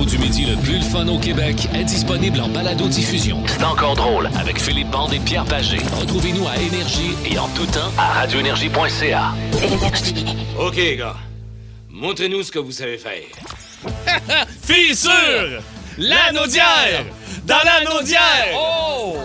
Show 0.00 0.04
du 0.04 0.18
midi 0.18 0.44
le 0.46 0.56
plus 0.56 0.76
le 0.76 0.82
fun 0.82 1.06
au 1.08 1.18
Québec 1.18 1.68
est 1.74 1.84
disponible 1.84 2.40
en 2.40 2.48
balado-diffusion. 2.48 3.42
C'est 3.46 3.64
encore 3.64 3.94
drôle 3.94 4.28
avec 4.38 4.60
Philippe 4.60 4.90
Bande 4.90 5.12
et 5.12 5.18
Pierre 5.18 5.44
Pagé. 5.44 5.78
Retrouvez-nous 6.00 6.46
à 6.46 6.56
Énergie 6.56 7.14
et 7.30 7.38
en 7.38 7.48
tout 7.48 7.66
temps 7.66 7.92
à 7.98 8.20
radioénergie.ca. 8.20 9.32
OK, 10.58 10.96
gars. 10.96 11.16
Montrez-nous 11.90 12.42
ce 12.42 12.52
que 12.52 12.58
vous 12.58 12.72
savez 12.72 12.98
faire. 12.98 13.22
Fissure! 14.62 15.62
La 15.98 16.32
naudière! 16.32 17.04
Dans 17.44 17.60
la 17.64 17.84
naudière! 17.84 18.54
Oh! 18.54 19.16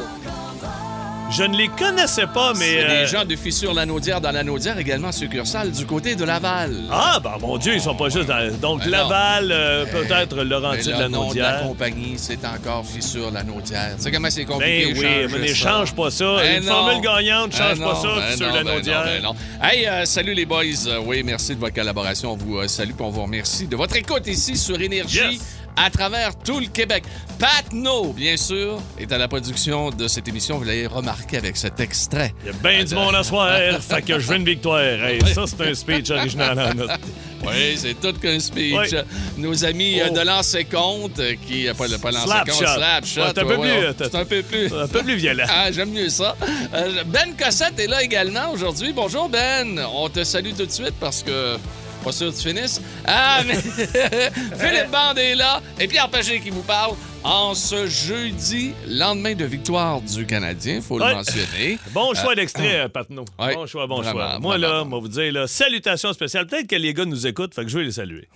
Je 1.31 1.43
ne 1.43 1.57
les 1.57 1.67
connaissais 1.67 2.27
pas, 2.27 2.53
mais... 2.53 2.65
C'est 2.65 2.83
euh, 2.83 3.01
des 3.01 3.07
gens 3.07 3.25
de 3.25 3.35
Fissure 3.35 3.73
Lanaudière 3.73 4.21
dans 4.21 4.31
Lanaudière, 4.31 4.77
également 4.77 5.11
succursale 5.11 5.71
du 5.71 5.85
côté 5.85 6.15
de 6.15 6.23
Laval. 6.23 6.73
Ah, 6.91 7.19
ben 7.21 7.33
mon 7.41 7.57
Dieu, 7.57 7.73
ils 7.73 7.81
sont 7.81 7.95
pas 7.95 8.09
juste 8.09 8.27
dans... 8.27 8.55
Donc, 8.61 8.81
Ben 8.83 8.91
Laval, 8.91 9.51
euh, 9.51 9.85
peut-être 9.85 10.37
le 10.37 10.43
la 10.43 10.59
nom 10.59 10.71
de 10.75 10.89
la 10.91 11.09
Naudière. 11.09 11.63
compagnie, 11.63 12.13
c'est 12.17 12.45
encore 12.45 12.85
Fissure 12.85 13.31
Lanaudière. 13.31 13.95
Tu 13.97 14.03
sais 14.03 14.11
comment 14.11 14.29
c'est 14.29 14.45
compliqué? 14.45 14.93
Ben 14.93 14.97
oui, 15.27 15.33
mais 15.41 15.49
ne 15.49 15.53
change 15.53 15.93
pas 15.95 16.11
ça. 16.11 16.35
Ben 16.37 16.61
Une 16.61 16.67
non. 16.69 16.71
formule 16.73 17.01
gagnante, 17.01 17.55
change 17.55 17.79
Ben 17.79 17.85
pas 17.85 17.95
ça, 17.95 18.07
ben 18.15 18.21
Fissure 18.31 18.47
non, 18.47 18.53
la 18.53 18.63
ben 18.63 18.75
Naudière. 18.75 18.99
non, 19.05 19.05
ben 19.05 19.23
non. 19.23 19.35
Hey, 19.67 19.87
euh, 19.87 20.05
salut 20.05 20.33
les 20.35 20.45
boys. 20.45 20.63
Euh, 20.87 20.99
oui, 21.05 21.23
merci 21.25 21.55
de 21.55 21.59
votre 21.59 21.73
collaboration. 21.75 22.33
On 22.33 22.37
vous 22.37 22.59
euh, 22.59 22.67
salue 22.67 22.91
et 22.91 23.01
on 23.01 23.09
vous 23.09 23.23
remercie 23.23 23.67
de 23.67 23.75
votre 23.75 23.95
écoute 23.97 24.27
ici 24.27 24.55
sur 24.55 24.79
Énergie. 24.79 25.17
Yes. 25.17 25.41
À 25.77 25.89
travers 25.89 26.37
tout 26.39 26.59
le 26.59 26.67
Québec. 26.67 27.03
Pat 27.37 27.65
No, 27.73 28.13
bien 28.13 28.37
sûr, 28.37 28.81
est 28.97 29.11
à 29.11 29.17
la 29.17 29.27
production 29.27 29.89
de 29.89 30.07
cette 30.07 30.27
émission. 30.27 30.57
Vous 30.57 30.63
l'avez 30.63 30.87
remarqué 30.87 31.35
avec 31.37 31.57
cet 31.57 31.81
extrait. 31.81 32.33
Il 32.43 32.47
y 32.47 32.49
a 32.49 32.53
bien 32.53 32.83
du 32.85 32.95
monde 32.95 33.13
à 33.13 33.23
soir, 33.23 33.57
fait 33.81 34.01
que 34.01 34.17
je 34.17 34.25
veux 34.27 34.37
une 34.37 34.45
victoire. 34.45 34.79
Hey, 34.79 35.19
ça, 35.33 35.43
c'est 35.45 35.61
un 35.69 35.73
speech 35.73 36.09
original. 36.11 36.59
en. 36.59 36.93
Oui, 37.47 37.75
c'est 37.77 37.93
tout 38.01 38.13
qu'un 38.19 38.39
speech. 38.39 38.73
Oui. 38.73 38.97
Nos 39.37 39.65
amis 39.65 39.99
euh, 40.01 40.07
Oh. 40.09 40.13
de 40.15 40.21
l'ancé 40.21 40.63
compte, 40.65 41.19
euh, 41.19 41.35
qui 41.45 41.67
pas, 41.77 41.85
pas 42.01 42.09
l'ancé 42.11 42.25
Slap 42.27 42.49
compte, 42.49 42.59
shot. 42.59 42.73
Slapshot. 42.75 43.21
Ouais, 43.21 43.27
c'est 43.35 43.39
un 43.39 43.45
peu 43.45 43.55
ouais, 43.55 43.55
plus, 43.57 43.69
ouais, 43.69 43.85
euh, 43.85 43.93
C'est 43.99 44.15
un 44.15 44.25
peu 44.25 44.41
plus. 44.41 44.73
Un 44.73 44.87
peu 44.87 45.03
plus 45.03 45.15
violent. 45.15 45.43
Ah, 45.47 45.71
j'aime 45.71 45.91
mieux 45.91 46.09
ça. 46.09 46.35
Euh, 46.73 47.03
ben 47.05 47.35
Cossette 47.37 47.77
est 47.79 47.85
là 47.85 48.01
également 48.01 48.49
aujourd'hui. 48.51 48.93
Bonjour 48.93 49.29
Ben. 49.29 49.79
On 49.93 50.09
te 50.09 50.23
salue 50.23 50.53
tout 50.57 50.65
de 50.65 50.71
suite 50.71 50.95
parce 50.99 51.21
que 51.21 51.57
pas 52.05 52.11
sûr 52.11 52.31
que 52.31 52.37
tu 52.37 52.49
finisses. 52.49 52.79
Ah, 53.05 53.41
mais 53.45 53.55
Philippe 54.59 54.91
Bande 54.91 55.17
est 55.17 55.33
là 55.33 55.59
et 55.79 55.87
Pierre 55.87 56.07
Pagé 56.07 56.39
qui 56.39 56.51
vous 56.51 56.61
parle 56.61 56.93
en 57.27 57.55
ce 57.55 57.87
jeudi, 57.87 58.73
lendemain 58.87 59.33
de 59.33 59.45
victoire 59.45 59.99
du 59.99 60.27
Canadien, 60.27 60.79
faut 60.79 60.99
Ouais. 61.01 61.09
le 61.09 61.15
mentionner. 61.15 61.79
Bon 61.91 62.13
choix 62.13 62.35
d'extrait, 62.35 62.81
euh, 62.81 62.87
Patnaud. 62.93 63.25
Ouais, 63.39 63.55
bon 63.55 63.65
choix, 63.65 63.87
bon 63.87 63.95
vraiment, 64.01 64.11
choix. 64.11 64.39
Moi, 64.39 64.57
là, 64.59 64.67
vraiment. 64.67 64.85
on 64.85 64.89
va 64.95 64.99
vous 64.99 65.07
dire, 65.07 65.31
là, 65.33 65.47
salutations 65.47 66.13
spéciales. 66.13 66.45
Peut-être 66.45 66.67
que 66.67 66.75
les 66.75 66.93
gars 66.93 67.05
nous 67.05 67.25
écoutent, 67.25 67.55
fait 67.55 67.63
que 67.63 67.69
je 67.69 67.79
vais 67.79 67.83
les 67.85 67.93
saluer. 67.93 68.27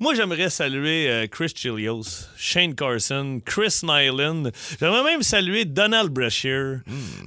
Moi, 0.00 0.14
j'aimerais 0.14 0.48
saluer 0.48 1.08
euh, 1.10 1.26
Chris 1.26 1.52
Chilios, 1.54 2.02
Shane 2.38 2.74
Carson, 2.74 3.40
Chris 3.44 3.80
Nyland. 3.82 4.44
J'aimerais 4.80 5.04
même 5.04 5.22
saluer 5.22 5.66
Donald 5.66 6.08
Brashear. 6.10 6.78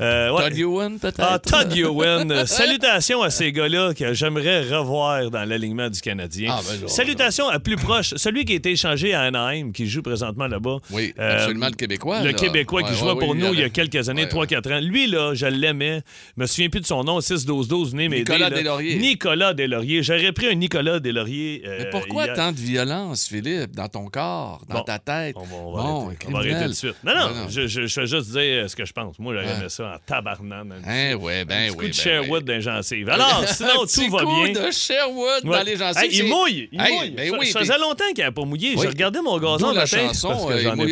Euh. 0.02 0.32
Hmm. 0.32 0.38
Todd 0.42 0.58
Ewan, 0.58 1.00
peut-être? 1.00 1.20
Ah, 1.22 1.38
Todd 1.38 1.72
Ewan. 1.78 2.32
Euh, 2.32 2.46
Salutations 2.48 3.22
à 3.22 3.30
ces 3.30 3.52
gars-là 3.52 3.94
que 3.94 4.14
j'aimerais 4.16 4.62
revoir 4.64 5.30
dans 5.30 5.44
l'alignement 5.48 5.90
du 5.90 6.02
Canadien. 6.02 6.56
Ah, 6.58 6.62
ben, 6.68 6.88
Salutations 6.88 7.50
à 7.50 7.60
plus 7.60 7.76
proche, 7.76 8.16
celui 8.16 8.46
qui 8.46 8.54
a 8.54 8.56
été 8.56 8.72
échangé 8.72 9.14
à 9.14 9.22
Anaheim, 9.22 9.72
qui 9.74 9.88
joue 9.88 10.02
présentement 10.02 10.48
là-bas. 10.48 10.78
Oui, 10.90 11.03
Euh, 11.20 11.34
absolument, 11.38 11.68
le 11.68 11.74
Québécois. 11.74 12.20
Le 12.22 12.28
là. 12.28 12.34
Québécois 12.34 12.84
qui 12.84 12.94
jouait 12.96 13.12
ouais, 13.12 13.20
pour 13.20 13.30
oui, 13.30 13.38
nous 13.40 13.54
il 13.54 13.60
y 13.60 13.64
a 13.64 13.70
quelques 13.70 14.10
années, 14.10 14.24
Ouais, 14.34 14.46
3-4 14.46 14.74
ans. 14.74 14.80
Lui, 14.82 15.08
là, 15.08 15.34
je 15.34 15.46
l'aimais. 15.46 16.02
Je 16.38 16.42
me 16.42 16.48
souviens 16.48 16.70
plus 16.70 16.82
de 16.82 16.86
son 16.86 17.04
nom, 17.04 17.20
6-12-12, 17.20 17.92
venez 17.92 18.10
m'aider. 18.10 18.22
Nicolas 18.32 18.50
là. 18.50 18.56
Deslauriers. 18.58 18.96
Nicolas 18.96 19.54
Deslauriers. 19.54 20.04
J'aurais 20.04 20.32
pris 20.32 20.48
un 20.48 20.56
Nicolas 20.56 21.00
Deslauriers. 21.00 21.64
euh, 21.66 21.76
Mais 21.80 21.90
pourquoi 21.90 22.28
tant 22.30 22.52
de 22.52 22.58
violence, 22.60 23.28
Philippe, 23.28 23.76
dans 23.76 23.88
ton 23.88 24.06
corps, 24.08 24.62
dans 24.70 24.76
Bon, 24.80 24.84
ta 24.84 25.00
tête? 25.00 25.36
On 25.38 25.44
va, 25.44 25.56
on 25.56 25.74
va 25.76 25.82
Bon, 25.84 26.06
arrêter. 26.08 26.26
On 26.28 26.32
va 26.32 26.40
arrêter 26.40 26.64
tout 26.64 26.70
de 26.70 26.74
suite. 26.74 26.96
Non, 27.04 27.14
non, 27.16 27.28
non. 27.36 27.50
Je, 27.50 27.68
je, 27.68 27.82
je 27.88 27.94
fais 27.94 28.08
juste 28.08 28.32
dire 28.32 28.42
euh, 28.64 28.68
ce 28.68 28.76
que 28.76 28.86
je 28.86 28.94
pense. 28.94 29.18
Moi, 29.20 29.34
j'aurais 29.34 29.46
Ouais. 29.48 29.60
aimé 29.60 29.70
ça 29.70 29.96
en 29.96 29.98
tabarnane. 30.06 30.72
un 30.86 30.90
Hein, 30.90 31.16
ouais, 31.16 31.46
ben 31.46 31.56
un 31.56 31.68
petit 31.68 31.70
oui. 31.72 31.76
coup 31.78 31.82
de 31.84 31.88
ben 31.88 31.94
Sherwood 31.94 32.44
dans 32.46 32.54
les 32.54 32.62
gencives. 32.62 33.10
Alors, 33.10 33.44
sinon, 33.48 33.70
Un 33.82 33.86
petit 33.86 34.06
tout 34.06 34.12
va 34.12 34.24
coup 34.24 34.44
bien. 34.46 34.54
de 34.68 34.72
Sherwood 34.72 35.44
dans 35.44 35.64
les 35.64 35.76
gencives. 35.78 36.14
Il 36.14 36.26
mouille, 36.28 36.70
il 36.72 36.80
mouille. 36.80 37.12
ben 37.12 37.32
ça, 37.52 37.60
faisait 37.60 37.78
longtemps 37.78 38.04
qu'il 38.16 38.24
n'avait 38.24 38.34
pas 38.34 38.46
mouillé. 38.46 38.74
Oui. 38.76 38.82
Je 38.84 38.88
regardais 38.90 39.22
mon 39.22 39.38
gazon 39.38 39.72
la 39.74 39.86
chanson, 39.86 40.50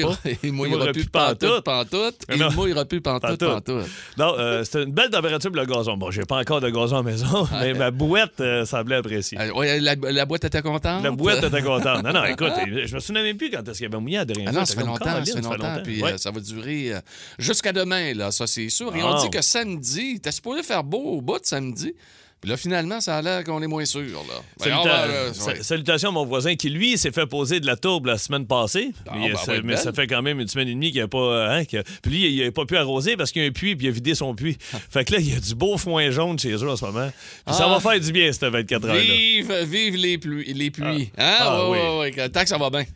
euh, 0.10 0.34
il 0.44 0.52
mouillera, 0.54 0.86
pas. 0.86 0.92
il 0.92 0.92
mouillera 0.92 0.92
plus 0.94 1.06
pantoute, 1.06 1.64
pantoute. 1.64 2.16
Mais 2.30 2.38
Il 2.38 2.50
mouillera 2.56 2.86
plus 2.86 3.02
pantoute, 3.02 3.40
Pantoute. 3.40 3.86
Non, 4.18 4.34
euh, 4.38 4.64
c'était 4.64 4.84
une 4.84 4.92
belle 4.92 5.10
température 5.10 5.52
pour 5.52 5.60
le 5.62 5.66
gazon. 5.68 5.98
Bon, 5.98 6.12
j'ai 6.12 6.24
pas 6.26 6.38
encore 6.38 6.62
de 6.62 6.70
gazon 6.70 6.96
à 6.98 7.00
la 7.00 7.04
maison, 7.04 7.48
mais 7.60 7.74
ma 7.74 7.92
bouette 7.92 8.40
euh, 8.42 8.66
semblait 8.66 8.98
appréciée. 8.98 9.40
Euh, 9.40 9.52
ouais, 9.54 9.80
la, 9.80 9.96
la 9.96 10.26
boîte 10.26 10.46
était 10.46 10.62
contente? 10.62 11.04
La 11.04 11.12
bouette 11.12 11.44
était 11.44 11.62
contente. 11.62 12.04
Non, 12.04 12.14
non, 12.14 12.26
écoute, 12.26 12.52
je 12.86 12.94
me 12.94 13.00
souviens 13.00 13.24
même 13.24 13.38
plus 13.38 13.50
quand 13.50 13.68
est-ce 13.68 13.78
qu'il 13.78 13.90
y 13.90 13.94
avait 13.94 14.02
mouillé 14.02 14.18
à 14.20 14.26
Derrière. 14.26 14.50
Ah 14.50 14.60
non, 14.60 14.66
ça 14.66 14.76
fait 14.76 14.86
longtemps, 14.86 15.06
ça 15.06 15.24
fait 15.26 15.42
longtemps, 15.42 15.82
puis 15.84 16.02
Ouais. 16.02 16.14
euh, 16.14 16.18
ça 16.18 16.32
va 16.32 16.40
durer 16.40 16.94
euh, 16.94 17.00
jusqu'à 17.40 17.72
demain, 17.74 18.14
là, 18.14 18.32
ça 18.32 18.48
c'est 18.48 18.70
sûr. 18.70 18.96
Et 18.96 19.02
Ah. 19.02 19.16
on 19.16 19.22
dit 19.24 19.30
que 19.30 19.42
samedi, 19.42 20.20
t'es 20.20 20.32
supposé 20.32 20.64
faire 20.64 20.84
beau 20.84 21.00
au 21.00 21.22
bout 21.22 21.40
de 21.40 21.46
samedi, 21.46 21.94
puis 22.42 22.50
là, 22.50 22.58
finalement, 22.58 23.00
ça 23.02 23.18
a 23.18 23.22
l'air 23.22 23.44
qu'on 23.44 23.62
est 23.62 23.68
moins 23.68 23.86
sûr, 23.86 24.02
là. 24.02 24.42
Ben, 24.60 24.66
Saluta- 24.66 25.06
euh, 25.08 25.32
ouais. 25.48 25.64
Salutations 25.64 26.10
à 26.10 26.12
mon 26.12 26.26
voisin 26.26 26.56
qui, 26.56 26.70
lui, 26.70 26.98
s'est 26.98 27.12
fait 27.12 27.26
poser 27.28 27.60
de 27.60 27.66
la 27.68 27.76
tourbe 27.76 28.08
la 28.08 28.18
semaine 28.18 28.46
passée. 28.48 28.92
Ah, 29.08 29.14
ben, 29.16 29.36
ça- 29.38 29.56
être 29.56 29.64
mais 29.64 29.78
ça 29.78 29.94
fait 29.94 30.08
quand 30.08 30.22
même 30.22 30.40
une 30.40 30.48
semaine 30.48 30.68
et 30.68 30.74
demie 30.74 30.92
qu'il 30.92 31.02
n'a 31.02 31.08
pas. 31.08 31.18
euh, 31.20 31.60
Hein, 31.60 31.64
puis 32.02 32.12
lui, 32.12 32.28
il 32.36 32.44
n'a 32.46 32.52
pas 32.52 32.66
pu 32.66 32.76
arroser 32.78 33.16
parce 33.16 33.32
qu'il 33.32 33.42
y 33.42 33.46
a 33.46 33.48
un 33.48 33.52
puits 33.52 33.76
puis 33.76 33.86
il 33.88 33.90
a 33.90 33.94
vidé 33.94 34.16
son 34.16 34.34
puits. 34.36 34.58
fait 34.90 35.06
que 35.06 35.14
là, 35.14 35.20
il 35.20 35.34
y 35.34 35.36
a 35.36 35.40
du 35.40 35.54
beau 35.56 35.78
foin 35.78 36.10
jaune 36.12 36.38
chez 36.40 36.52
eux 36.54 36.70
en 36.70 36.76
ce 36.76 36.84
moment. 36.86 37.10
Puis 37.46 37.56
ça 37.56 37.66
Ah. 37.68 37.70
va 37.70 37.80
faire 37.80 38.00
du 38.00 38.12
bien, 38.12 38.32
cette 38.32 38.44
24 38.52 38.86
heures-là. 38.88 39.02
Vive, 39.02 39.54
vive 39.66 39.96
les 39.96 40.18
pluies. 40.18 40.54
Les 40.54 40.72
pluies. 40.72 41.12
Hein? 41.18 41.36
Ah, 41.40 41.70
Ouais, 41.70 41.80
oui. 42.00 42.16
ouais, 42.18 42.30
Tant 42.30 42.42
que 42.44 42.50
ça 42.50 42.58
va 42.58 42.70
bien. 42.70 42.86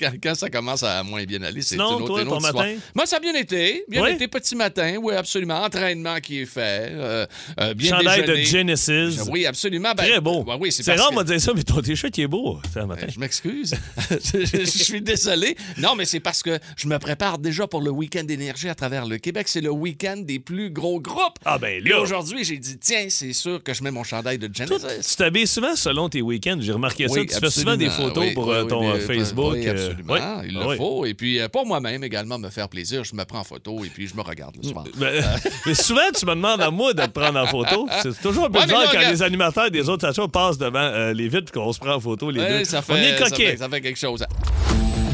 Quand, 0.00 0.12
quand 0.22 0.34
ça 0.34 0.50
commence 0.50 0.82
à 0.82 1.02
moins 1.02 1.24
bien 1.24 1.42
aller, 1.42 1.62
c'est 1.62 1.74
une 1.76 1.80
autre, 1.82 2.06
toi, 2.06 2.22
une 2.22 2.28
autre 2.28 2.38
ton 2.40 2.44
histoire. 2.46 2.64
matin? 2.66 2.78
Moi, 2.94 3.06
ça 3.06 3.16
a 3.16 3.20
bien 3.20 3.34
été. 3.34 3.84
Bien 3.88 4.06
été, 4.06 4.28
petit 4.28 4.54
matin. 4.56 4.96
Oui, 5.00 5.14
absolument. 5.14 5.62
Entraînement 5.62 6.18
qui 6.20 6.40
est 6.40 6.46
fait. 6.46 6.88
euh, 6.92 7.26
euh, 7.60 7.74
bien 7.74 7.96
Chandail 7.96 8.22
de 8.24 8.34
déjeuner. 8.34 8.76
Oui, 9.30 9.46
absolument. 9.46 9.92
Ben, 9.96 10.04
Très 10.04 10.20
beau. 10.20 10.42
ben 10.44 10.56
oui, 10.60 10.72
c'est 10.72 10.84
rare 10.94 11.08
que- 11.08 11.14
de 11.14 11.18
me 11.18 11.24
dire 11.24 11.40
ça, 11.40 11.52
mais 11.54 11.62
ton 11.62 11.80
t-shirt, 11.80 12.16
il 12.18 12.22
est 12.22 12.26
beau. 12.28 12.58
Ça, 12.72 12.86
matin. 12.86 13.06
je 13.12 13.18
m'excuse. 13.18 13.74
je, 14.10 14.64
suis 14.64 15.00
désolé. 15.00 15.56
Non, 15.78 15.94
mais 15.96 16.04
c'est 16.04 16.20
parce 16.20 16.42
que 16.42 16.58
je 16.76 16.86
me 16.86 16.98
prépare 16.98 17.38
déjà 17.38 17.66
pour 17.66 17.80
le 17.80 17.90
week-end 17.90 18.24
d'énergie 18.24 18.68
à 18.68 18.74
travers 18.74 19.06
le 19.06 19.18
Québec. 19.18 19.48
C'est 19.48 19.60
le 19.60 19.70
week-end 19.70 20.16
des 20.18 20.38
plus 20.38 20.70
gros 20.70 21.00
groupes. 21.00 21.38
Ah, 21.44 21.58
ben 21.58 21.82
là. 21.84 22.00
aujourd'hui, 22.00 22.44
j'ai 22.44 22.58
dit, 22.58 22.78
tiens, 22.78 23.06
c'est 23.08 23.32
sûr 23.32 23.62
que 23.62 23.74
je 23.74 23.82
mets 23.82 23.90
mon 23.90 24.04
chandail 24.04 24.38
de 24.38 24.46
Toi, 24.48 24.66
Genesis. 24.66 25.10
tu 25.10 25.16
t'habilles 25.16 25.46
souvent 25.46 25.74
selon 25.76 26.08
tes 26.08 26.22
week-ends. 26.22 26.58
J'ai 26.60 26.72
remarqué 26.72 27.08
ça. 27.08 27.14
Oui, 27.14 27.26
Tu 27.26 27.34
fais 27.38 27.50
souvent 27.50 27.76
des 27.76 27.86
absolument. 27.86 28.08
photos 28.14 28.24
Oui, 28.28 28.34
pour 28.34 28.48
oui, 28.48 28.66
ton 28.68 28.94
Facebook. 29.00 29.52
Oui, 29.54 29.66
euh, 29.66 29.70
absolument. 29.72 30.16
Il 30.16 30.22
Ah 30.22 30.42
le 30.64 30.68
oui. 30.68 30.76
faut. 30.76 31.06
Et 31.06 31.14
puis, 31.14 31.40
euh, 31.40 31.48
pour 31.48 31.66
moi-même 31.66 32.04
également, 32.04 32.38
me 32.38 32.50
faire 32.50 32.68
plaisir, 32.68 33.04
je 33.04 33.14
me 33.14 33.24
prends 33.24 33.40
en 33.40 33.44
photo 33.44 33.84
et 33.84 33.88
puis 33.88 34.06
je 34.06 34.14
me 34.14 34.22
regarde 34.22 34.56
le 34.62 34.68
soir. 34.68 34.84
Ben, 34.96 35.22
mais 35.66 35.74
souvent, 35.74 36.00
tu 36.18 36.24
me 36.26 36.34
demandes 36.34 36.60
à 36.60 36.70
moi 36.70 36.92
de 36.94 37.02
te 37.02 37.10
prendre 37.10 37.38
en 37.38 37.46
photo. 37.46 37.86
C'est 38.02 38.20
toujours 38.20 38.44
un 38.46 38.50
peu 38.50 38.58
Ouais, 38.58 38.66
quand 38.92 39.10
les 39.10 39.22
animateurs 39.22 39.70
des 39.70 39.88
autres 39.88 40.06
stations 40.06 40.28
passent 40.28 40.58
devant 40.58 40.78
euh, 40.80 41.12
les 41.12 41.28
vitres 41.28 41.52
et 41.54 41.58
qu'on 41.58 41.72
se 41.72 41.78
prend 41.78 41.94
en 41.94 42.00
photo, 42.00 42.30
les 42.30 42.40
Ouais, 42.40 42.58
deux. 42.60 42.64
ça 42.64 42.82
fait, 42.82 42.92
On 42.92 42.96
est 42.96 43.18
ça 43.18 43.24
coquets. 43.30 43.50
fait- 43.52 43.56
ça 43.58 43.68
fait 43.68 43.80
quelque 43.80 43.98
chose. 43.98 44.24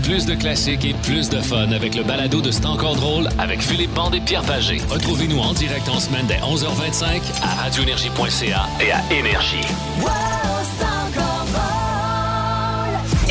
Plus 0.05 0.25
de 0.25 0.35
classiques 0.35 0.85
et 0.87 0.94
plus 1.03 1.29
de 1.29 1.38
fun 1.38 1.71
avec 1.73 1.94
le 1.94 2.03
balado 2.03 2.41
de 2.41 2.50
C'est 2.50 2.65
encore 2.65 2.94
drôle 2.97 3.29
avec 3.38 3.61
Philippe 3.61 3.93
Bande 3.93 4.15
et 4.15 4.21
Pierre 4.21 4.43
Pagé. 4.43 4.79
Retrouvez-nous 4.88 5.38
en 5.38 5.53
direct 5.53 5.87
en 5.88 6.00
semaine 6.00 6.27
dès 6.27 6.37
11h25 6.38 7.21
à 7.43 7.62
radioénergie.ca 7.65 8.67
et 8.81 8.91
à 8.93 9.03
Énergie. 9.12 9.61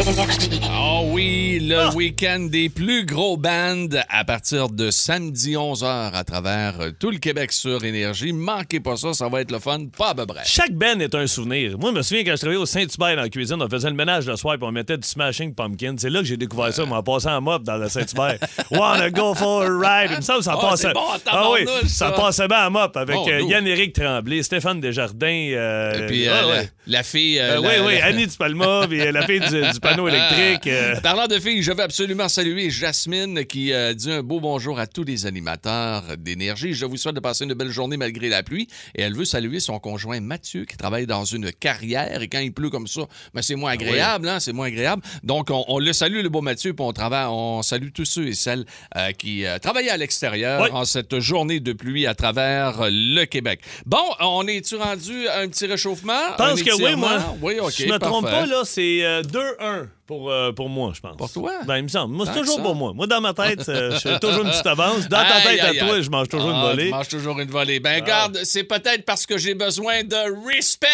Oh 0.10 1.02
oui, 1.12 1.60
le 1.62 1.78
Ah! 1.80 1.90
week-end 1.94 2.48
des 2.50 2.70
plus 2.70 3.06
gros 3.06 3.36
bands 3.36 3.88
à 4.10 4.24
partir 4.24 4.70
de 4.70 4.90
samedi 4.90 5.56
11h 5.56 6.12
à 6.14 6.24
travers 6.24 6.76
euh, 6.80 6.92
tout 6.98 7.12
le 7.12 7.18
Québec 7.18 7.52
sur 7.52 7.84
Énergie. 7.84 8.32
Manquez 8.32 8.80
pas 8.80 8.96
ça, 8.96 9.12
ça 9.14 9.28
va 9.28 9.42
être 9.42 9.52
le 9.52 9.60
fun, 9.60 9.88
pas 9.98 10.12
à 10.12 10.16
peu 10.16 10.26
près. 10.26 10.44
Chaque 10.46 10.72
band 10.72 10.98
est 11.02 11.14
un 11.14 11.28
souvenir. 11.28 11.78
Moi, 11.78 11.92
je 11.92 11.98
me 11.98 12.02
souviens 12.04 12.24
quand 12.24 12.32
je 12.32 12.38
travaillais 12.40 12.62
au 12.62 12.66
Saint-Hubert 12.66 13.18
dans 13.18 13.22
la 13.24 13.28
cuisine, 13.30 13.58
on 13.62 13.68
faisait 13.70 13.90
le 13.90 13.96
ménage 13.98 14.26
le 14.28 14.38
soir 14.38 14.56
puis 14.58 14.66
on 14.66 14.72
mettait 14.72 14.98
du 14.98 15.06
Smashing 15.06 15.54
Pumpkin. 15.54 15.96
C'est 15.98 16.10
là 16.10 16.20
que 16.20 16.26
j'ai 16.26 16.38
découvert 16.38 16.72
ça, 16.74 16.86
moi, 16.86 17.00
en 17.00 17.04
passant 17.04 17.36
en 17.36 17.42
mop 17.42 17.64
dans 17.64 17.76
le 17.78 17.90
Saint-Hubert. 17.90 18.38
Wanna 18.72 19.10
go 19.10 19.34
for 19.36 19.64
a 19.64 19.68
ride? 19.70 20.12
Il 20.12 20.18
me 20.18 20.22
semble 20.22 20.40
que 20.40 20.46
ça 20.46 20.58
Ah, 20.58 20.70
passait. 20.70 20.94
bon, 20.94 21.02
ah 21.26 21.50
oui, 21.52 21.66
ça 21.84 22.08
ça. 22.08 22.12
passait 22.12 22.48
bien 22.48 22.68
en 22.68 22.72
mop 22.72 22.96
avec 22.96 23.14
Bon, 23.16 23.28
euh. 23.30 23.42
Yann-Éric 23.42 23.92
Tremblay, 23.94 24.42
Stéphane 24.42 24.80
Desjardins. 24.80 25.28
euh, 25.52 26.02
Et 26.04 26.08
puis, 26.08 26.28
euh, 26.30 26.32
ah, 26.34 26.42
la, 26.44 26.48
ouais. 26.48 26.70
la 26.88 27.04
fille... 27.04 27.40
euh, 27.40 27.58
Euh, 27.58 27.62
la- 27.62 27.68
oui, 27.68 27.74
oui, 27.88 27.96
la- 28.00 28.06
Annie 28.06 28.28
Dupalma, 28.28 28.86
puis 28.90 29.02
euh, 29.02 29.12
la 29.12 29.24
fille 29.26 29.42
du, 29.42 29.48
du 29.74 29.80
panneau 29.98 30.08
électrique. 30.08 30.68
euh. 30.68 31.00
Parlant 31.02 31.28
de 31.28 31.40
filles, 31.40 31.64
je 31.64 31.72
veux 31.72 31.82
absolument 31.82 32.30
saluer 32.30 32.70
Jasmine 32.70 33.46
qui 33.46 33.74
euh, 33.74 33.94
dit 33.94 34.12
un 34.12 34.22
beau 34.22 34.40
bonjour 34.40 34.80
à 34.80 34.86
tous 34.86 35.04
les 35.04 35.26
animateurs 35.26 36.04
d'énergie. 36.18 36.74
Je 36.74 36.86
vous 36.86 36.98
souhaite 36.98 37.16
de 37.16 37.20
passer 37.20 37.46
une 37.46 37.54
belle 37.54 37.72
journée 37.72 37.98
malgré 37.98 38.30
la 38.30 38.44
pluie. 38.44 38.68
Et 38.96 39.02
elle 39.02 39.16
veut 39.16 39.26
saluer 39.26 39.60
son 39.60 39.80
conjoint 39.80 40.20
Mathieu 40.20 40.66
qui 40.66 40.78
travaille 40.78 41.08
dans 41.08 41.26
une 41.26 41.52
carrière. 41.52 42.22
Et 42.22 42.28
quand 42.28 42.40
il 42.40 42.54
pleut 42.54 42.70
comme 42.70 42.88
ça, 42.88 43.02
ben, 43.34 43.42
c'est 43.42 43.56
moins 43.56 43.72
agréable, 43.72 44.30
hein, 44.30 44.40
c'est 44.40 44.54
moins 44.54 44.68
agréable. 44.68 45.02
Donc, 45.24 45.50
on, 45.50 45.66
on 45.68 45.80
le 45.80 45.94
salue, 45.94 46.22
le 46.22 46.30
beau 46.30 46.42
Mathieu, 46.42 46.74
puis 46.74 46.86
on, 46.86 46.94
travaille, 46.94 47.28
on 47.30 47.64
salue 47.64 47.90
tous 47.94 48.06
ceux 48.06 48.28
et 48.28 48.34
celles 48.34 48.66
euh, 48.96 49.12
qui 49.14 49.46
travaillent 49.62 49.90
à 49.90 49.98
l'extérieur 49.98 50.62
Oui. 50.62 50.70
en 50.74 50.86
cette 50.86 51.20
journée 51.20 51.60
de 51.60 51.74
pluie 51.74 52.06
à 52.06 52.14
travers 52.14 52.82
le 52.90 53.26
Québec. 53.26 53.62
Bon, 53.86 54.04
on 54.20 54.46
est-tu 54.48 54.76
rendu 54.76 55.28
à 55.28 55.40
un 55.40 55.48
petit 55.48 55.66
réchauffement? 55.66 56.14
Je 56.34 56.36
pense 56.38 56.62
que 56.62 56.84
oui, 56.84 56.96
moi. 56.96 57.36
Oui, 57.42 57.60
OK, 57.60 57.74
Je 57.78 57.86
me 57.88 57.98
trompe 57.98 58.26
pas, 58.26 58.46
là, 58.46 58.62
c'est 58.64 59.04
euh, 59.04 59.22
2-1 59.24 59.87
pour, 60.06 60.30
euh, 60.32 60.52
pour 60.52 60.70
moi, 60.70 60.92
je 60.96 61.02
pense. 61.02 61.16
Pour 61.18 61.32
toi? 61.32 61.52
Ben, 61.66 61.78
il 61.78 61.84
me 61.84 61.88
semble. 61.88 62.14
Moi, 62.16 62.26
c'est 62.26 62.40
toujours 62.40 62.62
pour 62.62 62.76
moi. 62.76 62.94
Moi, 62.94 63.08
dans 63.08 63.22
ma 63.22 63.34
tête, 63.34 63.68
euh, 63.70 63.98
j'ai 64.02 64.20
toujours 64.20 64.44
une 64.44 64.50
petite 64.52 64.66
avance. 64.68 65.08
Dans 65.10 65.18
ta 65.18 65.24
Aïe, 65.36 65.44
tête 65.58 65.64
aïe, 65.64 65.80
à 65.80 65.86
toi, 65.86 65.96
aïe. 65.96 66.04
je 66.04 66.10
mange 66.10 66.28
toujours 66.30 66.52
Ah, 66.54 66.56
une 66.56 66.62
volée. 66.70 66.86
Tu 66.86 66.92
manges 66.92 67.08
toujours 67.08 67.40
une 67.40 67.50
volée. 67.50 67.80
Ben, 67.80 68.04
garde, 68.04 68.40
c'est 68.44 68.64
peut-être 68.64 69.04
parce 69.06 69.26
que 69.26 69.38
j'ai 69.38 69.54
besoin 69.54 70.04
de 70.04 70.48
respect. 70.48 70.88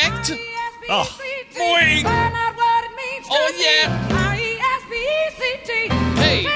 Ah. 0.90 1.04
Oui. 1.56 2.04
Oh, 3.30 3.36
yeah. 3.60 3.90
Hey. 6.22 6.48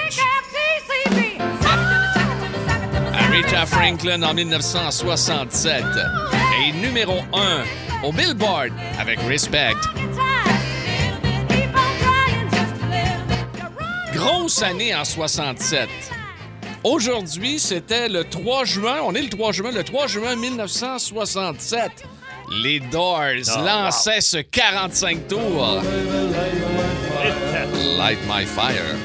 Aretha 3.13 3.65
Franklin 3.65 4.23
en 4.23 4.33
1967 4.33 5.83
et 6.65 6.71
numéro 6.73 7.19
1 7.33 7.63
au 8.03 8.11
Billboard 8.11 8.71
avec 8.99 9.19
Respect. 9.27 9.73
Grosse 14.17 14.63
année 14.63 14.95
en 14.95 15.05
67. 15.05 15.87
Aujourd'hui, 16.83 17.59
c'était 17.59 18.09
le 18.09 18.23
3 18.23 18.65
juin. 18.65 18.97
On 19.03 19.13
est 19.13 19.21
le 19.21 19.29
3 19.29 19.51
juin, 19.51 19.71
le 19.71 19.83
3 19.83 20.07
juin 20.07 20.35
1967. 20.35 21.91
Les 22.63 22.79
Doors 22.79 23.19
Ah, 23.55 23.61
lançaient 23.63 24.21
ce 24.21 24.37
45 24.37 25.27
tours. 25.27 25.81
Light 27.97 28.19
My 28.27 28.45
Fire. 28.45 28.95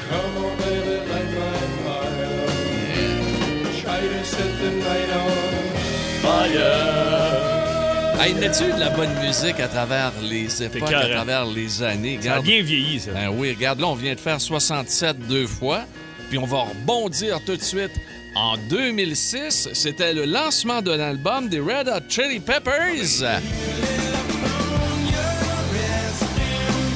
Hey, 8.23 8.33
n'as-tu 8.35 8.71
de 8.71 8.79
la 8.79 8.89
bonne 8.89 9.13
musique 9.19 9.59
à 9.59 9.67
travers 9.67 10.13
les 10.21 10.63
époques, 10.63 10.93
à 10.93 11.09
travers 11.09 11.45
les 11.45 11.83
années? 11.83 12.17
Ça 12.21 12.35
a 12.35 12.41
bien 12.41 12.63
vieilli, 12.63 12.97
ça. 13.01 13.11
Ben 13.11 13.27
oui, 13.27 13.51
regarde, 13.51 13.81
là, 13.81 13.87
on 13.87 13.95
vient 13.95 14.15
de 14.15 14.19
faire 14.19 14.39
67 14.39 15.27
deux 15.27 15.45
fois. 15.45 15.81
Puis 16.29 16.37
on 16.37 16.45
va 16.45 16.59
rebondir 16.59 17.43
tout 17.45 17.57
de 17.57 17.61
suite. 17.61 17.91
En 18.33 18.55
2006, 18.69 19.71
c'était 19.73 20.13
le 20.13 20.23
lancement 20.23 20.81
de 20.81 20.91
l'album 20.91 21.49
des 21.49 21.59
Red 21.59 21.89
Hot 21.89 22.07
Chili 22.07 22.39
Peppers. 22.39 23.25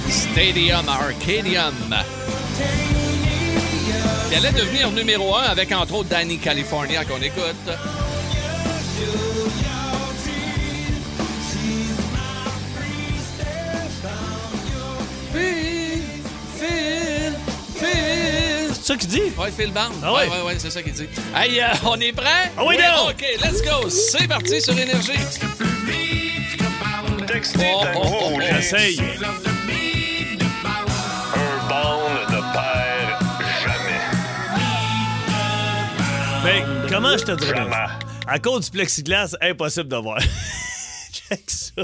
Stadium 0.07 0.87
Arcadium. 0.87 1.73
Qui 4.29 4.35
allait 4.35 4.53
devenir 4.53 4.91
numéro 4.91 5.35
un 5.35 5.43
avec 5.43 5.73
entre 5.73 5.93
autres 5.95 6.09
Danny 6.09 6.37
California 6.37 7.03
qu'on 7.03 7.21
écoute. 7.21 7.67
Phil, 15.37 16.01
Phil, 16.57 17.33
Phil. 17.75 18.73
C'est 18.73 18.83
ça 18.85 18.95
qu'il 18.95 19.09
dit? 19.09 19.21
Ouais, 19.37 19.51
Phil 19.51 19.71
Band. 19.71 19.89
Ah 20.03 20.13
ouais, 20.13 20.21
ouais? 20.21 20.29
ouais, 20.29 20.41
ouais, 20.47 20.55
c'est 20.57 20.71
ça 20.71 20.81
qu'il 20.81 20.93
dit. 20.93 21.07
Hey, 21.35 21.59
euh, 21.61 21.67
on 21.85 21.99
est 21.99 22.13
prêt? 22.13 22.51
Ah 22.57 22.63
oui, 22.65 22.77
donc! 22.77 23.11
OK, 23.11 23.25
let's 23.43 23.61
go. 23.61 23.89
C'est 23.89 24.27
parti 24.27 24.61
sur 24.61 24.77
Énergie. 24.77 25.11
Textez 27.27 27.71
Oh, 27.75 27.83
oh, 27.95 27.99
gros 27.99 28.31
oh. 28.35 28.41
J'essaye. 28.41 28.99
Un 31.35 31.67
bond 31.67 32.09
ne 32.29 32.41
perd 32.53 33.21
jamais. 33.63 34.01
Mais 36.43 36.63
comment 36.89 37.17
je 37.17 37.25
te 37.25 37.31
dirais? 37.33 37.57
Jamais. 37.57 37.87
À 38.27 38.39
cause 38.39 38.65
du 38.65 38.71
plexiglas, 38.71 39.35
impossible 39.41 39.89
de 39.89 39.97
voir. 39.97 40.19
Check 41.11 41.43
ça. 41.47 41.83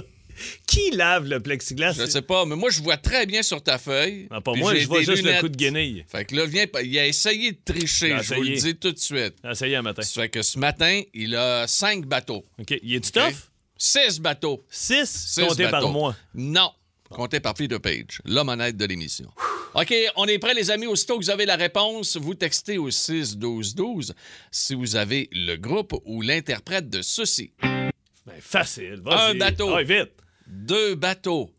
Qui 0.67 0.91
lave 0.91 1.27
le 1.27 1.39
plexiglas? 1.39 1.93
Je 1.97 2.05
sais 2.05 2.21
pas, 2.21 2.45
mais 2.45 2.55
moi, 2.55 2.69
je 2.69 2.81
vois 2.81 2.97
très 2.97 3.25
bien 3.25 3.43
sur 3.43 3.61
ta 3.61 3.77
feuille. 3.77 4.27
Ah, 4.31 4.41
pas 4.41 4.53
moi, 4.53 4.75
je 4.75 4.87
vois 4.87 4.99
juste 4.99 5.09
le 5.23 5.29
lunettes. 5.29 5.41
coup 5.41 5.49
de 5.49 5.57
guenille. 5.57 6.05
Fait 6.07 6.25
que 6.25 6.35
là, 6.35 6.45
viens, 6.45 6.65
il 6.83 6.99
a 6.99 7.07
essayé 7.07 7.51
de 7.51 7.57
tricher, 7.63 8.07
Il 8.07 8.13
a 8.13 8.21
je 8.21 8.33
vous 8.35 8.43
le 8.43 8.55
dis 8.55 8.75
tout 8.75 8.91
de 8.91 8.99
suite. 8.99 9.35
Essayez 9.49 9.75
un 9.75 9.81
matin. 9.81 10.01
Ça 10.01 10.21
fait 10.21 10.29
que 10.29 10.41
ce 10.41 10.57
matin, 10.59 11.01
il 11.13 11.35
a 11.35 11.67
cinq 11.67 12.05
bateaux. 12.05 12.45
OK. 12.59 12.77
Il 12.81 12.95
est-tu 12.95 13.19
OK? 13.19 13.25
tough? 13.25 13.49
Six 13.77 14.19
bateaux. 14.19 14.63
6 14.69 15.05
Six 15.09 15.41
comptés 15.41 15.67
par 15.67 15.89
mois. 15.89 16.15
Non. 16.33 16.71
Compté 17.09 17.39
par 17.39 17.53
Peter 17.53 17.79
Page, 17.79 18.21
l'homme 18.25 18.49
honnête 18.49 18.75
de 18.75 18.85
l'émission. 18.85 19.29
OK, 19.75 19.93
on 20.15 20.25
est 20.25 20.39
prêts, 20.39 20.53
les 20.53 20.71
amis. 20.71 20.87
Aussitôt 20.87 21.17
que 21.17 21.23
vous 21.23 21.29
avez 21.29 21.45
la 21.45 21.55
réponse, 21.55 22.17
vous 22.17 22.33
textez 22.33 22.77
au 22.77 22.89
6-12-12 22.89 24.11
si 24.51 24.75
vous 24.75 24.95
avez 24.95 25.29
le 25.31 25.55
groupe 25.55 25.93
ou 26.05 26.21
l'interprète 26.21 26.89
de 26.89 27.01
ceci. 27.01 27.51
Ben, 27.61 28.39
facile. 28.39 29.01
Un 29.05 29.35
bateau. 29.35 29.75
Ah, 29.75 29.83
vite. 29.83 30.11
Deux 30.53 30.95
bateaux. 30.95 31.49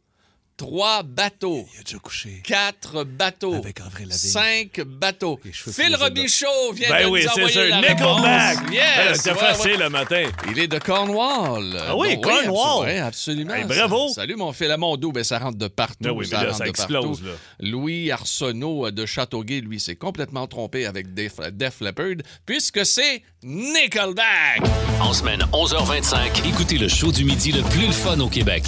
Trois 0.56 1.02
bateaux. 1.02 1.67
Il 1.75 1.81
a 1.81 1.82
déjà 1.82 1.99
couché. 1.99 2.41
Quatre 2.44 3.02
bateaux. 3.02 3.55
Avec 3.55 3.81
Avril 3.81 4.06
Lavigne. 4.08 4.17
Cinq 4.31 4.81
bateaux. 4.87 5.41
Phil 5.52 5.96
Robichaud 5.96 6.73
vient 6.75 6.91
Ben 6.91 7.06
de 7.06 7.11
oui, 7.11 7.23
nous 7.25 7.29
c'est 7.29 7.41
envoyer 7.41 7.52
sûr. 7.52 7.69
la 7.70 7.76
Nickelback. 7.81 7.99
réponse. 7.99 8.23
Ben, 8.23 8.73
Yes, 8.73 9.17
C'était 9.17 9.31
ouais, 9.31 9.37
facile 9.37 9.70
ouais. 9.73 9.76
le 9.79 9.88
matin. 9.91 10.23
Il 10.52 10.58
est 10.61 10.69
de 10.69 10.79
Cornwall. 10.79 11.76
Ah 11.88 11.96
oui, 11.96 12.14
Bon, 12.14 12.20
Cornwall. 12.23 12.87
Oui, 12.88 12.99
absolument. 12.99 13.52
Hey, 13.52 13.64
bravo. 13.64 14.11
Salut, 14.11 14.37
mon 14.37 14.52
Phil 14.52 14.70
Amondo. 14.70 15.11
Ben, 15.11 15.25
ça 15.25 15.41
rentre 15.41 15.58
de 15.58 15.67
partout. 15.67 15.96
Ben 16.05 16.11
oui, 16.12 16.29
mais 16.31 16.37
là, 16.37 16.44
rentre 16.44 16.58
ça 16.58 16.64
de 16.64 16.69
explose, 16.70 17.20
partout. 17.20 17.25
là. 17.25 17.32
Louis 17.58 18.12
Arsenault 18.12 18.93
de 18.93 19.06
Châteauguay, 19.06 19.61
lui, 19.61 19.81
s'est 19.81 19.96
complètement 19.96 20.46
trompé 20.46 20.87
avec 20.87 21.14
Def, 21.14 21.41
Def 21.52 21.81
Leppard, 21.81 22.23
puisque 22.46 22.87
c'est 22.87 23.25
Nickelback. 23.46 24.62
En 25.02 25.12
semaine 25.12 25.43
11h25, 25.52 26.49
écoutez 26.49 26.79
le 26.79 26.88
show 26.88 27.12
du 27.12 27.26
midi 27.26 27.52
le 27.52 27.61
plus 27.62 27.87
le 27.87 27.93
fun 27.93 28.19
au 28.20 28.29
Québec. 28.29 28.64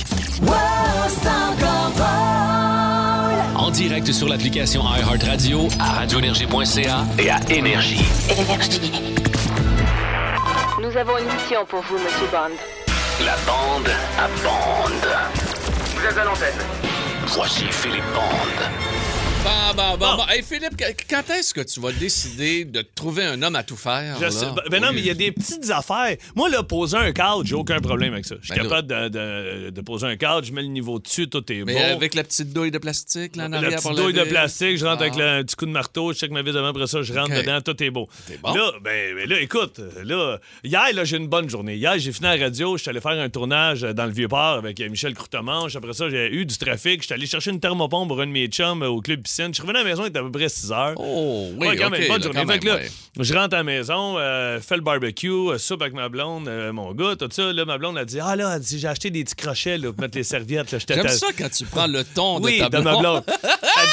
En 3.56 3.70
direct 3.70 4.12
sur 4.12 4.28
l'application 4.28 4.82
iHeartRadio, 4.82 5.68
à 5.80 5.92
radioénergie.ca 5.92 7.06
et 7.18 7.30
à 7.30 7.40
Énergie. 7.48 8.04
Nous 10.82 10.94
avons 10.94 11.16
une 11.16 11.32
mission 11.32 11.64
pour 11.66 11.80
vous, 11.80 11.94
Monsieur 11.94 12.26
Bond. 12.30 12.54
La 13.24 13.36
bande 13.46 13.88
à 14.18 14.28
bande. 14.44 15.08
Vous 15.94 16.04
êtes 16.04 16.18
à 16.18 16.24
l'antenne. 16.24 16.60
Voici 17.28 17.64
Philippe 17.70 18.04
Bande. 18.14 19.05
Bon, 19.46 19.74
bon, 19.76 19.96
bon, 19.96 20.16
Bon. 20.16 20.22
Hey, 20.28 20.42
Philippe, 20.42 20.76
qu- 20.76 21.04
quand 21.08 21.22
est-ce 21.30 21.54
que 21.54 21.60
tu 21.60 21.78
vas 21.78 21.92
décider 21.92 22.64
de 22.64 22.82
trouver 22.82 23.22
un 23.24 23.40
homme 23.42 23.54
à 23.54 23.62
tout 23.62 23.76
faire? 23.76 24.16
Je 24.18 24.24
là? 24.24 24.30
sais- 24.32 24.46
ben, 24.46 24.62
ben 24.70 24.82
non, 24.82 24.88
Oui. 24.88 24.94
mais 24.96 25.00
il 25.02 25.06
y 25.06 25.10
a 25.10 25.14
des 25.14 25.30
petites 25.30 25.70
affaires. 25.70 26.16
Moi, 26.34 26.48
là, 26.48 26.64
poser 26.64 26.96
un 26.96 27.12
cadre, 27.12 27.44
j'ai 27.44 27.54
aucun 27.54 27.78
problème 27.78 28.12
avec 28.14 28.24
ça. 28.24 28.34
Je 28.40 28.46
suis 28.46 28.56
Ben 28.56 28.62
capable 28.68 28.88
de, 28.88 29.08
de- 29.08 29.70
de 29.70 29.80
poser 29.82 30.06
un 30.08 30.16
cadre, 30.16 30.44
je 30.44 30.52
mets 30.52 30.62
le 30.62 30.68
niveau 30.68 30.98
dessus, 30.98 31.28
tout 31.28 31.44
est 31.52 31.62
Mais 31.64 31.74
bon. 31.74 31.80
avec 31.96 32.14
la 32.14 32.24
petite 32.24 32.52
douille 32.52 32.72
de 32.72 32.78
plastique, 32.78 33.36
là, 33.36 33.44
en 33.46 33.48
la 33.50 33.60
petite 33.70 33.92
douille 33.94 34.12
de 34.14 34.24
plastique, 34.24 34.78
je 34.78 34.84
rentre 34.84 35.02
Ah. 35.02 35.04
avec 35.04 35.16
le- 35.16 35.28
un 35.28 35.44
petit 35.44 35.54
coup 35.54 35.66
de 35.66 35.70
marteau, 35.70 36.12
je 36.12 36.18
check 36.18 36.32
ma 36.32 36.42
vis 36.42 36.56
avant, 36.56 36.68
après 36.68 36.88
ça, 36.88 37.02
je 37.02 37.12
rentre 37.12 37.30
dedans, 37.34 37.60
tout 37.60 37.80
est 37.80 37.90
beau. 37.90 38.08
C'est 38.26 38.40
bon? 38.40 38.52
Là, 38.52 38.72
ben, 38.82 39.14
ben 39.14 39.28
là, 39.28 39.40
écoute, 39.40 39.80
là, 40.02 40.38
hier, 40.64 40.92
là, 40.92 41.04
j'ai 41.04 41.18
une 41.18 41.28
bonne 41.28 41.48
journée. 41.48 41.76
Hier, 41.76 41.96
j'ai 41.98 42.10
fini 42.12 42.26
à 42.26 42.36
la 42.36 42.44
radio, 42.46 42.76
je 42.76 42.82
suis 42.82 42.90
allé 42.90 43.00
faire 43.00 43.12
un 43.12 43.28
tournage 43.28 43.82
dans 43.82 44.06
le 44.06 44.12
Vieux-Port 44.12 44.56
avec 44.58 44.80
Michel 44.80 45.14
Croutemanche. 45.14 45.76
Après 45.76 45.92
ça, 45.92 46.08
j'ai 46.10 46.32
eu 46.34 46.46
du 46.46 46.56
trafic, 46.58 47.02
je 47.02 47.06
suis 47.06 47.14
allé 47.14 47.26
chercher 47.26 47.52
une 47.52 47.60
thermopompe 47.60 48.08
pour 48.08 48.20
un 48.20 48.26
de 48.26 48.32
mes 48.32 48.48
chums 48.48 48.82
au 48.82 49.00
club 49.00 49.20
piscine. 49.36 49.48
Je 49.48 49.54
suis 49.54 49.62
revenu 49.62 49.78
à 49.78 49.82
la 49.82 49.88
maison, 49.88 50.04
il 50.04 50.08
était 50.08 50.18
à 50.18 50.22
peu 50.22 50.30
près 50.30 50.48
6 50.48 50.72
heures. 50.72 50.94
Oh, 50.96 51.50
oui, 51.58 51.68
Ouais, 51.68 51.76
quand 51.76 51.86
OK, 51.86 51.92
même, 51.98 52.08
bonne 52.08 52.16
là, 52.18 52.22
journée. 52.24 52.40
quand 52.44 52.52
Fait 52.52 52.58
que 52.58 52.66
là, 52.66 52.74
ouais. 52.76 52.88
je 53.20 53.34
rentre 53.34 53.54
à 53.54 53.58
la 53.58 53.64
maison, 53.64 54.18
euh, 54.18 54.60
fais 54.60 54.76
le 54.76 54.82
barbecue, 54.82 55.28
euh, 55.30 55.58
soupe 55.58 55.82
avec 55.82 55.94
ma 55.94 56.08
blonde, 56.08 56.48
euh, 56.48 56.72
mon 56.72 56.92
gars, 56.92 57.14
tout 57.18 57.28
ça. 57.30 57.52
Là, 57.52 57.64
ma 57.64 57.78
blonde 57.78 57.98
a 57.98 58.04
dit 58.04 58.18
Ah 58.20 58.36
là, 58.36 58.52
elle 58.56 58.60
dit, 58.62 58.78
j'ai 58.78 58.88
acheté 58.88 59.10
des 59.10 59.24
petits 59.24 59.34
crochets 59.36 59.78
là, 59.78 59.92
pour 59.92 60.00
mettre 60.00 60.16
les 60.16 60.24
serviettes. 60.24 60.72
là. 60.72 60.78
J'étais 60.78 60.94
J'aime 60.94 61.08
ça 61.08 61.26
quand 61.36 61.48
tu 61.50 61.64
prends 61.64 61.86
le 61.86 62.04
ton 62.04 62.40
oui, 62.40 62.58
de 62.60 62.64
ta 62.66 62.78
de 62.78 62.84
ma 62.84 62.90
blonde. 62.92 63.02
blonde. 63.02 63.24
Elle 63.78 63.88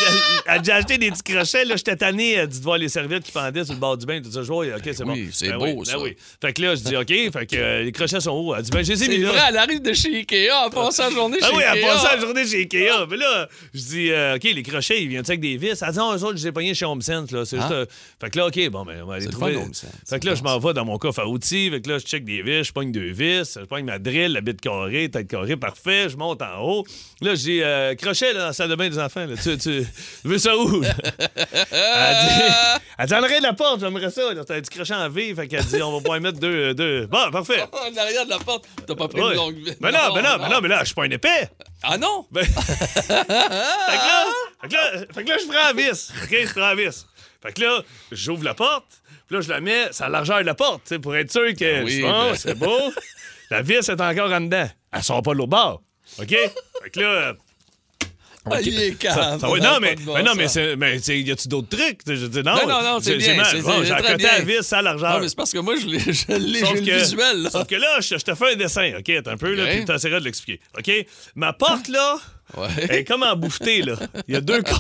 elle 0.46 0.54
a 0.56 0.60
déjà 0.60 0.76
acheté 0.76 0.98
des 0.98 1.12
petits 1.12 1.24
crochets. 1.34 1.66
Là, 1.66 1.76
j'étais 1.76 1.96
tanné 1.96 2.48
de 2.48 2.54
voir 2.62 2.78
les 2.78 2.88
serviettes 2.90 3.24
qui 3.24 3.32
pendaient 3.32 3.64
sur 3.66 3.74
le 3.74 3.80
bord 3.80 3.98
du 3.98 4.06
bain. 4.06 4.22
Tout 4.22 4.32
ça, 4.32 4.42
je 4.42 4.48
vois, 4.48 4.66
OK, 4.66 4.82
c'est 4.84 5.04
bon. 5.04 5.14
Oui, 5.14 5.30
c'est 5.32 5.50
Ben 5.50 5.58
beau, 5.58 5.66
oui, 5.66 5.74
ben 5.76 5.84
ça. 5.86 6.00
oui. 6.00 6.16
Fait 6.42 6.54
que 6.54 6.62
là, 6.62 6.76
je 6.76 6.82
dis, 6.84 6.96
OK, 6.96 7.08
fait 7.08 7.46
que 7.46 7.82
les 7.84 7.92
crochets 7.92 8.20
sont 8.22 8.32
hauts. 8.32 8.56
Elle 8.56 8.64
dit, 8.64 8.72
ben, 8.72 8.84
je 8.84 8.94
les 8.94 9.04
ai 9.04 9.06
C'est 9.08 9.12
mis 9.18 9.24
vrai, 9.24 9.36
là. 9.36 9.46
elle 9.50 9.58
arrive 9.58 9.82
de 9.82 9.94
chez 9.94 10.16
Ikea 10.16 10.52
en 10.66 10.70
passant 10.70 11.04
la 11.10 11.12
journée 11.12 11.38
Ah 11.42 11.48
chez 11.50 11.56
oui, 11.56 11.64
Ikea. 11.64 11.78
elle 11.78 11.82
passait 11.94 12.16
la 12.16 12.22
journée 12.22 12.48
chez 12.48 12.58
Ikea. 12.60 13.06
Mais 13.10 13.18
là, 13.18 13.48
je 13.74 13.80
dis, 13.82 14.12
OK, 14.36 14.44
les 14.56 14.64
crochets, 14.64 15.02
ils 15.02 15.08
viennent 15.10 15.26
avec 15.34 15.42
des 15.42 15.58
vis? 15.58 15.82
Elle 15.82 15.92
dit, 15.92 15.98
non, 15.98 16.14
eux 16.16 16.24
autres, 16.24 16.38
je 16.38 16.44
les 16.44 16.48
ai 16.48 16.52
pognés 16.52 16.74
chez 16.74 16.86
HomeSense. 16.86 17.32
Là. 17.32 17.46
C'est 17.46 17.58
Ah. 17.58 17.62
juste, 17.62 17.72
euh, 17.74 17.86
Fait 18.22 18.30
que 18.30 18.38
là, 18.40 18.48
OK, 18.48 18.70
bon, 18.70 18.86
ben, 18.86 19.02
on 19.04 19.08
va 19.08 19.16
aller 19.16 19.28
trouver. 19.28 19.54
fun. 19.56 19.70
Fait 20.08 20.20
que 20.20 20.26
là, 20.28 20.36
je 20.36 20.44
m'en 20.44 20.58
vais 20.60 20.74
dans 20.74 20.86
mon 20.86 20.98
coffre 20.98 21.20
à 21.22 21.28
outils. 21.28 21.70
Fait 21.70 21.82
que 21.82 21.90
là, 21.90 21.98
je 22.00 22.06
check 22.06 22.24
des 22.26 22.42
vis, 22.42 22.64
je 22.64 22.72
pogne 22.74 22.92
deux 22.92 23.12
vis, 23.12 23.58
je 23.60 23.66
pogne 23.66 23.86
ma 23.86 24.00
drill, 24.00 24.32
la 24.34 24.42
bite 24.42 24.62
carrée, 24.62 25.10
tête 25.10 25.28
carrée, 25.28 25.58
parfait. 25.58 26.10
Je 26.10 26.18
monte 26.18 26.42
en 26.42 26.62
haut. 26.62 26.86
Là, 27.22 27.36
j'ai 27.36 27.64
euh, 27.64 27.96
crochet 27.96 28.34
là, 28.34 28.40
dans 28.40 28.46
la 28.48 28.54
salle 28.54 28.70
de 28.70 28.76
bain 28.76 28.90
des 28.90 29.00
enfants. 29.00 29.26
Là. 29.26 29.36
Tu, 29.42 29.86
veux 30.24 30.38
ça 30.38 30.56
où? 30.58 30.82
elle 31.72 32.16
dit, 32.26 32.44
elle 32.98 33.08
dit, 33.08 33.14
en 33.14 33.24
arrière 33.24 33.40
de 33.40 33.44
la 33.48 33.54
porte, 33.54 33.80
j'aimerais 33.80 34.10
ça. 34.12 34.22
T'as 34.46 34.62
petit 34.62 34.70
crochet 34.70 34.94
en 34.94 35.10
V. 35.10 35.34
Fait 35.36 35.48
qu'elle 35.48 35.66
dit, 35.66 35.82
on 35.82 35.92
va 35.94 35.98
pouvoir 35.98 36.22
mettre 36.22 36.40
deux. 36.40 36.74
deux. 36.74 37.06
Bon, 37.08 37.32
parfait. 37.32 37.64
En 37.74 37.98
arrière 37.98 38.26
de 38.26 38.30
la 38.30 38.40
porte, 38.40 38.66
t'as 38.88 38.96
pas 38.96 39.08
pris 39.08 39.22
Ouais. 39.22 39.32
une 39.32 39.36
longue 39.36 39.56
Ben 39.82 39.92
non, 39.92 40.14
ben 40.14 40.22
non, 40.22 40.38
ben 40.38 40.50
non, 40.50 40.62
mais 40.62 40.68
là, 40.70 40.80
je 40.82 40.86
suis 40.86 40.96
pas 40.96 41.04
un 41.04 41.10
épais. 41.10 41.50
Ah 41.84 41.98
non? 41.98 42.26
Ben- 42.32 42.46
fait, 42.46 42.52
que 43.08 43.18
là, 43.20 44.26
fait, 44.62 44.68
que 44.70 44.74
là, 44.74 44.92
fait 45.14 45.24
que 45.24 45.30
là, 45.30 45.38
je 45.38 45.46
prends 45.46 45.54
la 45.54 45.74
vis. 45.74 46.12
OK, 46.24 46.30
je 46.32 46.52
prends 46.52 46.62
la 46.62 46.76
vis. 46.76 47.06
Fait 47.42 47.54
que 47.54 47.62
là, 47.62 47.82
j'ouvre 48.12 48.44
la 48.44 48.54
porte. 48.54 49.02
Puis 49.28 49.36
là, 49.36 49.42
je 49.42 49.50
la 49.50 49.60
mets 49.62 49.92
sur 49.92 50.06
la 50.06 50.10
largeur 50.12 50.40
de 50.40 50.46
la 50.46 50.56
porte, 50.56 50.84
tu 50.84 50.90
sais, 50.90 51.00
pour 51.00 51.16
être 51.16 51.32
sûr 51.32 51.54
que 51.56 51.84
Oui, 51.84 52.02
bon, 52.02 52.30
ben- 52.30 52.36
c'est 52.36 52.56
beau. 52.56 52.80
La 53.50 53.62
vis 53.62 53.88
est 53.90 54.02
encore 54.02 54.32
en 54.32 54.42
dedans. 54.42 54.70
Elle 54.92 55.04
sort 55.04 55.22
pas 55.22 55.32
de 55.34 55.38
l'autre 55.38 55.50
bord. 55.50 55.82
OK? 56.20 56.28
Fait 56.84 56.90
que 56.92 57.00
là. 57.00 57.34
Ah, 58.52 58.60
il 58.62 58.82
est 58.82 58.96
calme. 58.96 59.40
ça- 59.40 59.50
ouais, 59.50 59.62
Ça 59.62 59.72
non, 59.72 59.80
mais, 59.80 59.96
bon 59.96 60.22
non, 60.24 60.34
mais, 60.36 60.48
c'est- 60.50 60.76
mais 60.76 60.98
y 60.98 61.32
a-tu 61.32 61.48
d'autres 61.48 61.70
trucs? 61.78 62.00
Je 62.06 62.26
dis 62.28 62.44
non. 62.44 62.56
Non, 62.56 62.68
non, 62.68 62.82
non, 62.84 63.00
c'est 63.02 63.16
bien, 63.16 63.42
c'est- 63.46 63.62
Bon, 63.62 63.84
j'ai 63.84 63.90
la 63.92 64.18
bien. 64.18 64.40
vis 64.40 64.74
à 64.74 64.78
la 64.78 64.82
largeur. 64.82 65.14
Non, 65.14 65.20
mais 65.22 65.30
c'est 65.30 65.36
parce 65.38 65.52
que 65.54 65.60
moi, 65.60 65.76
je 65.80 65.86
l'ai, 65.86 66.00
je 66.00 66.28
l'ai, 66.34 66.60
le 66.62 67.00
visuel. 67.00 67.44
là. 67.44 67.50
sauf 67.50 67.66
que 67.68 67.76
là, 67.76 68.02
je, 68.02 68.18
je 68.18 68.24
te 68.24 68.36
fais 68.36 68.54
un 68.54 68.56
dessin, 68.56 68.92
OK? 69.00 69.10
Attends 69.10 69.32
un 69.32 69.38
peu, 69.38 69.54
là, 69.54 69.66
puis 69.68 69.86
t'essaieras 69.86 70.20
de 70.20 70.26
l'expliquer. 70.26 70.60
OK? 70.78 70.92
Ma 71.36 71.54
porte, 71.54 71.88
là, 71.88 72.18
Ouais. 72.58 72.68
elle 72.78 72.92
est 72.98 73.04
comme 73.06 73.24
en 73.24 73.36
bouffetée, 73.38 73.82
là. 73.82 73.96
Il 74.28 74.34
y 74.34 74.38
a 74.38 74.42
deux. 74.42 74.62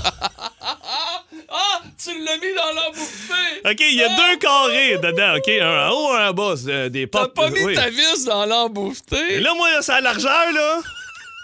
Ah! 1.55 1.81
Tu 2.03 2.09
l'as 2.23 2.37
mis 2.37 2.53
dans 2.55 2.81
l'embouffée! 2.81 3.61
OK, 3.65 3.77
il 3.79 3.95
y 3.95 4.03
a 4.03 4.09
deux 4.09 4.37
carrés 4.39 4.97
dedans, 4.97 5.35
OK? 5.35 5.47
Un 5.49 5.87
en 5.87 5.91
haut, 5.91 6.11
un 6.13 6.29
en 6.29 6.33
bas, 6.33 6.55
euh, 6.67 6.89
des 6.89 7.07
T'as 7.07 7.19
portes. 7.19 7.33
pas 7.35 7.49
mis 7.51 7.63
oui. 7.63 7.75
ta 7.75 7.89
vis 7.89 8.25
dans 8.25 8.45
l'embouffée? 8.45 9.35
Et 9.35 9.39
là, 9.39 9.53
moi, 9.55 9.69
là, 9.71 9.81
c'est 9.81 9.91
à 9.91 9.95
la 10.01 10.13
largeur, 10.13 10.51
là. 10.53 10.79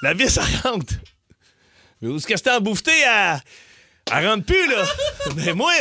La 0.01 0.13
vis, 0.13 0.37
elle 0.37 0.69
rentre. 0.71 0.93
Mais 2.01 2.09
où 2.09 2.17
est-ce 2.17 2.27
que 2.27 2.37
c'était 2.37 2.51
en 2.51 2.61
bouffetée, 2.61 2.91
elle... 3.05 3.39
Elle 4.11 4.27
rentre 4.27 4.45
plus, 4.45 4.67
là? 4.67 4.83
Mais 5.35 5.53
moi, 5.53 5.71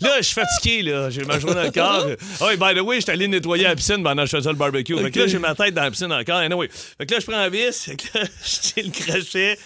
là, 0.00 0.16
je 0.16 0.22
suis 0.22 0.34
fatigué, 0.34 0.82
là. 0.82 1.08
J'ai 1.10 1.24
ma 1.24 1.38
journée 1.38 1.54
dans 1.54 1.62
le 1.62 1.70
corps. 1.70 2.06
Oh, 2.40 2.48
by 2.58 2.74
the 2.74 2.82
way, 2.82 3.00
j'étais 3.00 3.12
allé 3.12 3.28
nettoyer 3.28 3.64
la 3.64 3.76
piscine 3.76 4.02
pendant 4.02 4.22
que 4.22 4.30
je 4.30 4.36
faisais 4.36 4.48
le 4.48 4.56
barbecue. 4.56 4.96
Fait 4.98 5.10
que 5.10 5.20
là, 5.20 5.26
j'ai 5.26 5.38
ma 5.38 5.54
tête 5.54 5.74
dans 5.74 5.82
la 5.82 5.90
piscine 5.90 6.12
encore. 6.12 6.38
Anyway. 6.38 6.68
Fait 6.68 7.06
que 7.06 7.14
là, 7.14 7.20
je 7.20 7.26
prends 7.26 7.38
la 7.38 7.48
vis. 7.48 7.84
Fait 7.84 7.96
que 7.96 8.18
là, 8.18 8.24
je 8.44 8.60
tire 8.60 8.84
le 8.86 8.90
crochet. 8.90 9.58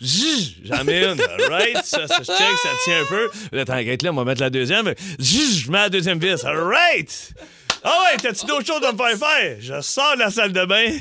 Une. 0.00 1.20
All 1.20 1.50
right. 1.50 1.84
Ça, 1.84 2.08
ça, 2.08 2.16
je 2.18 2.24
check, 2.24 2.58
ça 2.62 2.68
tient 2.84 3.02
un 3.02 3.04
peu. 3.04 3.30
Là, 3.52 3.64
t'inquiète, 3.64 4.02
là, 4.02 4.10
on 4.10 4.16
va 4.16 4.24
mettre 4.24 4.40
la 4.40 4.50
deuxième. 4.50 4.92
Je 5.20 5.70
mets 5.70 5.78
la 5.78 5.90
deuxième 5.90 6.18
vis. 6.18 6.44
All 6.44 6.58
right. 6.58 7.32
Ah 7.84 7.96
ouais, 8.04 8.16
t'as-tu 8.20 8.44
d'autres 8.46 8.66
choses 8.66 8.82
à 8.84 8.92
me 8.92 8.98
faire 8.98 9.18
faire? 9.18 9.56
Je 9.60 9.80
sors 9.82 10.14
de 10.14 10.20
la 10.20 10.30
salle 10.30 10.52
de 10.52 10.64
bain. 10.64 10.98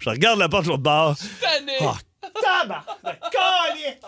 Je 0.00 0.10
regarde 0.10 0.38
la 0.38 0.48
porte 0.48 0.64
de 0.64 0.68
l'autre 0.68 0.82
bord. 0.82 1.16
Tanné. 1.40 1.72
Ah, 1.80 1.96
tabarnak! 2.20 3.20
Collier! 3.20 3.98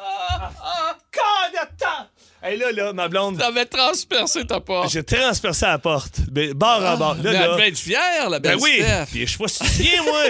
Collier! 1.13 2.07
Hey, 2.43 2.57
là, 2.59 2.73
là, 2.73 2.93
ma 2.93 3.07
blonde, 3.09 3.39
T'avais 3.39 3.67
transpercé 3.67 4.45
ta 4.45 4.59
porte. 4.61 4.91
j'ai 4.91 5.05
transpercé 5.05 5.65
la 5.67 5.79
porte. 5.79 6.21
Ben, 6.31 6.53
bord 6.53 6.85
à 6.85 6.97
bord. 6.97 7.15
Là, 7.15 7.21
Mais 7.23 7.33
là, 7.33 7.45
elle 7.45 7.51
devait 7.53 7.69
être 7.69 7.79
fière, 7.79 8.31
la 8.31 8.39
belle 8.41 8.57
ben 8.57 8.63
oui! 8.63 8.81
Steph. 8.83 9.07
Puis 9.13 9.27
je 9.27 9.33
sais 9.33 9.39
pas 9.39 9.49
souviens, 9.49 10.03
moi! 10.03 10.23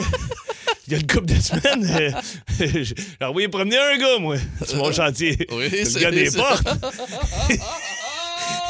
Il 0.89 0.93
y 0.93 0.97
a 0.97 0.99
une 0.99 1.07
couple 1.07 1.27
de 1.27 1.41
semaines, 1.41 1.89
euh, 1.99 2.11
j'ai 2.83 2.95
envoyé 3.25 3.49
promener 3.49 3.79
un 3.79 3.97
gars, 3.97 4.19
moi, 4.19 4.37
sur 4.67 4.77
mon 4.77 4.93
chantier. 4.93 5.39
Oui, 5.53 5.69
le 5.71 5.85
c'est- 5.85 6.01
gars 6.01 6.11
des 6.11 6.29
c'est- 6.31 6.37
portes. 6.39 6.67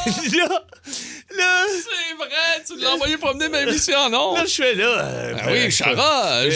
là, 0.37 0.47
là, 1.37 1.65
C'est 1.69 2.15
vrai, 2.17 2.63
tu 2.67 2.77
l'as 2.79 2.91
envoyé 2.93 3.17
promener 3.17 3.71
ici 3.71 3.93
en 3.95 4.13
ondes. 4.13 4.37
là, 4.37 4.43
je 4.45 4.49
suis 4.49 4.75
là. 4.75 4.85
euh, 4.85 5.33
Ah 5.37 5.45
ben, 5.45 5.51
oui, 5.51 5.63
là, 5.63 5.69
Jarod, 6.49 6.51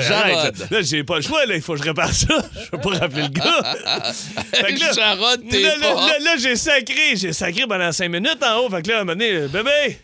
Jarod. 0.00 0.54
Là, 0.70 0.82
j'ai 0.82 1.04
pas 1.04 1.16
le 1.16 1.22
choix, 1.22 1.46
là, 1.46 1.54
il 1.54 1.62
faut 1.62 1.72
que 1.74 1.78
je 1.80 1.84
répare 1.84 2.12
ça. 2.12 2.26
Je 2.64 2.70
peux 2.70 2.78
pas 2.78 2.98
rappeler 2.98 3.22
le 3.22 3.28
gars. 3.28 3.74
Fait 4.52 4.74
que 4.74 4.80
là- 4.80 4.92
Jarod, 4.92 5.40
t'es 5.48 5.60
Là, 5.60 5.76
là, 5.78 5.94
là, 5.94 6.18
là, 6.20 6.36
j'ai 6.38 6.56
sacré, 6.56 7.14
j'ai 7.16 7.32
sacré 7.32 7.66
pendant 7.66 7.92
cinq 7.92 8.08
minutes 8.10 8.42
en 8.42 8.58
haut. 8.58 8.70
Fait 8.70 8.82
que 8.82 8.88
là, 8.90 8.98
à 8.98 9.00
un 9.00 9.04
moment 9.04 9.12
donné, 9.18 9.48
bébé! 9.48 9.98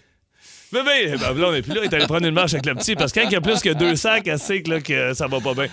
Bébé! 0.72 1.16
Ben, 1.18 1.36
là, 1.36 1.48
on 1.48 1.54
est 1.54 1.62
plus 1.62 1.74
là. 1.74 1.80
Il 1.82 1.90
est 1.90 1.94
allé 1.94 2.06
prendre 2.06 2.26
une 2.26 2.34
marche 2.34 2.54
avec 2.54 2.66
le 2.66 2.74
petit. 2.74 2.94
Parce 2.94 3.12
que 3.12 3.20
quand 3.20 3.26
il 3.26 3.32
y 3.32 3.36
a 3.36 3.40
plus 3.40 3.60
que 3.60 3.70
deux 3.70 3.96
sacs, 3.96 4.26
elle 4.26 4.38
sait 4.38 4.62
que, 4.62 4.70
là, 4.70 4.80
que 4.80 5.14
ça 5.14 5.26
va 5.26 5.40
pas 5.40 5.54
bien. 5.54 5.66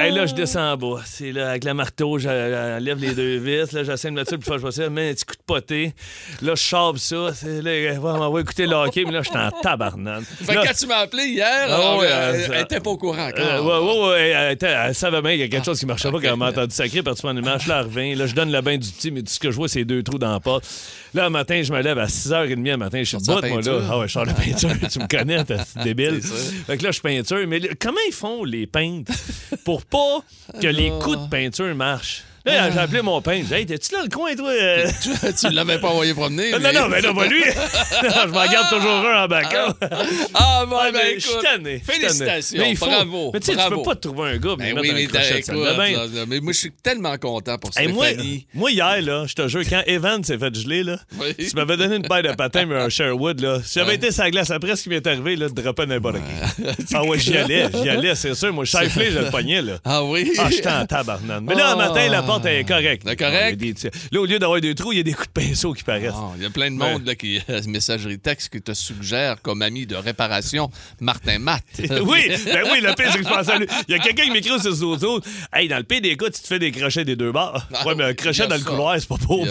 Hey, 0.00 0.10
là, 0.12 0.26
je 0.26 0.34
descends 0.34 0.72
en 0.72 0.76
bas. 0.76 1.02
C'est 1.04 1.30
là, 1.30 1.50
avec 1.50 1.62
la 1.64 1.72
marteau, 1.72 2.18
j'enlève 2.18 2.98
les 2.98 3.14
deux 3.14 3.36
vis. 3.38 3.72
Là, 3.72 3.84
j'essaie 3.84 4.08
de 4.08 4.14
mettre 4.14 4.30
ça 4.30 4.36
le 4.36 4.40
plus 4.40 4.48
fort 4.48 4.60
possible. 4.60 4.90
Mets 4.90 5.10
un 5.10 5.14
petit 5.14 5.24
coup 5.24 5.36
de 5.36 5.42
poté. 5.46 5.94
Là, 6.42 6.54
je 6.56 6.62
chape 6.62 6.98
ça. 6.98 7.32
C'est, 7.34 7.62
là, 7.62 7.98
on 8.02 8.30
va 8.30 8.40
écouter 8.40 8.66
le 8.66 8.74
hockey, 8.74 9.04
mais 9.04 9.12
là, 9.12 9.22
je 9.22 9.28
suis 9.28 9.38
en 9.38 9.50
tabarnane. 9.50 10.24
Fait 10.24 10.46
que 10.46 10.52
Là- 10.58 10.62
quand 10.66 10.74
tu 10.74 10.86
m'as 10.86 10.96
appelé 10.96 11.24
hier, 11.26 11.66
Ah 11.68 11.72
euh, 11.72 11.98
ouais, 11.98 12.06
elle, 12.06 12.34
euh, 12.50 12.54
elle 12.54 12.62
était 12.62 12.80
pas 12.80 12.90
au 12.90 12.96
courant 12.96 13.28
encore. 13.28 13.38
Euh, 13.38 13.62
ouais, 13.62 14.08
ouais, 14.08 14.08
ouais, 14.08 14.56
elle, 14.60 14.94
savait 14.94 15.22
bien 15.22 15.30
qu'il 15.32 15.40
y 15.40 15.44
a 15.44 15.48
quelque 15.48 15.64
chose 15.64 15.78
qui 15.78 15.86
marchait 15.86 16.10
pas 16.10 16.18
quand 16.20 16.28
elle 16.32 16.36
m'a 16.36 16.48
entendu 16.48 16.74
sacrer 16.74 17.02
parce 17.02 17.20
que 17.20 17.28
une 17.28 17.40
marche 17.40 17.66
là, 17.66 17.80
elle 17.80 17.86
revient. 17.86 18.14
Là, 18.16 18.26
je 18.26 18.34
donne 18.34 18.50
le 18.50 18.60
bain 18.60 18.76
du 18.76 18.90
petit, 18.90 19.10
mais 19.12 19.20
tout 19.22 19.32
ce 19.32 19.38
que 19.38 19.50
je 19.50 19.56
vois, 19.56 19.68
c'est 19.68 19.84
deux 19.84 20.02
trous 20.02 20.18
dans 20.18 20.32
la 20.32 20.40
porte. 20.40 20.64
Là, 21.14 21.24
le 21.24 21.30
matin, 21.30 21.62
je 21.62 21.72
me 21.72 21.80
lève 21.80 21.98
à 21.98 22.06
6h30 22.06 22.70
le 22.70 22.76
matin. 22.76 22.98
Je 22.98 23.04
suis 23.04 23.18
de 23.18 23.30
moi, 23.30 23.40
là. 23.40 23.86
Ah 23.88 23.98
ouais, 23.98 24.08
de 24.22 24.32
peinture. 24.32 24.70
tu 24.90 24.98
me 25.00 25.08
connais, 25.08 25.44
t'es 25.44 25.56
débile. 25.82 26.22
Fait 26.22 26.76
que 26.76 26.84
là, 26.84 26.90
je 26.92 27.00
peinture. 27.00 27.46
Mais 27.48 27.60
comment 27.80 27.98
ils 28.06 28.12
font, 28.14 28.44
les 28.44 28.66
peintres, 28.66 29.12
pour 29.64 29.84
pas 29.84 30.20
que 30.60 30.68
les 30.68 30.90
coups 31.00 31.18
de 31.18 31.28
peinture 31.28 31.74
marchent? 31.74 32.22
Là, 32.46 32.70
j'ai 32.70 32.78
appelé 32.78 33.00
mon 33.02 33.22
peintre. 33.22 33.46
J'ai 33.48 33.54
dit, 33.54 33.54
Hey, 33.54 33.66
t'es-tu 33.66 33.92
là 33.94 34.00
le 34.02 34.08
coin, 34.14 34.34
toi? 34.36 34.52
Tu 35.40 35.48
l'avais 35.50 35.78
pas 35.78 35.88
envoyé 35.88 36.12
promener. 36.12 36.52
Non, 36.52 36.58
mais- 36.60 36.72
non, 36.72 36.88
mais 36.88 37.00
non, 37.00 37.14
pas 37.14 37.26
lui. 37.26 37.42
je 38.02 38.26
m'en 38.28 38.46
garde 38.46 38.68
toujours 38.70 38.90
un 39.06 39.24
en 39.24 39.28
backup. 39.28 39.74
Ah, 40.34 40.64
bon, 40.68 40.76
Ouais, 40.76 40.92
ben, 40.92 41.00
je 41.14 41.20
suis 41.20 41.30
écoute. 41.30 41.42
tanné, 41.42 41.82
je 41.86 41.92
suis 41.92 42.00
tanné. 42.00 42.06
Félicitations, 42.08 42.58
Mais 42.60 42.70
il 42.70 42.76
faut- 42.76 42.86
bravo. 42.86 43.30
Mais 43.32 43.40
tu 43.40 43.46
sais, 43.46 43.56
tu 43.56 43.68
peux 43.70 43.82
pas 43.82 43.94
te 43.94 44.08
trouver 44.08 44.30
un 44.32 44.36
gars, 44.36 44.54
mais 44.58 44.72
Ben 44.74 44.80
oui, 44.80 44.90
mais 44.94 45.06
t'as- 45.06 46.26
mais 46.26 46.40
moi, 46.40 46.52
je 46.52 46.58
suis 46.58 46.72
tellement 46.82 47.16
content 47.16 47.56
pour 47.58 47.70
Hey, 47.76 47.88
moi, 47.88 48.06
Stéphanie. 48.08 48.46
moi, 48.54 48.70
hier, 48.70 49.00
là, 49.02 49.24
je 49.26 49.34
te 49.34 49.48
jure, 49.48 49.62
quand 49.68 49.82
Evan 49.86 50.22
s'est 50.22 50.38
fait 50.38 50.54
geler, 50.54 50.82
là, 50.82 50.98
Oui. 51.18 51.34
tu 51.36 51.56
m'avais 51.56 51.76
donné 51.76 51.96
une 51.96 52.06
paire 52.06 52.22
de 52.22 52.32
patins 52.34 52.66
mais 52.66 52.76
un 52.76 52.88
Sherwood, 52.88 53.40
là. 53.40 53.60
Si 53.64 53.78
j'avais 53.78 53.94
été 53.94 54.08
la 54.18 54.30
glace 54.30 54.50
après, 54.50 54.76
ce 54.76 54.82
qui 54.84 54.88
m'est 54.90 55.06
arrivé, 55.06 55.36
là, 55.36 55.48
de 55.48 55.54
dropper 55.54 55.86
n'importe 55.86 56.16
qui. 56.16 56.64
Ah 56.94 57.04
ouais, 57.04 57.18
j'y 57.18 57.36
allais, 57.36 57.68
j'y 57.82 57.88
allais, 57.88 58.14
c'est 58.14 58.34
sûr. 58.34 58.52
Moi, 58.52 58.64
Shifley, 58.64 59.10
je 59.12 59.18
le 59.20 59.30
pognais, 59.30 59.62
là. 59.62 59.78
Ah 59.84 60.04
oui? 60.04 60.32
Ah, 60.38 60.48
j'étais 60.50 60.68
en 60.68 60.84
tabarnane. 60.86 61.44
Mais 61.44 61.54
là, 61.54 61.72
un 61.72 61.76
matin, 61.76 62.06
la 62.08 62.22
porte 62.34 62.46
est 62.46 62.64
correcte. 62.64 63.16
Correcte? 63.16 63.60
Ah, 63.60 63.90
des- 63.90 63.90
Là, 64.12 64.20
au 64.20 64.26
lieu 64.26 64.38
d'avoir 64.38 64.60
des 64.60 64.74
trous, 64.74 64.92
il 64.92 64.96
y 64.96 65.00
a 65.00 65.02
des 65.02 65.12
coups 65.12 65.28
de 65.34 65.40
pinceau 65.40 65.72
qui 65.72 65.82
paraissent. 65.84 66.12
Ah, 66.14 66.32
Il 66.36 66.42
y 66.42 66.46
a 66.46 66.50
plein 66.50 66.70
de 66.70 66.76
monde 66.76 67.06
là, 67.06 67.14
qui, 67.14 67.40
euh, 67.50 67.60
messagerie 67.66 68.18
texte 68.18 68.50
qui 68.50 68.60
te 68.62 68.72
suggère 68.72 69.40
comme 69.42 69.62
ami 69.62 69.86
de 69.86 69.96
réparation 69.96 70.70
Martin 71.00 71.38
Matt. 71.38 71.64
oui, 71.78 71.88
ben 72.46 72.64
oui, 72.70 72.80
le 72.82 72.94
pire, 72.94 73.08
c'est 73.12 73.18
que 73.18 73.24
je 73.24 73.28
pense 73.28 73.48
à 73.48 73.58
lui. 73.58 73.66
Il 73.88 73.92
y 73.92 73.94
a 73.94 73.98
quelqu'un 73.98 74.24
qui 74.24 74.30
m'écrit 74.30 74.60
sur 74.60 74.74
ses 74.74 74.82
autos. 74.82 75.20
Hey, 75.52 75.68
dans 75.68 75.78
le 75.78 75.84
pire 75.84 76.00
des 76.00 76.16
cas, 76.16 76.26
tu 76.26 76.40
te 76.40 76.46
fais 76.46 76.58
des 76.58 76.70
crochets 76.72 77.04
des 77.04 77.16
deux 77.16 77.32
bords. 77.32 77.62
Ah, 77.74 77.86
Ouais, 77.86 77.94
mais 77.94 78.04
un 78.04 78.14
crochet 78.14 78.46
dans 78.46 78.56
le 78.56 78.62
couloir, 78.62 78.96
c'est 78.98 79.08
pas 79.08 79.16
pour. 79.18 79.46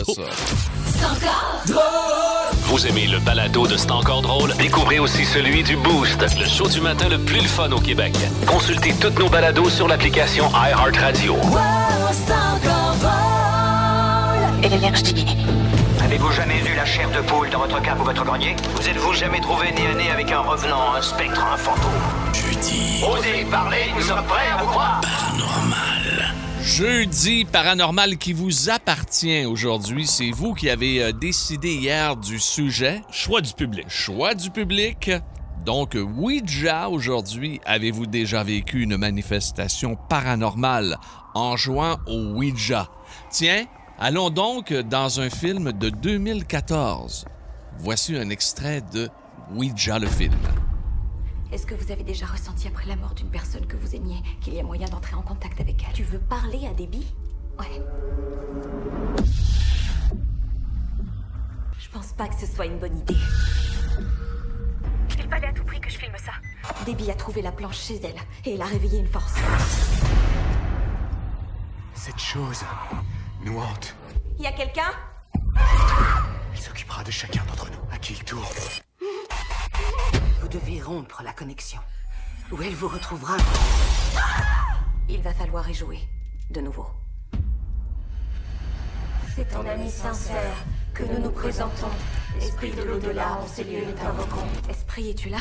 Vous 2.65 2.87
aimez 2.87 3.07
le 3.07 3.19
balado 3.19 3.67
de 3.67 3.77
C'est 3.77 3.91
encore 3.91 4.21
drôle? 4.21 4.53
Découvrez 4.57 4.97
aussi 4.99 5.25
celui 5.25 5.63
du 5.63 5.75
Boost, 5.75 6.19
le 6.39 6.45
show 6.47 6.67
du 6.67 6.81
matin 6.81 7.07
le 7.09 7.19
plus 7.19 7.41
le 7.41 7.47
fun 7.47 7.71
au 7.71 7.79
Québec. 7.79 8.13
Consultez 8.47 8.93
toutes 8.99 9.19
nos 9.19 9.29
balados 9.29 9.69
sur 9.69 9.87
l'application 9.87 10.49
iHeartRadio. 10.51 11.35
Énergie. 14.63 15.25
Avez-vous 16.01 16.31
jamais 16.31 16.59
eu 16.59 16.75
la 16.75 16.85
chair 16.85 17.09
de 17.11 17.19
poule 17.27 17.49
dans 17.49 17.59
votre 17.59 17.81
cave 17.81 17.99
ou 17.99 18.05
votre 18.05 18.23
grenier? 18.23 18.55
Vous 18.75 18.87
êtes-vous 18.87 19.13
jamais 19.13 19.41
trouvé 19.41 19.71
nez 19.73 19.87
à 19.87 19.93
nez 19.93 20.09
avec 20.09 20.31
un 20.31 20.39
revenant, 20.39 20.93
un 20.93 21.01
spectre, 21.01 21.43
un 21.43 21.57
fantôme? 21.57 21.91
Jeudi. 22.33 23.03
Osez 23.03 23.45
parler, 23.51 23.91
nous 23.93 24.01
sommes 24.01 24.23
prêts 24.25 24.47
à 24.53 24.63
vous 24.63 24.69
croire. 24.69 25.01
Jeudi 26.61 27.43
paranormal 27.43 28.17
qui 28.17 28.31
vous 28.31 28.69
appartient 28.69 29.45
aujourd'hui. 29.45 30.07
C'est 30.07 30.31
vous 30.31 30.53
qui 30.53 30.69
avez 30.69 31.03
euh, 31.03 31.11
décidé 31.11 31.73
hier 31.73 32.15
du 32.15 32.39
sujet. 32.39 33.01
Choix 33.11 33.41
du 33.41 33.53
public. 33.53 33.85
Choix 33.89 34.33
du 34.33 34.49
public. 34.49 35.11
Donc, 35.65 35.97
Ouija, 36.15 36.89
aujourd'hui, 36.89 37.59
avez-vous 37.65 38.05
déjà 38.05 38.43
vécu 38.43 38.81
une 38.81 38.95
manifestation 38.97 39.97
paranormale 40.09 40.97
en 41.35 41.57
jouant 41.57 41.97
au 42.07 42.35
Ouija? 42.35 42.87
Tiens, 43.29 43.65
allons 43.99 44.29
donc 44.29 44.73
dans 44.73 45.19
un 45.19 45.29
film 45.29 45.71
de 45.71 45.89
2014. 45.89 47.25
Voici 47.79 48.15
un 48.15 48.29
extrait 48.29 48.81
de 48.93 49.09
Ouija 49.55 49.99
le 49.99 50.07
film. 50.07 50.33
Est-ce 51.51 51.65
que 51.65 51.75
vous 51.75 51.91
avez 51.91 52.03
déjà 52.03 52.25
ressenti 52.25 52.67
après 52.67 52.87
la 52.87 52.95
mort 52.95 53.13
d'une 53.13 53.29
personne 53.29 53.65
que 53.65 53.77
vous 53.77 53.95
aimiez 53.95 54.21
qu'il 54.41 54.55
y 54.55 54.59
a 54.59 54.63
moyen 54.63 54.87
d'entrer 54.87 55.15
en 55.15 55.21
contact 55.21 55.61
avec 55.61 55.83
elle? 55.87 55.93
Tu 55.93 56.03
veux 56.03 56.19
parler 56.19 56.67
à 56.67 56.73
Debbie? 56.73 57.13
Ouais. 57.59 57.81
pense 61.93 62.11
pas 62.13 62.27
que 62.27 62.35
ce 62.35 62.47
soit 62.47 62.65
une 62.65 62.79
bonne 62.79 62.97
idée. 62.97 63.15
Il 65.17 65.29
fallait 65.29 65.47
à 65.47 65.53
tout 65.53 65.63
prix 65.63 65.79
que 65.79 65.89
je 65.89 65.97
filme 65.97 66.15
ça. 66.17 66.33
Debbie 66.85 67.11
a 67.11 67.13
trouvé 67.13 67.41
la 67.41 67.51
planche 67.51 67.79
chez 67.79 68.01
elle 68.03 68.15
et 68.45 68.55
elle 68.55 68.61
a 68.61 68.65
réveillé 68.65 68.99
une 68.99 69.07
force. 69.07 69.35
Cette 71.93 72.19
chose 72.19 72.63
nous 73.43 73.59
hante. 73.59 73.95
Y 74.39 74.47
a 74.47 74.51
quelqu'un? 74.51 74.91
Elle 76.53 76.59
s'occupera 76.59 77.03
de 77.03 77.11
chacun 77.11 77.43
d'entre 77.45 77.69
nous, 77.69 77.93
à 77.93 77.97
qui 77.97 78.13
il 78.13 78.23
tourne. 78.23 78.45
Vous 80.41 80.47
devez 80.47 80.81
rompre 80.81 81.21
la 81.23 81.33
connexion. 81.33 81.79
Ou 82.51 82.61
elle 82.61 82.75
vous 82.75 82.87
retrouvera. 82.87 83.37
Il 85.09 85.21
va 85.21 85.33
falloir 85.33 85.69
y 85.69 85.73
jouer. 85.73 85.99
De 86.49 86.61
nouveau. 86.61 86.87
C'est 89.35 89.55
en 89.55 89.65
ami 89.65 89.89
sincère 89.89 90.55
que 90.93 91.03
nous 91.03 91.19
nous 91.19 91.31
présentons. 91.31 91.89
Esprit 92.39 92.71
de 92.71 92.83
l'au-delà, 92.83 93.39
en 93.39 93.47
ces 93.47 93.63
lieux 93.63 93.85
nous 93.85 93.93
t'invoquons. 93.93 94.45
Esprit, 94.69 95.09
es-tu 95.09 95.29
là? 95.29 95.39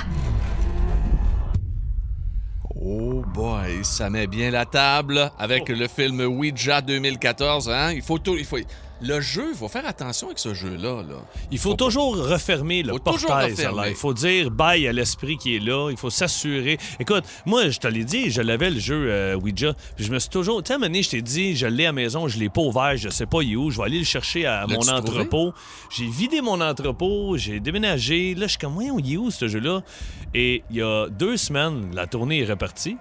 Oh 2.85 3.23
boy, 3.33 3.85
ça 3.85 4.11
met 4.11 4.27
bien 4.27 4.51
la 4.51 4.67
table 4.67 5.31
avec 5.39 5.69
le 5.69 5.87
film 5.87 6.21
Ouija 6.21 6.81
2014. 6.81 7.71
Hein? 7.71 7.93
Il 7.93 8.03
faut 8.03 8.19
tout, 8.19 8.37
il 8.37 8.45
faut. 8.45 8.59
Le 9.03 9.21
jeu, 9.21 9.49
il 9.51 9.57
faut 9.57 9.69
faire 9.69 9.87
attention 9.87 10.29
avec 10.29 10.39
ce 10.39 10.55
jeu-là. 10.55 11.03
Là. 11.03 11.17
Il 11.51 11.59
faut, 11.59 11.75
toujours 11.75 12.17
refermer 12.17 12.83
le 12.83 12.93
Faut 12.93 12.99
portail. 13.01 13.51
refermer. 13.51 13.89
Il 13.89 13.97
faut 13.97 14.15
dire 14.15 14.51
bye 14.51 14.87
à 14.87 14.93
l'esprit 14.93 15.37
qui 15.37 15.57
est 15.57 15.59
là. 15.59 15.91
Il 15.91 15.97
faut 15.97 16.11
s'assurer. 16.11 16.79
Écoute, 17.01 17.25
moi, 17.45 17.69
je 17.69 17.79
te 17.79 17.89
l'ai 17.89 18.05
dit, 18.05 18.31
je 18.31 18.43
l'avais 18.43 18.71
le 18.71 18.79
jeu 18.79 19.07
euh, 19.09 19.35
Ouija. 19.35 19.75
Puis 19.97 20.05
je 20.05 20.13
me 20.13 20.19
suis 20.19 20.31
toujours. 20.31 20.63
Tu 20.63 20.73
sais, 20.73 21.03
je 21.03 21.11
t'ai 21.11 21.23
dit, 21.23 21.57
je 21.57 21.67
l'ai 21.67 21.85
à 21.85 21.89
la 21.89 21.93
maison, 21.93 22.29
je 22.29 22.39
l'ai 22.39 22.49
pas 22.49 22.61
ouvert, 22.61 22.97
je 22.97 23.09
sais 23.09 23.27
pas 23.27 23.43
il 23.43 23.53
est 23.53 23.57
où. 23.57 23.71
Je 23.71 23.79
vais 23.79 23.85
aller 23.85 23.99
le 23.99 24.05
chercher 24.05 24.47
à 24.47 24.67
mon 24.69 24.89
entrepôt. 24.89 25.53
J'ai 25.91 26.07
vidé 26.07 26.41
mon 26.41 26.61
entrepôt, 26.61 27.37
j'ai 27.37 27.59
déménagé. 27.59 28.35
Là, 28.35 28.47
je 28.47 28.53
suis 28.53 28.59
comme, 28.59 28.75
voyons, 28.75 28.99
il 28.99 29.15
est 29.15 29.17
où 29.17 29.31
ce 29.31 29.49
jeu-là? 29.49 29.83
Et 30.35 30.63
il 30.71 30.77
y 30.77 30.83
a 30.83 31.09
deux 31.09 31.37
semaines, 31.37 31.91
la 31.95 32.07
tournée 32.07 32.41
est 32.41 32.51
repartie. 32.51 32.97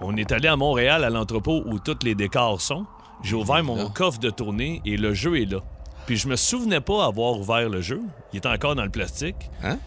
On 0.00 0.16
est 0.16 0.32
allé 0.32 0.48
à 0.48 0.56
Montréal 0.56 1.04
à 1.04 1.10
l'entrepôt 1.10 1.62
où 1.66 1.78
tous 1.78 1.98
les 2.04 2.14
décors 2.14 2.60
sont. 2.60 2.86
J'ai 3.22 3.36
ouvert 3.36 3.62
mon 3.62 3.88
coffre 3.90 4.18
de 4.18 4.30
tournée 4.30 4.80
et 4.84 4.96
le 4.96 5.14
jeu 5.14 5.40
est 5.40 5.50
là. 5.50 5.60
Puis 6.06 6.16
je 6.16 6.28
me 6.28 6.36
souvenais 6.36 6.80
pas 6.80 7.04
avoir 7.04 7.38
ouvert 7.38 7.68
le 7.68 7.80
jeu. 7.80 8.00
Il 8.32 8.36
est 8.36 8.46
encore 8.46 8.74
dans 8.74 8.84
le 8.84 8.90
plastique. 8.90 9.50
Hein? 9.62 9.78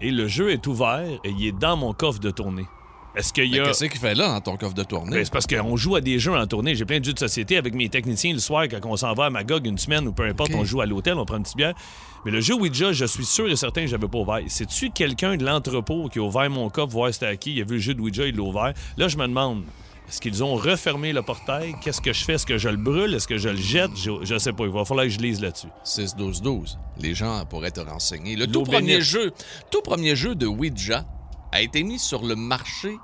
Et 0.00 0.10
le 0.10 0.26
jeu 0.28 0.50
est 0.50 0.66
ouvert 0.66 1.06
et 1.24 1.30
il 1.30 1.46
est 1.46 1.58
dans 1.58 1.76
mon 1.76 1.92
coffre 1.92 2.20
de 2.20 2.30
tournée. 2.30 2.66
Est-ce 3.16 3.32
qu'il 3.32 3.46
y 3.46 3.58
a. 3.58 3.64
Qu'est-ce 3.64 3.84
qu'il 3.86 4.00
fait 4.00 4.14
là, 4.14 4.28
dans 4.28 4.40
ton 4.40 4.56
coffre 4.56 4.74
de 4.74 4.84
tournée? 4.84 5.16
Ben, 5.16 5.24
c'est 5.24 5.32
parce 5.32 5.46
qu'on 5.46 5.76
joue 5.76 5.96
à 5.96 6.00
des 6.00 6.18
jeux 6.18 6.34
en 6.34 6.46
tournée. 6.46 6.74
J'ai 6.74 6.84
plein 6.84 7.00
de 7.00 7.04
jeux 7.04 7.12
de 7.12 7.18
société 7.18 7.56
avec 7.56 7.74
mes 7.74 7.88
techniciens 7.88 8.32
le 8.32 8.38
soir 8.38 8.64
quand 8.64 8.78
on 8.84 8.96
s'en 8.96 9.14
va 9.14 9.26
à 9.26 9.30
Magog 9.30 9.66
une 9.66 9.78
semaine 9.78 10.06
ou 10.06 10.12
peu 10.12 10.24
importe, 10.24 10.52
on 10.54 10.64
joue 10.64 10.80
à 10.80 10.86
l'hôtel, 10.86 11.14
on 11.14 11.24
prend 11.24 11.36
une 11.36 11.42
petite 11.42 11.56
bière. 11.56 11.74
Mais 12.24 12.30
le 12.30 12.40
jeu 12.40 12.54
Ouija, 12.54 12.92
je 12.92 13.04
suis 13.06 13.24
sûr 13.24 13.50
et 13.50 13.56
certain 13.56 13.82
que 13.82 13.88
j'avais 13.88 14.06
pas 14.06 14.18
ouvert. 14.18 14.40
C'est-tu 14.46 14.90
quelqu'un 14.90 15.36
de 15.36 15.44
l'entrepôt 15.44 16.08
qui 16.08 16.18
a 16.18 16.22
ouvert 16.22 16.48
mon 16.50 16.68
coffre, 16.68 16.92
voir 16.92 17.12
c'était 17.12 17.26
à 17.26 17.36
qui, 17.36 17.54
il 17.54 17.62
a 17.62 17.64
vu 17.64 17.74
le 17.74 17.80
jeu 17.80 17.94
de 17.94 18.00
Ouija, 18.00 18.26
il 18.26 18.36
l'a 18.36 18.42
ouvert? 18.42 18.74
Là, 18.96 19.08
je 19.08 19.16
me 19.16 19.26
demande, 19.26 19.64
est-ce 20.08 20.20
qu'ils 20.20 20.42
ont 20.42 20.56
refermé 20.56 21.12
le 21.12 21.22
portail? 21.22 21.74
Qu'est-ce 21.80 22.00
que 22.00 22.12
je 22.12 22.24
fais? 22.24 22.34
Est-ce 22.34 22.46
que 22.46 22.58
je 22.58 22.68
le 22.68 22.76
brûle? 22.76 23.14
Est-ce 23.14 23.28
que 23.28 23.38
je 23.38 23.48
le 23.48 23.56
jette? 23.56 23.92
Je, 23.94 24.10
je 24.22 24.38
sais 24.38 24.52
pas. 24.52 24.64
Il 24.64 24.70
va 24.70 24.84
falloir 24.84 25.06
que 25.06 25.12
je 25.12 25.20
lise 25.20 25.40
là-dessus. 25.40 25.68
6-12-12. 25.84 26.76
Les 26.98 27.14
gens 27.14 27.44
pourraient 27.46 27.70
te 27.70 27.80
renseigner. 27.80 28.34
Le 28.34 28.46
tout 28.48 28.64
premier 28.64 29.00
jeu, 29.00 29.32
tout 29.70 29.82
premier 29.82 30.16
jeu 30.16 30.34
de 30.34 30.46
Ouija 30.46 31.04
a 31.52 31.62
été 31.62 31.82
mis 31.84 31.98
sur 31.98 32.24
le 32.24 32.34
marché 32.34 32.96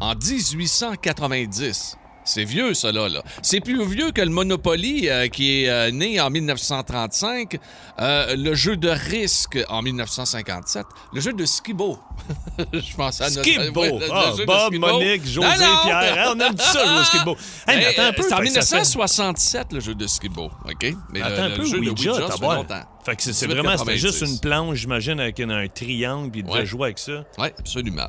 en 0.00 0.14
1890. 0.16 1.96
C'est 2.30 2.44
vieux, 2.44 2.74
ça, 2.74 2.92
là. 2.92 3.08
C'est 3.42 3.58
plus 3.60 3.84
vieux 3.84 4.12
que 4.12 4.20
le 4.20 4.30
Monopoly, 4.30 5.08
euh, 5.08 5.26
qui 5.26 5.64
est 5.64 5.68
euh, 5.68 5.90
né 5.90 6.20
en 6.20 6.30
1935, 6.30 7.58
euh, 8.00 8.36
le 8.36 8.54
jeu 8.54 8.76
de 8.76 8.88
risque 8.88 9.58
en 9.68 9.82
1957, 9.82 10.86
le 11.12 11.20
jeu 11.20 11.32
de 11.32 11.44
Skibo. 11.44 11.98
Je 12.72 12.94
pense 12.94 13.20
à 13.20 13.30
notre... 13.30 13.40
Ouais, 13.80 13.90
le- 13.90 13.98
le 13.98 14.12
Ah, 14.12 14.30
jeu 14.36 14.42
de 14.42 14.46
Bob, 14.46 14.72
Skibo. 14.72 14.86
Monique, 14.86 15.26
José, 15.26 15.48
Non, 15.48 15.54
non! 15.74 15.80
Pierre. 15.84 16.28
Hein, 16.28 16.32
on 16.36 16.40
aime 16.40 16.56
ça, 16.58 17.00
au 17.00 17.04
Skibbo. 17.04 17.36
Hey, 17.66 17.76
mais 17.78 17.82
Hey. 17.84 17.94
C'est 17.96 18.00
en 18.00 18.12
fait 18.12 18.16
que 18.16 18.22
ça 18.28 18.36
fait- 18.36 18.42
1967, 18.44 19.72
le 19.72 19.80
jeu 19.80 19.94
de 19.96 20.06
Skibo. 20.06 20.44
OK? 20.64 20.94
Mais 21.12 21.22
Attends 21.22 21.34
le, 21.36 21.42
un 21.42 21.48
le 21.48 21.54
peu, 21.56 21.64
jeu 21.64 21.78
Ouija, 21.78 21.90
de 21.92 21.98
Ouija, 22.22 22.28
ça 22.36 22.54
longtemps. 22.54 22.82
Fait 23.04 23.16
que 23.16 23.22
c'est 23.22 23.32
c'est 23.32 23.46
18, 23.48 23.58
vraiment, 23.60 23.76
c'était 23.78 23.96
juste 23.98 24.20
90. 24.20 24.32
une 24.34 24.40
planche, 24.40 24.78
j'imagine, 24.78 25.18
avec 25.20 25.40
un, 25.40 25.50
un 25.50 25.66
triangle, 25.68 26.30
puis 26.30 26.40
il 26.40 26.46
devait 26.46 26.58
Ouais. 26.60 26.66
jouer 26.66 26.84
avec 26.84 26.98
ça. 26.98 27.24
Oui, 27.38 27.48
absolument. 27.58 28.06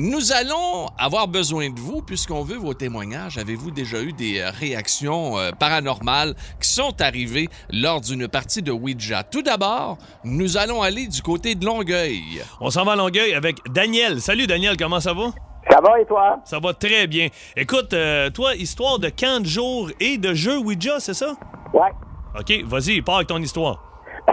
Nous 0.00 0.30
allons 0.30 0.86
avoir 0.96 1.26
besoin 1.26 1.70
de 1.70 1.80
vous 1.80 2.02
puisqu'on 2.02 2.44
veut 2.44 2.56
vos 2.56 2.72
témoignages. 2.72 3.36
Avez-vous 3.36 3.72
déjà 3.72 4.00
eu 4.00 4.12
des 4.12 4.38
euh, 4.38 4.50
réactions 4.50 5.36
euh, 5.36 5.50
paranormales 5.50 6.36
qui 6.60 6.68
sont 6.68 7.02
arrivées 7.02 7.48
lors 7.72 8.00
d'une 8.00 8.28
partie 8.28 8.62
de 8.62 8.70
Ouija? 8.70 9.24
Tout 9.24 9.42
d'abord, 9.42 9.98
nous 10.22 10.56
allons 10.56 10.82
aller 10.82 11.08
du 11.08 11.20
côté 11.20 11.56
de 11.56 11.66
Longueuil. 11.66 12.44
On 12.60 12.70
s'en 12.70 12.84
va 12.84 12.92
à 12.92 12.94
Longueuil 12.96 13.34
avec 13.34 13.56
Daniel. 13.72 14.20
Salut, 14.20 14.46
Daniel, 14.46 14.76
comment 14.76 15.00
ça 15.00 15.12
va? 15.12 15.30
Ça 15.68 15.80
va 15.80 16.00
et 16.00 16.06
toi? 16.06 16.38
Ça 16.44 16.60
va 16.60 16.74
très 16.74 17.08
bien. 17.08 17.26
Écoute, 17.56 17.92
euh, 17.92 18.30
toi, 18.30 18.54
histoire 18.54 19.00
de 19.00 19.08
camp 19.08 19.42
de 19.42 19.48
jour 19.48 19.90
et 19.98 20.16
de 20.16 20.32
jeu 20.32 20.58
Ouija, 20.58 21.00
c'est 21.00 21.14
ça? 21.14 21.34
Ouais. 21.74 21.90
OK, 22.38 22.62
vas-y, 22.66 23.02
pars 23.02 23.16
avec 23.16 23.26
ton 23.26 23.42
histoire. 23.42 23.82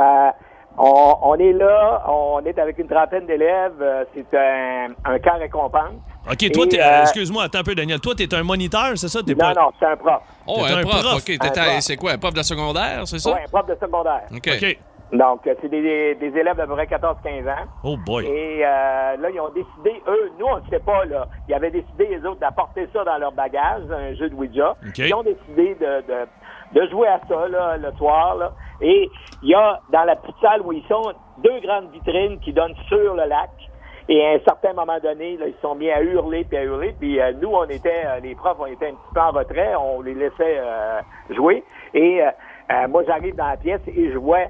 Euh, 0.00 0.30
on, 0.78 1.16
on 1.22 1.34
est 1.36 1.52
là, 1.52 2.02
on 2.08 2.40
est 2.44 2.58
avec 2.58 2.78
une 2.78 2.88
trentaine 2.88 3.26
d'élèves. 3.26 3.72
euh, 3.80 4.04
C'est 4.14 4.36
un, 4.36 4.88
un 5.04 5.18
camp 5.18 5.38
récompense. 5.38 5.94
OK, 6.30 6.50
toi, 6.52 6.64
euh, 6.72 6.76
euh, 6.80 7.00
excuse-moi, 7.02 7.44
attends 7.44 7.58
un 7.58 7.64
peu, 7.64 7.74
Daniel. 7.74 8.00
Toi, 8.00 8.14
t'es 8.16 8.32
un 8.34 8.42
moniteur, 8.44 8.92
c'est 8.96 9.08
ça? 9.08 9.20
T'es 9.22 9.32
Non, 9.34 9.52
pas... 9.52 9.54
non, 9.54 9.70
c'est 9.78 9.86
un 9.86 9.96
prof. 9.96 10.22
Oh, 10.46 10.60
un, 10.64 10.78
un 10.78 10.82
prof. 10.82 11.02
prof. 11.02 11.14
OK, 11.16 11.32
c'est 11.80 11.96
quoi, 11.96 12.12
un 12.12 12.18
prof 12.18 12.32
de 12.34 12.42
secondaire, 12.42 13.02
c'est 13.06 13.18
ça? 13.18 13.32
Oui, 13.32 13.40
un 13.44 13.48
prof 13.50 13.66
de 13.66 13.76
secondaire. 13.80 14.22
OK. 14.34 14.78
Donc, 15.12 15.40
c'est 15.44 15.68
des, 15.68 16.14
des 16.14 16.26
élèves 16.38 16.56
d'à 16.56 16.66
peu 16.66 16.72
près 16.72 16.86
14-15 16.86 17.46
ans. 17.50 17.66
Oh 17.84 17.98
boy. 17.98 18.24
Et 18.24 18.64
euh, 18.64 19.16
là, 19.18 19.28
ils 19.30 19.38
ont 19.40 19.50
décidé, 19.50 20.02
eux, 20.08 20.32
nous, 20.38 20.46
on 20.46 20.56
ne 20.56 20.70
sait 20.70 20.78
pas, 20.78 21.04
là, 21.04 21.26
ils 21.48 21.54
avaient 21.54 21.70
décidé, 21.70 22.06
les 22.06 22.24
autres, 22.24 22.40
d'apporter 22.40 22.88
ça 22.94 23.04
dans 23.04 23.18
leur 23.18 23.32
bagage, 23.32 23.82
un 23.94 24.14
jeu 24.14 24.30
de 24.30 24.34
Ouija. 24.34 24.70
OK. 24.88 24.96
Ils 24.98 25.12
ont 25.14 25.22
décidé 25.22 25.74
de, 25.74 26.00
de, 26.08 26.80
de 26.80 26.88
jouer 26.90 27.08
à 27.08 27.20
ça, 27.28 27.46
là, 27.48 27.76
le 27.76 27.92
soir, 27.98 28.36
là. 28.36 28.52
Et 28.82 29.10
il 29.42 29.48
y 29.48 29.54
a, 29.54 29.80
dans 29.90 30.04
la 30.04 30.16
petite 30.16 30.36
salle 30.40 30.60
où 30.62 30.72
ils 30.72 30.84
sont, 30.84 31.12
deux 31.38 31.60
grandes 31.60 31.90
vitrines 31.90 32.38
qui 32.40 32.52
donnent 32.52 32.76
sur 32.88 33.14
le 33.14 33.24
lac. 33.24 33.50
Et 34.08 34.26
à 34.26 34.30
un 34.32 34.38
certain 34.40 34.72
moment 34.72 34.98
donné, 35.00 35.36
là, 35.36 35.46
ils 35.46 35.54
sont 35.62 35.76
mis 35.76 35.90
à 35.90 36.02
hurler 36.02 36.44
puis 36.44 36.58
à 36.58 36.64
hurler. 36.64 36.94
Puis 36.98 37.20
euh, 37.20 37.32
nous, 37.40 37.50
on 37.50 37.64
était, 37.64 38.04
euh, 38.06 38.20
les 38.20 38.34
profs, 38.34 38.58
on 38.58 38.66
était 38.66 38.88
un 38.88 38.94
petit 38.94 39.14
peu 39.14 39.20
en 39.20 39.30
retrait, 39.30 39.74
on 39.76 40.02
les 40.02 40.14
laissait 40.14 40.58
euh, 40.58 41.00
jouer. 41.30 41.62
Et 41.94 42.22
euh, 42.22 42.30
euh, 42.72 42.88
moi, 42.88 43.04
j'arrive 43.06 43.36
dans 43.36 43.46
la 43.46 43.56
pièce 43.56 43.80
et 43.86 44.10
je 44.10 44.18
vois 44.18 44.46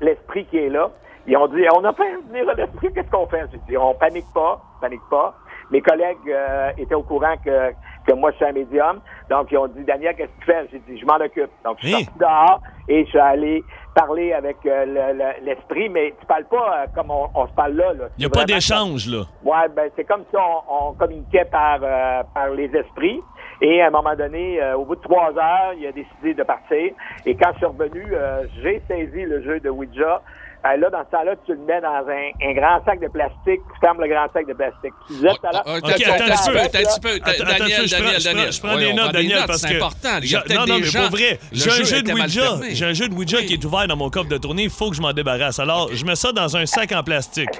l'esprit 0.00 0.44
qui 0.46 0.58
est 0.58 0.68
là. 0.68 0.90
Ils 1.28 1.36
ont 1.36 1.48
dit, 1.48 1.62
on 1.74 1.84
a 1.84 1.92
fait 1.92 2.16
venir 2.28 2.52
l'esprit, 2.54 2.92
qu'est-ce 2.92 3.10
qu'on 3.10 3.26
fait? 3.26 3.46
J'ai 3.52 3.58
dit, 3.68 3.76
on 3.76 3.94
panique 3.94 4.32
pas, 4.32 4.60
panique 4.80 5.00
pas. 5.10 5.34
Mes 5.70 5.80
collègues 5.82 6.28
euh, 6.30 6.70
étaient 6.76 6.94
au 6.94 7.02
courant 7.02 7.36
que, 7.44 7.72
que 8.06 8.12
moi, 8.14 8.30
je 8.30 8.36
suis 8.36 8.44
un 8.44 8.52
médium. 8.52 9.00
Donc, 9.30 9.48
ils 9.50 9.58
ont 9.58 9.66
dit, 9.66 9.84
Daniel, 9.84 10.14
qu'est-ce 10.14 10.30
que 10.30 10.38
tu 10.44 10.46
fais? 10.46 10.68
J'ai 10.72 10.78
dit, 10.80 10.98
je 10.98 11.04
m'en 11.06 11.16
occupe. 11.16 11.50
Donc, 11.64 11.78
je 11.80 11.86
suis 11.86 11.96
sorti 12.04 12.18
dehors 12.18 12.60
et 12.88 13.04
je 13.04 13.08
suis 13.10 13.18
allé 13.18 13.64
parler 13.94 14.32
avec 14.32 14.64
euh, 14.64 14.84
le- 14.84 15.18
le- 15.18 15.44
l'esprit, 15.44 15.88
mais 15.88 16.14
tu 16.20 16.26
parles 16.26 16.44
pas 16.44 16.82
euh, 16.82 16.86
comme 16.94 17.10
on, 17.10 17.28
on 17.34 17.46
se 17.48 17.52
parle 17.54 17.72
là. 17.72 17.92
là. 17.94 18.04
Il 18.16 18.20
n'y 18.20 18.26
a 18.26 18.30
pas 18.30 18.44
d'échange, 18.44 19.08
là. 19.08 19.22
Ouais, 19.42 19.68
ben 19.74 19.90
c'est 19.96 20.04
comme 20.04 20.24
si 20.30 20.36
on, 20.36 20.88
on 20.90 20.92
communiquait 20.94 21.44
par 21.46 21.78
euh, 21.82 22.22
par 22.34 22.50
les 22.50 22.74
esprits. 22.74 23.22
Et 23.60 23.80
à 23.82 23.88
un 23.88 23.90
moment 23.90 24.14
donné, 24.14 24.60
euh, 24.62 24.76
au 24.76 24.84
bout 24.84 24.96
de 24.96 25.00
trois 25.00 25.30
heures, 25.36 25.72
il 25.76 25.86
a 25.86 25.92
décidé 25.92 26.34
de 26.34 26.42
partir. 26.42 26.92
Et 27.24 27.34
quand 27.36 27.50
je 27.52 27.56
suis 27.58 27.66
revenu, 27.66 28.04
euh, 28.12 28.46
j'ai 28.62 28.82
saisi 28.88 29.22
le 29.24 29.42
jeu 29.42 29.60
de 29.60 29.68
Ouija. 29.70 30.22
Euh, 30.66 30.76
là, 30.78 30.90
dans 30.90 31.04
ce 31.04 31.10
temps-là, 31.10 31.34
tu 31.44 31.52
le 31.52 31.60
mets 31.60 31.80
dans 31.80 32.02
un, 32.08 32.30
un 32.48 32.52
grand 32.54 32.84
sac 32.84 32.98
de 33.00 33.08
plastique, 33.08 33.60
tu 33.72 33.78
fermes 33.80 34.00
le 34.00 34.08
grand 34.08 34.26
sac 34.32 34.46
de 34.46 34.52
plastique. 34.54 34.92
Tu 35.06 35.12
disais 35.14 35.28
tout 35.28 35.46
à 35.46 35.52
l'heure. 35.52 35.62
Ah, 35.66 35.76
OK, 35.76 35.84
attends 35.84 36.24
un 36.24 36.36
petit 36.36 36.50
peu, 36.50 36.58
attends 36.58 36.78
un 36.78 36.82
petit 36.82 37.00
peu. 37.00 37.08
Attends, 37.22 37.44
Daniel, 37.44 37.72
attends, 37.72 37.86
je 37.86 37.94
prends- 37.94 38.02
Daniel, 38.02 38.20
je 38.20 38.28
prends- 38.28 38.32
Daniel. 38.34 38.52
Je 38.52 38.60
prends 38.60 38.76
des 38.76 38.92
on 38.92 38.96
notes, 38.96 39.12
Daniel, 39.12 39.38
parce 39.46 39.60
c'est 39.60 39.68
que... 39.68 39.76
important. 39.76 40.08
Il 40.22 40.30
y 40.30 40.36
a 40.36 40.38
Je- 40.40 40.44
peut-être 40.44 40.58
non, 40.60 40.66
non, 40.74 40.80
mais 40.80 41.00
pour 41.00 41.10
vrai, 41.10 41.38
j'ai 41.52 41.70
un 41.70 41.84
jeu 41.84 42.02
de 42.02 42.12
Ouija. 42.12 42.50
J'ai 42.72 42.84
un 42.86 42.92
jeu 42.92 43.08
de 43.08 43.14
Ouija 43.14 43.42
qui 43.42 43.54
est 43.54 43.64
ouvert 43.64 43.86
dans 43.86 43.96
mon 43.96 44.10
coffre 44.10 44.28
de 44.28 44.38
tournée. 44.38 44.64
Il 44.64 44.70
faut 44.70 44.90
que 44.90 44.96
je 44.96 45.02
m'en 45.02 45.12
débarrasse. 45.12 45.58
Alors, 45.60 45.88
je 45.92 46.04
mets 46.04 46.16
ça 46.16 46.32
dans 46.32 46.56
un 46.56 46.66
sac 46.66 46.92
en 46.92 47.02
plastique. 47.02 47.50
Tu 47.52 47.58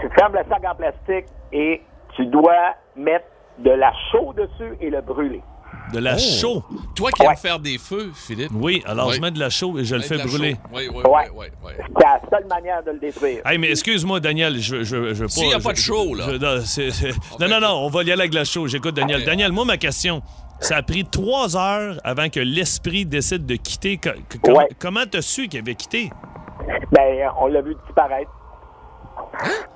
tu 0.00 0.08
fermes 0.18 0.34
le 0.34 0.44
sac 0.48 0.62
en 0.70 0.74
plastique 0.74 1.26
et 1.52 1.82
tu 2.14 2.26
dois 2.26 2.74
mettre 2.96 3.24
de 3.58 3.70
la 3.70 3.92
chaux 4.12 4.32
dessus 4.32 4.74
et 4.80 4.90
le 4.90 5.00
brûler. 5.00 5.40
De 5.92 5.98
la 5.98 6.14
Oh. 6.16 6.18
chaux. 6.18 6.64
Toi 6.96 7.10
qui 7.12 7.22
aimes 7.24 7.36
faire 7.36 7.58
des 7.60 7.78
feux, 7.78 8.10
Philippe. 8.14 8.50
Oui, 8.54 8.82
alors 8.86 9.12
je 9.12 9.20
mets 9.20 9.30
de 9.30 9.38
la 9.38 9.50
chaux 9.50 9.78
et 9.78 9.84
je 9.84 9.94
le 9.94 10.02
fais 10.02 10.18
brûler. 10.18 10.52
chaux. 10.52 10.58
Oui, 10.72 10.88
oui, 10.92 11.02
oui, 11.04 11.20
oui, 11.34 11.46
oui. 11.64 11.72
C'est 11.76 12.04
la 12.04 12.20
seule 12.30 12.46
manière 12.48 12.82
de 12.82 12.90
le 12.92 12.98
détruire. 12.98 13.42
Hey, 13.46 13.58
mais 13.58 13.70
excuse-moi, 13.70 14.18
Daniel, 14.20 14.58
je, 14.60 14.78
je, 14.78 14.84
je 14.84 14.96
veux 14.96 15.26
pas. 15.26 15.28
S'il 15.28 15.48
y 15.48 15.54
a 15.54 15.60
pas 15.60 15.72
de 15.72 15.76
chaud, 15.78 16.14
là. 16.14 16.24
je- 16.28 16.36
non, 16.36 16.62
c'est- 16.64 16.90
c'est- 16.90 17.12
On 17.32 17.38
non, 17.38 17.48
non, 17.48 17.60
non, 17.60 17.72
on 17.84 17.88
va 17.90 18.02
y 18.02 18.10
aller 18.10 18.22
avec 18.22 18.34
la 18.34 18.44
chaux. 18.44 18.66
J'écoute 18.66 18.94
Daniel. 18.94 19.24
Daniel, 19.24 19.52
moi, 19.52 19.64
ma 19.64 19.76
question, 19.76 20.22
ça 20.60 20.76
a 20.78 20.82
pris 20.82 21.04
trois 21.04 21.56
heures 21.56 22.00
avant 22.02 22.28
que 22.28 22.40
l'esprit 22.40 23.04
décide 23.06 23.44
de 23.46 23.56
quitter. 23.56 24.00
Comment 24.78 25.04
t'as 25.10 25.22
su 25.22 25.48
qu'il 25.48 25.60
avait 25.60 25.74
quitté? 25.74 26.10
Ben, 26.92 27.28
on 27.40 27.46
l'a 27.48 27.60
vu 27.60 27.74
disparaître. 27.86 28.30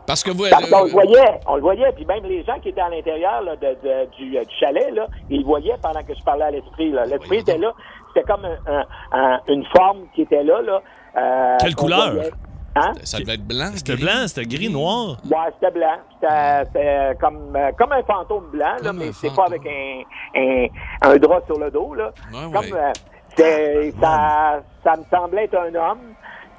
Parce 0.06 0.22
que 0.22 0.30
vous... 0.30 0.44
Parce 0.50 0.70
qu'on 0.70 0.84
le 0.84 0.88
euh, 0.88 0.92
voyait, 0.92 1.40
on 1.46 1.56
le 1.56 1.60
voyait, 1.62 1.92
puis 1.92 2.04
même 2.06 2.24
les 2.24 2.42
gens 2.44 2.58
qui 2.60 2.70
étaient 2.70 2.80
à 2.80 2.88
l'intérieur 2.88 3.42
là, 3.42 3.56
de, 3.56 3.66
de- 3.82 4.06
du, 4.16 4.36
euh, 4.38 4.44
du 4.44 4.54
chalet, 4.58 4.90
là, 4.94 5.06
ils 5.30 5.40
le 5.40 5.44
voyaient 5.44 5.76
pendant 5.82 6.02
que 6.02 6.14
je 6.14 6.22
parlais 6.24 6.44
à 6.44 6.50
l'esprit. 6.50 6.90
là. 6.90 7.04
L'esprit 7.04 7.38
était 7.38 7.58
là, 7.58 7.72
c'était 8.14 8.26
comme 8.30 8.44
un- 8.44 8.72
un- 8.72 8.86
un- 9.12 9.40
une 9.48 9.64
forme 9.66 10.06
qui 10.14 10.22
était 10.22 10.42
là, 10.44 10.60
là 10.62 10.82
Euh, 11.16 11.56
Quelle 11.60 11.74
couleur? 11.74 12.12
voyait. 12.14 12.30
Hein? 12.76 12.92
Ça 13.02 13.18
devait 13.18 13.34
être 13.34 13.46
blanc. 13.46 13.70
C'était 13.74 13.94
gris. 13.94 14.02
blanc, 14.04 14.28
c'était 14.28 14.46
gris, 14.46 14.70
noir. 14.70 15.16
Ouais, 15.28 15.52
c'était 15.54 15.72
blanc. 15.72 15.96
C'était 16.14 16.64
c'était 16.66 17.16
comme, 17.20 17.58
comme 17.76 17.92
un 17.92 18.02
fantôme 18.04 18.50
blanc, 18.52 18.76
là, 18.82 18.92
mais 18.92 19.10
c'est 19.12 19.34
pas 19.34 19.46
avec 19.46 19.62
un, 19.66 20.02
un, 20.36 20.66
un 21.02 21.16
drap 21.16 21.40
sur 21.46 21.58
le 21.58 21.70
dos. 21.72 21.94
Là. 21.94 22.12
Ouais, 22.32 22.52
Comme, 22.52 22.72
ouais. 22.72 22.92
c'est- 23.36 23.92
ça, 24.00 24.60
ça 24.84 24.92
me 24.96 25.02
semblait 25.10 25.44
être 25.44 25.58
un 25.58 25.74
homme, 25.74 26.14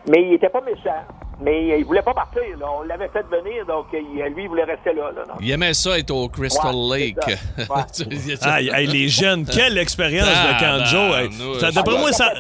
mais 0.10 0.24
il 0.24 0.34
était 0.34 0.50
pas 0.50 0.62
méchant. 0.62 1.04
Mais 1.42 1.80
il 1.80 1.86
voulait 1.86 2.02
pas 2.02 2.14
partir. 2.14 2.42
Là. 2.60 2.66
On 2.80 2.84
l'avait 2.84 3.08
fait 3.10 3.26
venir, 3.32 3.66
donc 3.66 3.86
lui, 3.94 4.44
il 4.44 4.48
voulait 4.50 4.66
rester 4.66 4.94
là. 4.94 5.12
là. 5.16 5.24
Il 5.40 5.50
aimait 5.52 5.74
ça 5.74 5.98
être 5.98 6.12
au 6.12 6.28
Crystal 6.28 6.76
Ouais, 6.76 7.00
Lake. 7.00 7.18
Ouais. 7.28 8.36
Aïe, 8.42 8.70
aïe, 8.72 8.88
les 8.88 9.08
jeunes, 9.08 9.46
quelle 9.46 9.78
expérience 9.78 10.28
de 10.28 10.60
camp 10.60 10.80
de 10.80 10.86
Joe. 10.86 11.16
hey. 11.18 11.60
Ça, 11.60 11.72
D'après 11.72 11.96
Ah, 11.96 12.00
moi, 12.00 12.12
ça 12.12 12.34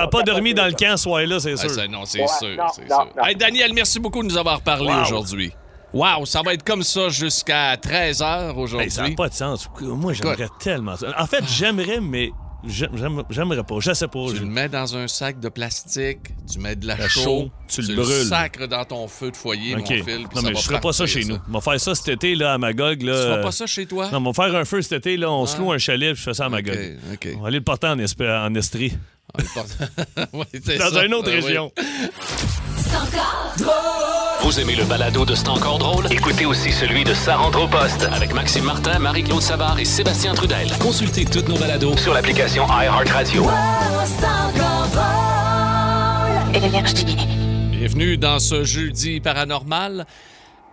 n'a 0.00 0.06
ont 0.06 0.08
pas 0.08 0.22
dormi 0.22 0.54
dans 0.54 0.66
le 0.66 0.72
camp 0.72 0.96
ce 0.96 1.02
soir-là, 1.04 1.38
c'est 1.40 1.52
Ah, 1.52 1.56
sûr. 1.56 1.70
ça, 1.70 1.86
non, 1.88 2.04
c'est 2.04 2.20
Ouais, 2.22 2.26
sûr. 2.28 2.56
non, 2.56 2.64
c'est 2.72 2.88
non, 2.88 2.96
sûr. 3.02 3.08
non. 3.16 3.24
Hey, 3.24 3.36
Daniel, 3.36 3.72
merci 3.74 4.00
beaucoup 4.00 4.22
de 4.22 4.28
nous 4.28 4.36
avoir 4.38 4.60
parlé 4.62 4.88
Wow. 4.88 5.02
aujourd'hui. 5.02 5.52
Wow, 5.92 6.24
ça 6.24 6.40
va 6.42 6.54
être 6.54 6.62
comme 6.62 6.82
ça 6.84 7.08
jusqu'à 7.08 7.74
13h 7.76 8.54
aujourd'hui. 8.56 8.84
Hey, 8.86 8.90
ça 8.90 9.06
n'a 9.08 9.14
pas 9.14 9.28
de 9.28 9.34
sens. 9.34 9.68
Moi, 9.80 10.12
j'aimerais 10.12 10.48
tellement 10.60 10.96
ça. 10.96 11.08
En 11.18 11.26
fait, 11.26 11.44
j'aimerais, 11.46 12.00
mais 12.00 12.30
j'aimerais 12.66 13.62
pas. 13.64 13.76
Je 13.80 13.92
sais 13.92 14.08
pas. 14.08 14.26
Tu 14.30 14.36
Je- 14.36 14.40
le 14.42 14.46
mets 14.48 14.68
dans 14.68 14.96
un 14.96 15.08
sac 15.08 15.40
de 15.40 15.48
plastique, 15.48 16.18
tu 16.50 16.58
mets 16.58 16.76
de 16.76 16.86
la 16.86 16.96
La 16.96 17.08
chaux, 17.08 17.20
chaux, 17.22 17.50
tu 17.68 17.82
le 17.82 17.94
brûles. 17.94 18.26
sacres 18.26 18.66
dans 18.68 18.84
ton 18.84 19.08
feu 19.08 19.30
de 19.30 19.36
foyer, 19.36 19.76
mon 19.76 19.84
fil, 19.84 19.98
non, 19.98 20.04
ça 20.34 20.42
mais 20.42 20.52
va 20.52 20.60
je 20.60 20.64
ferais 20.66 20.80
pas 20.80 20.92
ça 20.92 21.06
chez 21.06 21.24
nous. 21.24 21.38
On 21.48 21.52
va 21.52 21.60
faire 21.60 21.80
ça 21.80 21.94
cet 21.94 22.08
été 22.08 22.34
là, 22.34 22.54
à 22.54 22.58
Magog. 22.58 23.02
Là, 23.02 23.12
Tu 23.14 23.22
feras 23.22 23.42
pas 23.42 23.52
ça 23.52 23.66
chez 23.66 23.86
toi? 23.86 24.10
Non, 24.12 24.18
on 24.18 24.30
va 24.32 24.44
faire 24.44 24.54
un 24.56 24.64
feu 24.64 24.82
cet 24.82 24.92
été. 24.92 25.16
Là, 25.16 25.30
on 25.30 25.46
se 25.46 25.56
loue 25.58 25.72
un 25.72 25.78
chalet 25.78 26.12
puis 26.14 26.18
je 26.20 26.24
fais 26.24 26.34
ça 26.34 26.46
à 26.46 26.48
Magog. 26.48 26.74
OK, 27.12 27.14
OK. 27.26 27.28
On 27.36 27.40
va 27.42 27.48
aller 27.48 27.58
le 27.58 27.64
porter 27.64 27.86
en, 27.88 27.96
Esp- 27.98 28.46
en 28.46 28.54
Estrie. 28.54 28.92
Ah, 29.32 29.42
porte- 29.54 29.76
Ouais, 30.34 30.44
c'est 30.64 30.78
Dans 30.78 30.90
ça. 30.90 31.04
une 31.04 31.14
autre 31.14 31.28
Ah, 31.32 31.36
oui. 31.36 31.40
région. 31.46 31.72
Vous 34.42 34.58
aimez 34.58 34.74
le 34.74 34.84
balado 34.84 35.26
de 35.26 35.34
C'est 35.34 35.48
encore 35.48 35.78
drôle? 35.78 36.06
Écoutez 36.10 36.46
aussi 36.46 36.72
celui 36.72 37.04
de 37.04 37.12
Sa 37.12 37.36
rentre 37.36 37.62
au 37.62 37.68
poste 37.68 38.04
avec 38.10 38.32
Maxime 38.32 38.64
Martin, 38.64 38.98
Marie-Claude 38.98 39.42
Savard 39.42 39.78
et 39.78 39.84
Sébastien 39.84 40.34
Trudel. 40.34 40.70
Consultez 40.80 41.26
toutes 41.26 41.48
nos 41.48 41.58
balados 41.58 41.96
sur 41.98 42.14
l'application 42.14 42.66
iHeartRadio. 42.66 43.46
Bienvenue 47.70 48.16
dans 48.16 48.38
ce 48.38 48.64
jeudi 48.64 49.20
paranormal. 49.20 50.06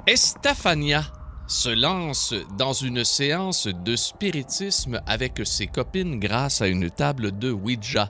Estefania 0.07 1.03
se 1.47 1.69
lance 1.69 2.33
dans 2.57 2.73
une 2.73 3.03
séance 3.03 3.67
de 3.67 3.95
spiritisme 3.97 5.01
avec 5.05 5.41
ses 5.43 5.67
copines 5.67 6.19
grâce 6.19 6.61
à 6.61 6.67
une 6.67 6.89
table 6.89 7.37
de 7.37 7.51
Ouija. 7.51 8.09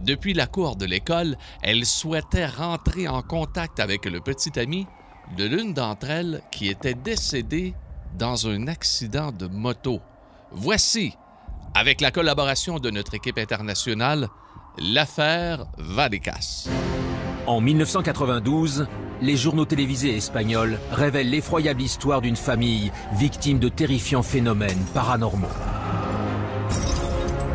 Depuis 0.00 0.34
la 0.34 0.46
cour 0.46 0.76
de 0.76 0.84
l'école, 0.84 1.36
elle 1.62 1.84
souhaitait 1.84 2.46
rentrer 2.46 3.08
en 3.08 3.22
contact 3.22 3.80
avec 3.80 4.04
le 4.04 4.20
petit 4.20 4.58
ami 4.58 4.86
de 5.36 5.44
l'une 5.44 5.74
d'entre 5.74 6.10
elles 6.10 6.42
qui 6.50 6.68
était 6.68 6.94
décédée 6.94 7.74
dans 8.18 8.48
un 8.48 8.66
accident 8.68 9.32
de 9.32 9.46
moto. 9.46 10.00
Voici, 10.50 11.14
avec 11.74 12.00
la 12.00 12.10
collaboration 12.10 12.78
de 12.78 12.90
notre 12.90 13.14
équipe 13.14 13.38
internationale, 13.38 14.28
l'affaire 14.78 15.66
Vallecas. 15.76 16.68
En 17.46 17.60
1992, 17.60 18.86
les 19.22 19.36
journaux 19.36 19.64
télévisés 19.64 20.16
espagnols 20.16 20.78
révèlent 20.92 21.30
l'effroyable 21.30 21.82
histoire 21.82 22.20
d'une 22.20 22.36
famille 22.36 22.92
victime 23.12 23.58
de 23.58 23.68
terrifiants 23.68 24.22
phénomènes 24.22 24.84
paranormaux. 24.94 25.48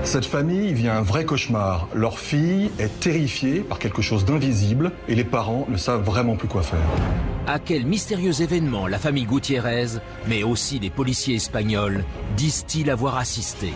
Cette 0.03 0.25
famille 0.25 0.73
vit 0.73 0.89
un 0.89 1.01
vrai 1.01 1.23
cauchemar. 1.23 1.87
Leur 1.95 2.19
fille 2.19 2.69
est 2.77 2.99
terrifiée 2.99 3.61
par 3.61 3.79
quelque 3.79 4.01
chose 4.01 4.25
d'invisible 4.25 4.91
et 5.07 5.15
les 5.15 5.23
parents 5.23 5.65
ne 5.69 5.77
savent 5.77 6.03
vraiment 6.03 6.35
plus 6.35 6.49
quoi 6.49 6.61
faire. 6.61 6.79
À 7.47 7.57
quel 7.57 7.85
mystérieux 7.85 8.41
événement 8.41 8.85
la 8.87 8.99
famille 8.99 9.23
Gutiérrez, 9.23 9.99
mais 10.27 10.43
aussi 10.43 10.79
les 10.79 10.89
policiers 10.89 11.35
espagnols, 11.35 12.03
disent-ils 12.35 12.89
avoir 12.89 13.17
assisté? 13.17 13.71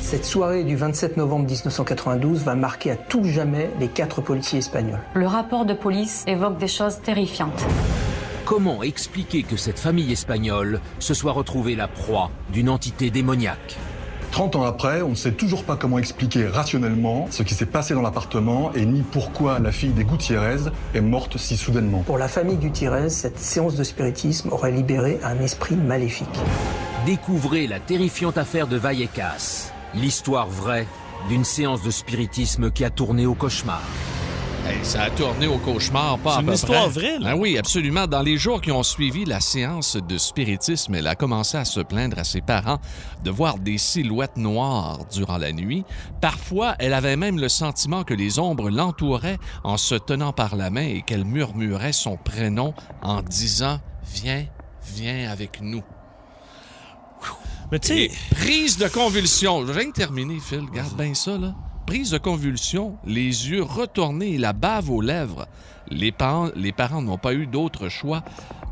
Cette 0.00 0.26
soirée 0.26 0.64
du 0.64 0.76
27 0.76 1.16
novembre 1.16 1.46
1992 1.46 2.44
va 2.44 2.54
marquer 2.54 2.90
à 2.90 2.96
tout 2.96 3.24
jamais 3.24 3.70
les 3.80 3.88
quatre 3.88 4.20
policiers 4.20 4.58
espagnols. 4.58 5.00
Le 5.14 5.26
rapport 5.26 5.64
de 5.64 5.72
police 5.72 6.24
évoque 6.26 6.58
des 6.58 6.68
choses 6.68 7.00
terrifiantes. 7.00 7.64
Comment 8.44 8.82
expliquer 8.82 9.42
que 9.42 9.56
cette 9.56 9.78
famille 9.78 10.12
espagnole 10.12 10.80
se 10.98 11.14
soit 11.14 11.32
retrouvée 11.32 11.74
la 11.74 11.88
proie 11.88 12.30
d'une 12.52 12.68
entité 12.68 13.10
démoniaque? 13.10 13.78
30 14.34 14.56
ans 14.56 14.64
après, 14.64 15.00
on 15.00 15.10
ne 15.10 15.14
sait 15.14 15.30
toujours 15.30 15.62
pas 15.62 15.76
comment 15.76 15.96
expliquer 15.96 16.48
rationnellement 16.48 17.28
ce 17.30 17.44
qui 17.44 17.54
s'est 17.54 17.66
passé 17.66 17.94
dans 17.94 18.02
l'appartement 18.02 18.72
et 18.74 18.84
ni 18.84 19.02
pourquoi 19.02 19.60
la 19.60 19.70
fille 19.70 19.92
des 19.92 20.02
Gutiérrez 20.02 20.72
est 20.92 21.00
morte 21.00 21.38
si 21.38 21.56
soudainement. 21.56 22.00
Pour 22.00 22.18
la 22.18 22.26
famille 22.26 22.56
Gutiérrez, 22.56 23.10
cette 23.10 23.38
séance 23.38 23.76
de 23.76 23.84
spiritisme 23.84 24.48
aurait 24.50 24.72
libéré 24.72 25.20
un 25.22 25.38
esprit 25.38 25.76
maléfique. 25.76 26.26
Découvrez 27.06 27.68
la 27.68 27.78
terrifiante 27.78 28.36
affaire 28.36 28.66
de 28.66 28.76
Vallecas, 28.76 29.72
l'histoire 29.94 30.48
vraie 30.48 30.88
d'une 31.28 31.44
séance 31.44 31.84
de 31.84 31.92
spiritisme 31.92 32.72
qui 32.72 32.84
a 32.84 32.90
tourné 32.90 33.26
au 33.26 33.34
cauchemar. 33.34 33.82
Hey, 34.66 34.82
ça 34.82 35.02
a 35.02 35.10
tourné 35.10 35.46
au 35.46 35.58
cauchemar, 35.58 36.18
pas 36.18 36.36
C'est 36.36 36.40
une 36.40 36.46
peu 36.46 36.52
histoire 36.54 36.82
près. 36.84 37.00
vraie, 37.00 37.18
là. 37.18 37.30
Ah 37.32 37.36
oui, 37.36 37.58
absolument. 37.58 38.06
Dans 38.06 38.22
les 38.22 38.38
jours 38.38 38.62
qui 38.62 38.72
ont 38.72 38.82
suivi 38.82 39.26
la 39.26 39.40
séance 39.40 39.96
de 39.96 40.16
spiritisme, 40.16 40.94
elle 40.94 41.06
a 41.06 41.14
commencé 41.14 41.58
à 41.58 41.66
se 41.66 41.80
plaindre 41.80 42.18
à 42.18 42.24
ses 42.24 42.40
parents 42.40 42.78
de 43.22 43.30
voir 43.30 43.58
des 43.58 43.76
silhouettes 43.76 44.38
noires 44.38 45.00
durant 45.12 45.36
la 45.36 45.52
nuit. 45.52 45.84
Parfois, 46.22 46.76
elle 46.78 46.94
avait 46.94 47.16
même 47.16 47.38
le 47.38 47.50
sentiment 47.50 48.04
que 48.04 48.14
les 48.14 48.38
ombres 48.38 48.70
l'entouraient 48.70 49.38
en 49.64 49.76
se 49.76 49.96
tenant 49.96 50.32
par 50.32 50.56
la 50.56 50.70
main 50.70 50.86
et 50.86 51.02
qu'elle 51.02 51.26
murmurait 51.26 51.92
son 51.92 52.16
prénom 52.16 52.72
en 53.02 53.20
disant 53.20 53.80
«Viens, 54.14 54.46
viens 54.94 55.30
avec 55.30 55.60
nous». 55.60 55.82
Mais 57.70 57.78
tu 57.80 57.88
sais, 57.88 58.10
Prise 58.30 58.78
de 58.78 58.88
convulsion. 58.88 59.66
Je 59.66 59.72
viens 59.72 59.88
de 59.88 59.92
terminer, 59.92 60.38
Phil. 60.40 60.64
Garde 60.72 60.96
bien 60.96 61.12
ça, 61.12 61.36
là. 61.36 61.54
Prise 61.86 62.12
de 62.12 62.18
convulsion, 62.18 62.96
les 63.04 63.50
yeux 63.50 63.62
retournés 63.62 64.34
et 64.34 64.38
la 64.38 64.54
bave 64.54 64.90
aux 64.90 65.02
lèvres. 65.02 65.46
Les 65.90 66.12
parents, 66.12 66.50
n'ont 67.02 67.18
pas 67.18 67.34
eu 67.34 67.46
d'autre 67.46 67.90
choix 67.90 68.22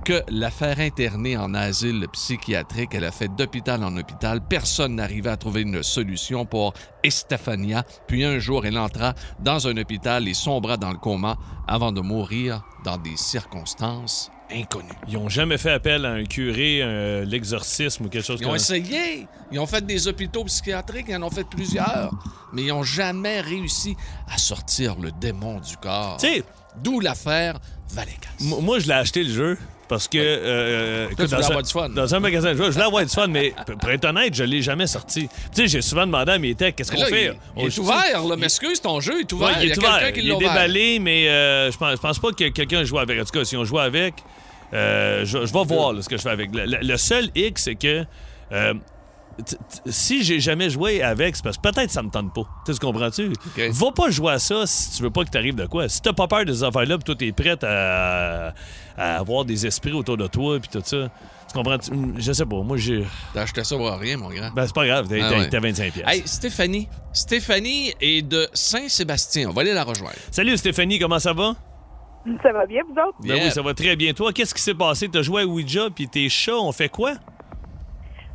que 0.05 0.23
la 0.29 0.51
faire 0.51 0.81
interner 0.81 1.37
en 1.37 1.53
asile 1.53 2.07
psychiatrique. 2.13 2.95
Elle 2.95 3.05
a 3.05 3.13
fait 3.13 3.29
d'hôpital 3.29 3.85
en 3.85 3.97
hôpital. 3.99 4.41
Personne 4.41 4.97
n'arrivait 4.97 5.31
à 5.31 5.37
trouver 5.37 5.61
une 5.61 5.83
solution 5.83 6.47
pour 6.47 6.73
Estefania. 7.05 7.85
Puis 8.07 8.25
un 8.25 8.39
jour, 8.39 8.65
elle 8.65 8.79
entra 8.79 9.15
dans 9.41 9.69
un 9.69 9.77
hôpital 9.77 10.27
et 10.27 10.35
sombra 10.35 10.79
dans 10.79 10.91
le 10.91 10.99
coma 10.99 11.37
avant 11.69 11.93
de 11.93 12.01
mourir 12.01 12.65
dans 12.83 12.97
des 12.97 13.17
circonstances 13.17 14.31
ils 15.09 15.17
ont 15.17 15.29
jamais 15.29 15.59
fait 15.59 15.71
appel 15.73 16.05
à 16.07 16.11
un 16.13 16.25
curé, 16.25 16.83
un- 16.83 17.25
l'exorcisme 17.25 18.05
ou 18.07 18.09
quelque 18.09 18.25
chose 18.27 18.39
Ils 18.41 18.45
ont 18.47 18.51
comme 18.51 18.57
essayé. 18.57 19.27
Ils 19.51 19.59
ont 19.59 19.67
fait 19.67 19.85
des 19.85 20.09
hôpitaux 20.09 20.45
psychiatriques, 20.45 21.07
ils 21.09 21.17
en 21.17 21.23
ont 21.23 21.31
fait 21.31 21.47
plusieurs, 21.49 22.13
mais 22.53 22.63
ils 22.63 22.69
n'ont 22.69 22.83
jamais 22.83 23.41
réussi 23.41 23.97
à 24.33 24.39
sortir 24.39 24.97
le 25.01 25.11
démon 25.13 25.61
du 25.61 25.77
corps. 25.77 26.17
Tu 26.21 26.27
sais- 26.27 26.45
D'où 26.83 27.01
l'affaire. 27.01 27.59
Moi, 28.41 28.61
moi, 28.63 28.79
je 28.79 28.87
l'ai 28.87 28.95
acheté 28.95 29.23
le 29.23 29.31
jeu 29.33 29.59
parce 29.93 30.09
que. 30.09 30.19
euh, 30.19 31.07
Toi, 31.17 31.27
tu 31.27 31.31
dans, 31.33 31.37
avoir 31.39 31.59
un, 31.59 31.63
du 31.63 31.71
fun. 31.71 31.89
dans 31.91 32.15
un 32.15 32.21
magasin 32.21 32.53
de 32.53 32.57
je 32.57 32.63
voulais 32.71 32.85
avoir 32.85 33.03
du 33.05 33.09
fun, 33.11 33.27
mais 33.29 33.53
pour 33.81 33.91
être 33.91 34.05
honnête, 34.07 34.35
je 34.35 34.45
l'ai 34.45 34.63
jamais 34.63 34.87
sorti. 34.87 35.29
Tu 35.29 35.63
sais, 35.63 35.69
j'ai 35.69 35.83
souvent 35.83 36.07
demandé 36.07 36.33
à 36.33 36.39
mes 36.39 36.55
techs, 36.55 36.77
qu'est-ce 36.77 36.91
qu'on 36.93 37.05
fait? 37.05 37.27
Il, 37.57 37.63
il 37.63 37.65
On- 37.65 37.67
est 37.67 37.79
ouvert, 37.79 38.25
là. 38.27 38.37
M'excuse, 38.37 38.81
ton 38.81 39.01
jeu 39.01 39.21
est 39.21 39.33
ouvert. 39.33 39.49
Ouais, 39.49 39.55
il 39.63 39.69
y 39.69 39.71
est 39.71 39.75
a 39.75 39.79
ouvert. 39.79 39.99
quelqu'un 39.99 40.13
qui 40.21 40.27
Il 40.27 40.33
est 40.33 40.37
déballé, 40.39 40.99
mais 40.99 41.29
euh, 41.29 41.71
je 41.71 41.77
pense, 41.77 41.93
je 41.93 41.97
pense 42.01 42.19
pas 42.19 42.31
que 42.33 42.49
quelqu'un 42.49 42.79
a 42.79 42.85
joué 42.85 43.01
avec. 43.01 43.21
En 43.21 43.25
tout 43.25 43.39
cas, 43.39 43.45
si 43.45 43.57
on 43.57 43.65
joue 43.65 43.79
avec, 43.79 44.15
euh, 44.73 45.25
je, 45.27 45.45
je 45.45 45.53
vais 45.53 45.65
voir 45.65 45.93
là, 45.93 46.01
ce 46.03 46.09
que 46.09 46.17
je 46.17 46.23
fais 46.23 46.31
avec. 46.31 46.55
Le, 46.55 46.65
le- 46.81 46.97
seul 46.97 47.29
hic, 47.35 47.59
c'est 47.59 47.75
que 47.75 48.05
euh, 48.53 48.75
si 49.87 50.23
j'ai 50.25 50.41
jamais 50.41 50.71
joué 50.71 51.03
avec, 51.03 51.37
c'est 51.37 51.43
parce 51.45 51.57
que 51.57 51.63
peut-être 51.63 51.91
ça 51.91 52.03
me 52.03 52.11
tente 52.11 52.33
pas. 52.35 52.43
Tu 52.67 52.73
tu 52.73 52.79
comprends-tu? 52.79 53.33
Va 53.71 53.93
pas 53.93 54.11
jouer 54.11 54.33
à 54.33 54.39
ça 54.39 54.67
si 54.67 54.97
tu 54.97 55.03
veux 55.03 55.11
pas 55.11 55.25
que 55.25 55.31
t'arrive 55.31 55.55
de 55.55 55.67
quoi. 55.67 55.89
Si 55.89 56.01
t'as 56.03 56.13
pas 56.13 56.27
peur 56.29 56.45
des 56.45 56.63
affaires-là, 56.65 56.97
puis 56.99 57.05
toi, 57.05 57.15
t'es 57.15 57.33
prête 57.33 57.65
à, 57.65 58.55
à 58.97 59.17
avoir 59.19 59.45
des 59.45 59.67
esprits 59.67 59.93
autour 59.93 60.17
de 60.17 60.27
toi, 60.27 60.59
puis 60.61 60.69
tout 60.71 60.83
ça. 60.85 61.09
Tu 61.49 61.55
comprends? 61.59 61.77
Je 62.17 62.33
sais 62.33 62.47
pas. 62.47 62.63
Moi, 62.63 62.77
j'ai. 62.79 63.05
T'as 63.35 63.43
acheté 63.43 63.63
ça 63.65 63.77
pour 63.77 63.91
rien, 63.93 64.17
mon 64.17 64.31
grand. 64.31 64.51
Ben, 64.55 64.67
c'est 64.67 64.75
pas 64.75 64.87
grave. 64.87 65.07
T'as 65.09 65.17
Ah 65.27 65.31
t'as- 65.31 65.39
ouais. 65.39 65.49
t'as 65.51 65.61
25 65.61 65.93
pièces. 65.93 66.07
Hey, 66.09 66.23
Stéphanie. 66.25 66.89
Stéphanie 67.13 67.93
est 68.01 68.23
de 68.23 68.49
Saint-Sébastien. 68.55 69.49
On 69.51 69.53
va 69.53 69.61
aller 69.63 69.75
la 69.75 69.85
rejoindre. 69.85 70.17
Salut 70.31 70.57
Stéphanie, 70.57 70.99
comment 70.99 71.19
ça 71.19 71.33
va? 71.33 71.55
Ça 72.43 72.53
va 72.53 72.65
bien, 72.67 72.83
vous 72.89 72.93
autres? 72.95 73.19
Ben 73.21 73.41
oui, 73.45 73.51
ça 73.51 73.63
va 73.63 73.75
très 73.75 73.97
bien. 73.97 74.13
Toi, 74.13 74.33
qu'est-ce 74.33 74.55
qui 74.55 74.63
s'est 74.63 74.75
passé? 74.75 75.09
T'as 75.09 75.23
joué 75.23 75.43
à 75.43 75.47
Ouija, 75.47 75.89
puis 75.95 76.09
tes 76.09 76.29
chats 76.29 76.57
ont 76.57 76.71
fait 76.73 76.89
quoi? 76.89 77.15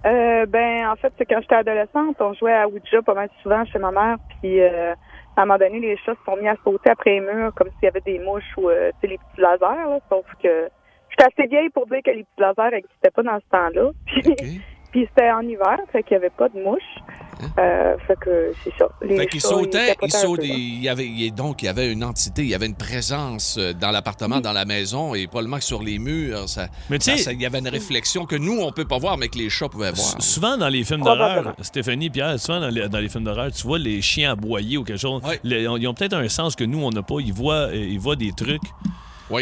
Euh, 0.06 0.46
ben, 0.46 0.90
en 0.90 0.96
fait, 0.96 1.12
c'est 1.18 1.26
quand 1.26 1.42
j'étais 1.42 1.56
adolescente, 1.56 2.16
on 2.20 2.34
jouait 2.34 2.54
à 2.54 2.68
Ouija 2.68 3.02
pas 3.02 3.14
mal 3.14 3.30
souvent 3.42 3.66
chez 3.66 3.80
ma 3.80 3.92
mère, 3.92 4.18
puis 4.42 4.62
euh, 4.62 4.94
à 5.36 5.42
un 5.42 5.46
moment 5.46 5.58
donné, 5.58 5.80
les 5.80 5.98
chats 5.98 6.14
se 6.14 6.24
sont 6.26 6.38
mis 6.38 6.48
à 6.48 6.56
sauter 6.64 6.90
après 6.92 7.12
les 7.12 7.22
murs 7.22 7.54
comme 7.56 7.70
s'il 7.70 7.84
y 7.84 7.88
avait 7.88 8.02
des 8.02 8.20
mouches 8.20 8.58
ou 8.58 8.70
euh, 8.70 8.92
tu 9.02 9.02
sais, 9.02 9.08
les 9.08 9.18
petits 9.18 9.42
lasers, 9.42 9.90
là, 9.90 10.00
sauf 10.10 10.26
que 10.42 10.70
j'étais 11.10 11.24
assez 11.24 11.48
vieille 11.48 11.70
pour 11.70 11.88
dire 11.88 12.02
que 12.04 12.12
les 12.12 12.24
petits 12.24 12.42
lasers 12.42 12.76
n'existaient 12.76 13.12
pas 13.12 13.24
dans 13.24 13.40
ce 13.40 13.50
temps-là. 13.52 13.92
Puis, 14.06 14.22
puis 14.92 15.10
c'était 15.10 15.32
en 15.32 15.42
hiver, 15.42 15.78
fait 15.92 16.04
qu'il 16.04 16.18
n'y 16.18 16.24
avait 16.24 16.36
pas 16.36 16.50
de 16.50 16.62
mouches. 16.62 16.98
Euh, 17.60 17.96
fait 18.08 18.16
que 18.20 18.52
c'est 18.64 18.74
ça. 18.78 18.88
Les 19.02 19.18
Fait 19.18 19.28
qu'il 19.28 19.42
sautait, 19.42 19.96
il 20.02 20.12
sautait, 20.12 20.48
il 20.48 20.82
y 20.84 20.90
avait, 20.90 21.06
il 21.08 21.32
donc 21.32 21.62
il 21.62 21.66
y 21.66 21.70
avait 21.70 21.92
une 21.92 22.04
entité, 22.04 22.42
il 22.44 22.48
y 22.50 22.56
avait 22.56 22.66
une 22.66 22.76
présence 22.76 23.58
euh, 23.58 23.74
dans 23.74 23.92
l'appartement, 23.92 24.40
dans 24.40 24.54
la 24.54 24.66
maison, 24.66 25.14
et 25.16 25.28
probablement 25.28 25.58
que 25.58 25.64
sur 25.64 25.82
les 25.84 26.00
murs, 26.00 26.48
ça, 26.50 26.68
Mais 26.90 27.00
tu 27.00 27.06
ça- 27.12 27.18
sais- 27.18 27.24
ça- 27.24 27.34
il 27.34 27.42
y 27.42 27.46
avait 27.46 27.60
une 27.60 27.68
réflexion 27.68 28.26
que 28.26 28.36
nous, 28.36 28.60
on 28.60 28.72
peut 28.72 28.86
pas 28.86 28.98
voir, 28.98 29.18
mais 29.18 29.28
que 29.28 29.38
les 29.38 29.50
chats 29.50 29.70
pouvaient 29.70 29.92
voir. 29.92 30.16
S- 30.20 30.26
Souvent 30.26 30.58
dans 30.58 30.70
les 30.70 30.84
films 30.84 31.02
d'horreur, 31.04 31.56
Stéphanie, 31.62 32.10
Pierre, 32.10 32.40
souvent 32.40 32.60
dans 32.60 32.70
les, 32.70 32.88
dans 32.90 33.00
les 33.00 33.10
films 33.10 33.24
d'horreur, 33.26 33.52
tu 33.52 33.64
vois 33.68 33.80
les 33.80 34.02
chiens 34.02 34.32
aboyer 34.34 34.78
ou 34.78 34.84
quelque 34.84 35.00
chose. 35.00 35.22
Les- 35.44 35.64
ils 35.64 35.88
ont 35.88 35.94
peut-être 35.94 36.14
un 36.16 36.28
sens 36.30 36.56
que 36.56 36.64
nous, 36.64 36.80
on 36.84 36.90
n'a 36.92 37.02
pas. 37.04 37.16
Ils 37.20 37.34
voient, 37.34 37.68
euh, 37.70 37.76
ils 37.76 38.00
voient 38.00 38.16
des 38.16 38.32
trucs. 38.34 38.62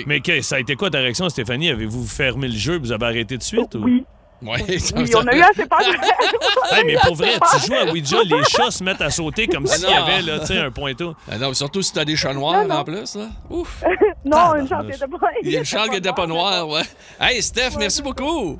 Mais 0.07 0.19
que- 0.19 0.41
ça 0.41 0.55
a 0.55 0.59
été 0.59 0.75
quoi 0.75 0.89
ta 0.89 0.97
réaction, 0.97 1.29
Stéphanie? 1.29 1.69
Avez-vous 1.69 2.05
fermé 2.07 2.47
le 2.47 2.55
jeu? 2.55 2.75
Et 2.75 2.77
vous 2.79 2.91
avez 2.91 3.05
arrêté 3.05 3.37
de 3.37 3.43
suite? 3.43 3.75
Oui. 3.75 4.03
Oui, 4.45 4.79
on 5.15 5.27
a 5.27 5.35
eu 5.35 5.41
assez 5.41 5.65
peur. 5.65 5.79
mais 6.85 6.97
pour 7.03 7.15
vrai, 7.15 7.37
tu 7.51 7.67
joues 7.67 7.73
à 7.73 7.91
Ouija, 7.91 8.17
les 8.23 8.43
chats 8.49 8.71
se 8.71 8.83
mettent 8.83 9.01
à 9.01 9.09
sauter 9.09 9.47
comme 9.47 9.65
s'il 9.65 9.89
y 9.89 9.93
avait 9.93 10.21
là, 10.21 10.39
un 10.65 10.71
pointeau. 10.71 11.15
Ah 11.29 11.37
non, 11.37 11.53
surtout 11.53 11.81
si 11.81 11.91
t'as 11.93 12.05
des 12.05 12.15
chats 12.15 12.33
noirs 12.33 12.65
en 12.69 12.83
plus, 12.83 13.15
là. 13.15 13.27
Ouf! 13.49 13.83
non, 14.25 14.55
une 14.55 14.67
chance 14.67 14.85
qui 14.85 14.91
était 14.91 15.07
pas. 15.07 15.27
Il 15.43 15.51
y 15.51 15.55
a 15.55 15.59
une 15.59 15.65
chance 15.65 15.85
qui 15.85 15.95
n'était 15.95 16.13
pas 16.13 16.27
noire, 16.27 16.67
ouais. 16.67 16.83
Hey, 17.19 17.41
Steph, 17.41 17.71
merci 17.77 18.01
beaucoup! 18.01 18.59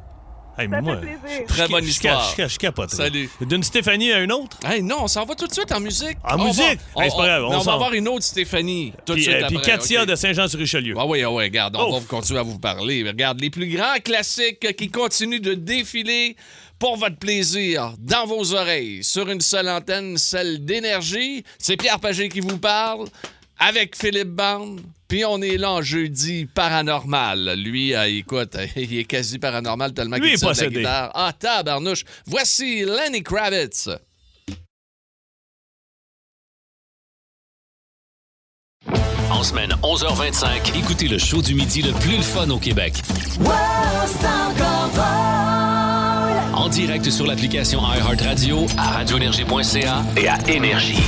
Hey, 0.58 0.70
Ça 0.70 0.82
moi, 0.82 0.98
fait 1.02 1.18
plaisir. 1.18 1.46
Très 1.48 1.68
bonne 1.68 1.82
je- 1.82 1.86
je- 1.86 1.92
histoire. 1.92 2.34
Je, 2.38 2.44
je, 2.44 2.48
je 2.48 2.58
capote. 2.58 2.90
Salut. 2.92 3.30
D'une 3.42 3.64
Stéphanie 3.64 4.12
à 4.14 4.20
une 4.22 4.32
autre? 4.32 4.58
Hey, 4.66 4.82
non, 4.82 5.04
on 5.04 5.08
s'en 5.08 5.26
va 5.26 5.36
tout 5.36 5.48
de 5.48 5.54
suite 5.54 5.72
en 5.72 5.80
musique. 5.82 6.18
En 6.24 6.40
On 6.40 6.46
musique? 6.46 6.80
va- 6.96 7.04
Hey, 7.04 7.10
c'est 7.12 7.18
pas 7.18 7.26
grave, 7.28 7.44
on, 7.46 7.60
va 7.60 7.74
avoir 7.74 7.94
une 7.94 8.08
autre 8.08 8.24
Stéphanie 8.24 8.94
tout 9.06 9.14
de 9.14 9.16
Puis, 9.16 9.24
suite 9.24 9.36
euh, 9.36 9.48
puis 9.48 9.58
après, 9.58 9.72
Katia 9.72 10.06
de 10.06 10.16
Saint-Jean-sur-Richelieu. 10.16 10.96
Ah 10.98 11.06
oui, 11.06 11.22
ah 11.24 11.32
oui, 11.32 11.44
regarde, 11.44 11.76
on 11.76 11.82
Oh. 11.88 11.92
va 11.94 12.00
vous 12.00 12.06
continuer 12.08 12.40
à 12.40 12.44
vous 12.44 12.58
parler. 12.60 13.04
Regarde, 13.06 13.40
les 13.42 13.50
plus 13.50 13.68
grands 13.68 13.98
classiques 14.04 14.76
qui 14.78 14.90
continuent 14.90 15.42
de 15.42 15.54
défiler 15.56 16.36
pour 16.80 16.98
votre 16.98 17.18
plaisir 17.18 17.94
dans 18.00 18.26
vos 18.26 18.54
oreilles 18.54 19.04
sur 19.04 19.30
une 19.30 19.42
seule 19.42 19.68
antenne, 19.70 20.18
celle 20.18 20.64
d'énergie. 20.64 21.44
C'est 21.58 21.78
Pierre 21.78 22.00
Pagé 22.00 22.30
qui 22.30 22.40
vous 22.40 22.58
parle 22.58 23.08
avec 23.60 23.96
Philippe 23.96 24.30
Bande. 24.30 24.82
Puis 25.08 25.24
on 25.26 25.42
est 25.42 25.58
là 25.58 25.72
en 25.72 25.82
jeudi 25.82 26.46
paranormal. 26.46 27.54
Lui, 27.58 27.94
euh, 27.94 28.08
écoute, 28.08 28.58
il 28.76 28.98
est 28.98 29.04
quasi 29.06 29.38
paranormal 29.40 29.94
tellement 29.94 30.18
Lui 30.18 30.32
qu'il 30.32 30.34
est 30.34 30.38
tire 30.38 30.48
de 30.50 30.54
la 30.54 30.60
possédé. 30.64 30.80
guitare. 30.80 31.12
Ah, 31.14 31.34
tabarnouche. 31.38 32.04
Voici 32.26 32.84
Lenny 32.86 33.22
Kravitz. 33.22 33.90
En 39.32 39.44
semaine 39.44 39.72
11h25, 39.84 40.78
écoutez 40.78 41.08
le 41.08 41.18
show 41.18 41.42
du 41.42 41.56
midi 41.56 41.82
le 41.82 41.92
plus 41.94 42.18
le 42.18 42.22
fun 42.22 42.50
au 42.50 42.58
Québec. 42.60 42.94
En 46.54 46.70
direct 46.70 47.10
sur 47.10 47.26
l'application 47.26 47.82
iHeartRadio, 47.82 48.66
à 48.78 48.92
radioénergie.ca 48.92 50.04
et 50.18 50.28
à 50.28 50.38
Énergie. 50.48 51.04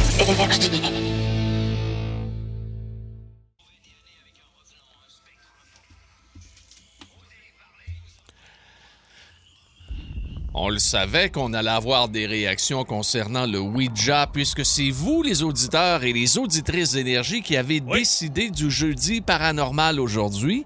On 10.59 10.69
le 10.69 10.79
savait 10.79 11.29
qu'on 11.29 11.53
allait 11.53 11.69
avoir 11.69 12.09
des 12.09 12.25
réactions 12.25 12.83
concernant 12.83 13.45
le 13.45 13.59
Ouija, 13.59 14.25
puisque 14.33 14.65
c'est 14.65 14.89
vous, 14.89 15.21
les 15.21 15.43
auditeurs 15.43 16.03
et 16.03 16.11
les 16.13 16.39
auditrices 16.39 16.93
d'énergie, 16.93 17.43
qui 17.43 17.55
avez 17.55 17.79
décidé 17.79 18.49
du 18.49 18.71
jeudi 18.71 19.21
paranormal 19.21 19.99
aujourd'hui, 19.99 20.65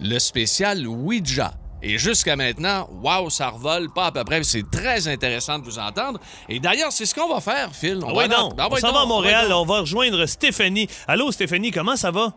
le 0.00 0.18
spécial 0.18 0.86
Ouija. 0.86 1.52
Et 1.82 1.98
jusqu'à 1.98 2.34
maintenant, 2.34 2.88
waouh, 3.02 3.28
ça 3.28 3.50
revole 3.50 3.92
pas 3.92 4.06
à 4.06 4.12
peu 4.12 4.24
près. 4.24 4.42
C'est 4.42 4.70
très 4.70 5.06
intéressant 5.06 5.58
de 5.58 5.64
vous 5.64 5.78
entendre. 5.78 6.18
Et 6.48 6.58
d'ailleurs, 6.58 6.90
c'est 6.90 7.04
ce 7.04 7.14
qu'on 7.14 7.28
va 7.28 7.40
faire, 7.42 7.74
Phil. 7.74 8.00
Ah 8.02 8.06
va 8.06 8.12
oui, 8.14 8.28
non. 8.30 8.48
Ah 8.56 8.68
on 8.70 8.74
oui, 8.74 8.80
s'en 8.80 8.90
va 8.90 9.00
à 9.00 9.02
oui, 9.02 9.08
Montréal. 9.08 9.52
on 9.52 9.66
va 9.66 9.80
rejoindre 9.80 10.24
Stéphanie. 10.24 10.88
Allô, 11.06 11.30
Stéphanie, 11.30 11.70
comment 11.70 11.96
ça 11.96 12.10
va? 12.10 12.32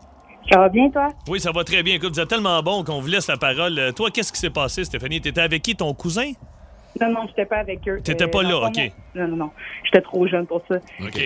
Ça 0.52 0.58
va 0.58 0.68
bien, 0.68 0.90
toi? 0.90 1.08
Oui, 1.28 1.40
ça 1.40 1.50
va 1.50 1.64
très 1.64 1.82
bien. 1.82 1.94
Écoute, 1.94 2.12
vous 2.12 2.20
êtes 2.20 2.28
tellement 2.28 2.62
bon 2.62 2.84
qu'on 2.84 3.00
vous 3.00 3.06
laisse 3.08 3.26
la 3.26 3.38
parole. 3.38 3.78
Euh, 3.78 3.92
Toi, 3.92 4.10
qu'est-ce 4.10 4.32
qui 4.32 4.38
s'est 4.38 4.50
passé, 4.50 4.84
Stéphanie? 4.84 5.22
T'étais 5.22 5.40
avec 5.40 5.62
qui? 5.62 5.74
Ton 5.74 5.94
cousin? 5.94 6.32
Non, 7.00 7.10
non, 7.10 7.26
j'étais 7.28 7.46
pas 7.46 7.58
avec 7.58 7.86
eux. 7.88 8.00
T'étais 8.02 8.24
Euh, 8.24 8.28
pas 8.28 8.42
dans 8.42 8.48
là, 8.60 8.66
OK. 8.68 8.76
mon- 8.76 9.20
Non, 9.22 9.28
non, 9.28 9.36
non. 9.36 9.50
J'étais 9.84 10.00
trop 10.02 10.26
jeune 10.26 10.46
pour 10.46 10.64
ça. 10.68 10.78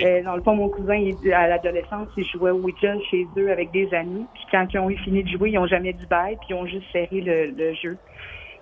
Euh, 0.03 0.23
dans 0.23 0.35
le 0.35 0.41
fond, 0.41 0.55
mon 0.55 0.69
cousin, 0.69 0.95
il- 0.95 1.33
à 1.33 1.47
l'adolescence, 1.47 2.09
il 2.17 2.25
jouait 2.25 2.51
au 2.51 2.55
Ouija 2.57 2.93
chez 3.09 3.27
eux 3.37 3.51
avec 3.51 3.71
des 3.71 3.93
amis. 3.93 4.27
Puis 4.33 4.43
quand 4.51 4.67
ils 4.73 4.79
ont 4.79 4.89
eu 4.89 4.97
fini 4.97 5.23
de 5.23 5.29
jouer, 5.29 5.51
ils 5.51 5.57
ont 5.59 5.67
jamais 5.67 5.93
dit 5.93 6.05
bye, 6.07 6.35
puis 6.37 6.47
ils 6.49 6.53
ont 6.55 6.65
juste 6.65 6.91
serré 6.91 7.21
le, 7.21 7.47
le 7.51 7.73
jeu. 7.73 7.97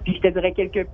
Puis 0.04 0.16
je 0.16 0.20
te 0.20 0.28
dirais 0.28 0.52
quelques 0.54 0.88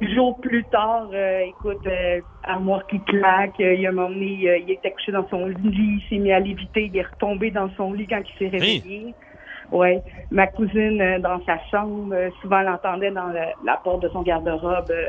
jours 0.00 0.40
plus 0.40 0.64
tard, 0.64 1.08
euh, 1.12 1.40
écoute, 1.40 1.84
euh, 1.86 2.20
armoire 2.42 2.86
qui 2.86 3.02
claque, 3.02 3.58
euh, 3.60 3.74
il 3.74 3.86
a 3.86 3.88
un 3.88 3.92
moment 3.92 4.10
donné, 4.10 4.48
euh, 4.48 4.58
il 4.58 4.70
était 4.70 4.92
couché 4.92 5.10
dans 5.10 5.26
son 5.28 5.46
lit, 5.46 5.56
il 5.64 6.02
s'est 6.08 6.18
mis 6.18 6.32
à 6.32 6.38
léviter, 6.40 6.84
il 6.86 6.96
est 6.96 7.02
retombé 7.02 7.50
dans 7.50 7.70
son 7.76 7.92
lit 7.94 8.06
quand 8.06 8.20
il 8.22 8.38
s'est 8.38 8.48
réveillé. 8.48 9.14
Ouais, 9.72 10.02
ma 10.30 10.46
cousine 10.46 11.00
euh, 11.00 11.18
dans 11.18 11.40
sa 11.44 11.58
chambre, 11.70 12.14
euh, 12.14 12.30
souvent 12.40 12.60
elle 12.60 12.68
entendait 12.68 13.10
dans 13.10 13.26
le- 13.26 13.52
la 13.64 13.76
porte 13.82 14.02
de 14.02 14.08
son 14.10 14.22
garde-robe 14.22 14.90
euh, 14.90 15.06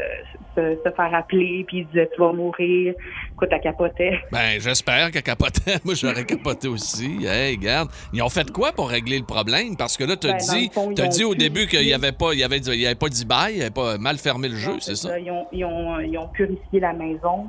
se, 0.55 0.77
se 0.83 0.95
faire 0.95 1.13
appeler, 1.13 1.63
puis 1.67 1.79
il 1.79 1.87
disait 1.87 2.09
tu 2.13 2.19
vas 2.19 2.33
mourir. 2.33 2.93
Écoute, 3.33 3.49
elle 3.51 3.61
capotait. 3.61 4.19
Ben, 4.31 4.59
j'espère 4.59 5.11
qu'elle 5.11 5.21
capotait. 5.23 5.77
Moi, 5.85 5.93
j'aurais 5.95 6.25
capoté 6.25 6.67
aussi. 6.67 7.25
Hey, 7.25 7.55
regarde. 7.55 7.89
Ils 8.13 8.21
ont 8.23 8.29
fait 8.29 8.51
quoi 8.51 8.71
pour 8.71 8.89
régler 8.89 9.19
le 9.19 9.25
problème? 9.25 9.75
Parce 9.77 9.95
que 9.95 10.03
là, 10.03 10.15
t'as 10.17 10.33
Ben, 10.33 10.37
dit, 10.37 10.69
fond, 10.73 10.89
ont 10.89 11.07
dit 11.07 11.23
au 11.23 11.35
début 11.35 11.67
qu'il 11.67 11.85
n'y 11.85 11.93
avait 11.93 12.11
pas, 12.11 12.33
il 12.33 12.39
y 12.39 12.43
avait, 12.43 12.57
il 12.57 12.81
y 12.81 12.85
avait 12.85 12.95
pas 12.95 13.09
dit 13.09 13.25
bye, 13.25 13.55
il 13.55 13.61
avait 13.61 13.69
pas 13.71 13.97
mal 13.99 14.17
fermé 14.17 14.49
le 14.49 14.55
jeu, 14.55 14.73
c'est 14.79 14.95
ça? 14.95 15.19
Ils 15.19 15.29
ont, 15.31 15.45
ils 15.51 15.63
ont, 15.65 15.99
ils 15.99 16.17
ont 16.17 16.27
purifié 16.29 16.79
la 16.79 16.93
maison. 16.93 17.47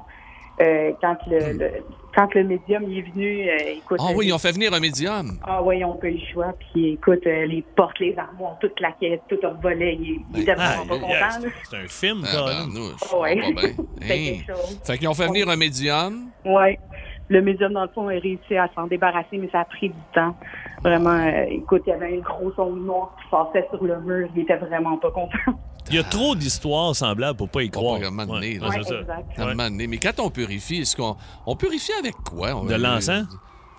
Euh, 0.60 0.92
quand 1.00 1.16
le, 1.30 1.52
le- 1.58 1.70
quand 2.14 2.34
le 2.34 2.42
médium 2.42 2.82
il 2.88 2.98
est 2.98 3.02
venu, 3.02 3.48
euh, 3.48 3.76
écoute. 3.76 4.00
Ah 4.02 4.08
euh, 4.10 4.14
oui, 4.16 4.26
ils 4.26 4.32
ont 4.32 4.38
fait 4.38 4.50
venir 4.50 4.72
un 4.74 4.80
médium. 4.80 5.38
Ah 5.44 5.62
oui, 5.62 5.84
on 5.84 5.94
peut 5.94 6.10
le 6.10 6.18
choix. 6.32 6.52
Puis 6.72 6.94
écoute, 6.94 7.24
euh, 7.26 7.46
les 7.46 7.62
portes, 7.76 8.00
les 8.00 8.16
armoires, 8.18 8.56
toute 8.60 8.80
la 8.80 8.90
caisse, 8.92 9.20
tout 9.28 9.38
volait. 9.62 9.94
Il, 10.00 10.20
il 10.34 10.40
était 10.42 10.54
vraiment 10.54 10.86
pas 10.86 10.98
content. 10.98 11.48
c'est 11.70 11.76
un 11.76 11.86
film, 11.88 12.24
Ah, 12.26 12.30
quand 12.34 12.44
ben, 12.46 12.66
bien. 12.72 12.82
C'était 14.00 14.14
Hein. 14.14 14.34
quelque 14.46 14.46
chose. 14.56 14.80
Fait 14.84 14.98
qu'ils 14.98 15.08
ont 15.08 15.14
fait 15.14 15.26
venir 15.28 15.48
un 15.48 15.56
médium. 15.56 16.30
Ouais. 16.44 16.78
Le 17.28 17.42
médium, 17.42 17.72
dans 17.74 17.82
le 17.82 17.88
fond, 17.88 18.08
a 18.08 18.12
réussi 18.12 18.56
à 18.56 18.68
s'en 18.74 18.86
débarrasser, 18.86 19.36
mais 19.38 19.48
ça 19.50 19.60
a 19.60 19.64
pris 19.66 19.90
du 19.90 19.94
temps. 20.14 20.34
Vraiment, 20.82 21.10
euh, 21.10 21.44
écoute, 21.50 21.82
il 21.86 21.90
y 21.90 21.92
avait 21.92 22.14
une 22.14 22.22
grosse 22.22 22.58
ombre 22.58 22.76
noire 22.76 23.16
qui 23.20 23.28
passait 23.30 23.66
sur 23.70 23.84
le 23.84 24.00
mur. 24.00 24.28
Il 24.34 24.42
était 24.42 24.56
vraiment 24.56 24.96
pas 24.96 25.10
content. 25.10 25.36
Il 25.90 25.94
y 25.96 25.98
a 25.98 26.02
trop 26.04 26.34
d'histoires 26.34 26.94
semblables 26.94 27.36
pour 27.38 27.48
pas 27.48 27.62
y 27.62 27.70
croire. 27.70 27.98
moment 28.00 28.26
donné, 28.26 28.58
Ouais, 28.60 28.66
là. 28.66 28.82
c'est 28.82 29.04
ça. 29.06 29.54
Mais 29.70 29.96
quand 29.98 30.20
on 30.20 30.30
purifie, 30.30 30.80
est-ce 30.80 30.94
qu'on 30.96 31.16
on 31.46 31.56
purifie 31.56 31.92
avec 31.98 32.14
quoi? 32.24 32.54
On- 32.54 32.64
De 32.66 32.74
l'encens? 32.74 33.26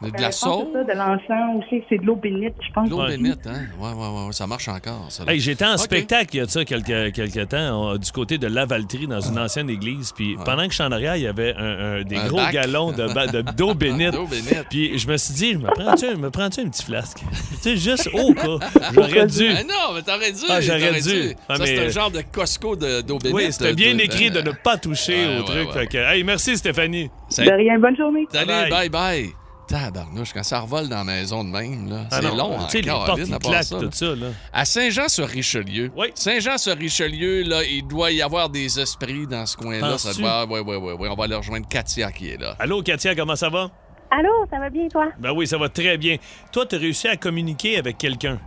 De, 0.02 0.10
de 0.12 0.22
la 0.22 0.32
sauce? 0.32 0.68
ça, 0.74 0.84
de 0.84 0.98
l'encens 0.98 1.58
aussi. 1.64 1.84
C'est 1.90 1.98
de 1.98 2.06
l'eau 2.06 2.16
bénite, 2.16 2.54
je 2.66 2.72
pense. 2.74 2.90
L'eau 2.90 3.06
bénite, 3.06 3.46
hein? 3.48 3.64
Ouais, 3.80 3.90
ouais, 3.92 3.96
ouais, 3.96 4.26
ouais, 4.28 4.32
ça 4.32 4.48
marche 4.48 4.68
encore, 4.70 5.08
ça. 5.10 5.24
Hey, 5.28 5.40
J'étais 5.40 5.66
en 5.66 5.78
spectacle 5.78 6.30
il 6.36 6.38
y 6.38 6.42
a 6.42 6.46
de 6.46 6.50
ça 6.52 6.64
quelques, 6.64 7.14
quelques 7.14 7.50
temps, 7.50 7.92
on- 7.94 7.98
du 7.98 8.12
côté 8.12 8.38
de 8.38 8.48
Lavaltrie, 8.48 9.08
dans 9.08 9.20
une 9.20 9.38
ancienne 9.38 9.70
église. 9.70 10.12
Puis 10.14 10.38
pendant 10.46 10.64
que 10.64 10.70
je 10.70 10.76
suis 10.76 10.84
en 10.84 10.92
arrière, 10.92 11.16
il 11.18 11.24
y 11.24 11.28
avait 11.28 11.54
un, 11.58 11.98
un- 12.00 12.02
des 12.04 12.16
Un 12.16 12.28
gros 12.28 12.38
bac. 12.38 12.54
galons 12.54 12.92
de 12.92 13.08
ba- 13.14 13.28
de- 13.28 13.42
d'eau 13.42 13.74
bénite. 13.76 14.12
D'eau 14.14 14.26
bénite. 14.26 14.66
Puis 14.70 14.98
je 14.98 15.08
me 15.08 15.18
suis 15.18 15.34
dit, 15.34 15.56
me 15.58 15.68
prends-tu 15.70 16.16
me 16.16 16.30
prends-tu 16.30 16.62
un 16.62 16.70
petit 16.70 16.84
flasque? 16.86 17.20
tu 17.20 17.56
sais, 17.58 17.76
juste 17.78 18.10
au 18.14 18.34
cas. 18.34 18.66
J'aurais 18.94 19.26
dû. 19.28 19.50
Ah 19.56 19.64
non, 19.64 19.94
mais 19.96 20.02
t'aurais 20.02 20.32
dû. 20.32 20.44
Ah, 20.50 20.62
j'aurais 20.62 21.02
dû. 21.02 21.36
Ah, 21.50 21.56
ça, 21.56 21.64
mais- 21.64 21.76
c'est 21.76 21.86
un 21.86 21.90
genre 21.90 22.12
de 22.12 22.22
Costco 22.32 22.76
de- 22.78 23.02
d'eau 23.02 23.18
bénite. 23.18 23.36
Oui, 23.36 23.52
c'était 23.52 23.74
bien 23.74 23.94
de- 23.96 24.02
écrit 24.02 24.32
de 24.32 24.40
ne 24.42 24.52
pas 24.52 24.78
toucher 24.78 25.26
Ouais, 25.26 25.36
au 25.36 25.40
ouais, 25.40 25.44
truc. 25.44 25.68
ouais. 25.68 25.74
Fait 25.82 25.88
que, 25.88 25.98
hey, 25.98 26.24
merci 26.24 26.56
Stéphanie. 26.58 27.10
De 27.38 27.52
rien, 27.52 27.78
bonne 27.80 27.98
journée. 27.98 28.26
Salut, 28.32 28.70
bye 28.70 28.90
bye. 28.90 29.30
Tabarnouche, 29.70 30.34
quand 30.34 30.42
ça 30.44 30.60
revole 30.62 30.90
dans 30.90 30.98
la 30.98 31.04
maison 31.04 31.44
de 31.44 31.50
même, 31.50 31.88
là, 31.90 31.98
Ah 32.10 32.18
c'est 32.22 32.36
long. 32.36 32.58
Tu 32.66 32.70
sais, 32.72 32.78
hein, 32.80 32.82
les 32.82 32.90
portes 33.30 33.42
claquent, 33.44 33.64
ça, 33.64 33.80
tout 33.80 33.90
ça. 33.92 34.16
Là. 34.16 34.28
À 34.52 34.66
Saint-Jean-sur-Richelieu. 34.66 35.92
Saint-Jean-sur-Richelieu, 36.16 37.44
là, 37.44 37.64
il 37.64 37.86
doit 37.88 38.12
y 38.12 38.22
avoir 38.22 38.50
des 38.50 38.80
esprits 38.80 39.28
dans 39.28 39.46
ce 39.46 39.56
coin-là. 39.56 39.98
Ça 39.98 40.14
doit. 40.14 40.46
Oui, 40.50 40.60
oui, 40.66 40.76
oui, 40.76 40.94
oui. 41.00 41.08
On 41.12 41.16
va 41.16 41.26
aller 41.26 41.36
rejoindre 41.36 41.68
Katia 41.68 42.12
qui 42.12 42.30
est 42.32 42.38
là. 42.42 42.56
Allô, 42.60 42.82
Katia, 42.82 43.14
comment 43.16 43.36
ça 43.36 43.50
va? 43.50 43.70
Allô, 44.12 44.30
ça 44.50 44.58
va 44.58 44.70
bien, 44.72 44.88
toi? 44.88 45.10
Ben 45.20 45.32
oui, 45.34 45.46
ça 45.46 45.58
va 45.58 45.70
très 45.70 45.98
bien. 45.98 46.16
Toi, 46.52 46.66
tu 46.66 46.76
as 46.76 46.80
réussi 46.80 47.08
à 47.08 47.16
communiquer 47.16 47.78
avec 47.78 47.98
quelqu'un? 48.00 48.40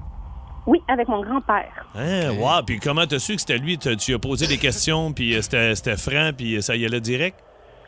Oui, 0.67 0.81
avec 0.89 1.07
mon 1.09 1.23
grand-père. 1.23 1.87
Hein, 1.95 2.31
wow, 2.39 2.63
puis 2.67 2.79
comment 2.81 3.07
t'as 3.07 3.19
su 3.21 3.35
que 3.35 3.41
c'était 3.41 3.59
lui? 3.59 3.79
T'as- 3.79 3.95
Tu 3.97 4.15
as 4.15 4.19
posé 4.19 4.47
des 4.47 4.59
questions, 4.59 5.13
puis 5.13 5.35
euh, 5.37 5.43
c'était 5.43 5.75
c'était 5.77 5.97
franc, 5.97 6.31
puis 6.37 6.57
euh, 6.57 6.61
ça 6.61 6.75
y 6.77 6.85
allait 6.85 7.01
direct? 7.01 7.39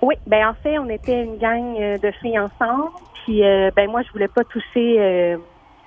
Oui, 0.03 0.15
ben 0.27 0.49
en 0.49 0.55
fait, 0.63 0.79
on 0.79 0.89
était 0.89 1.23
une 1.23 1.39
gang 1.39 1.77
euh, 1.81 1.99
de 1.99 2.11
filles 2.21 2.39
ensemble. 2.39 2.91
Puis, 3.25 3.43
euh, 3.43 3.71
ben 3.75 3.91
moi, 3.91 4.03
je 4.03 4.13
voulais 4.13 4.29
pas 4.29 4.45
toucher 4.45 5.01
euh, 5.01 5.39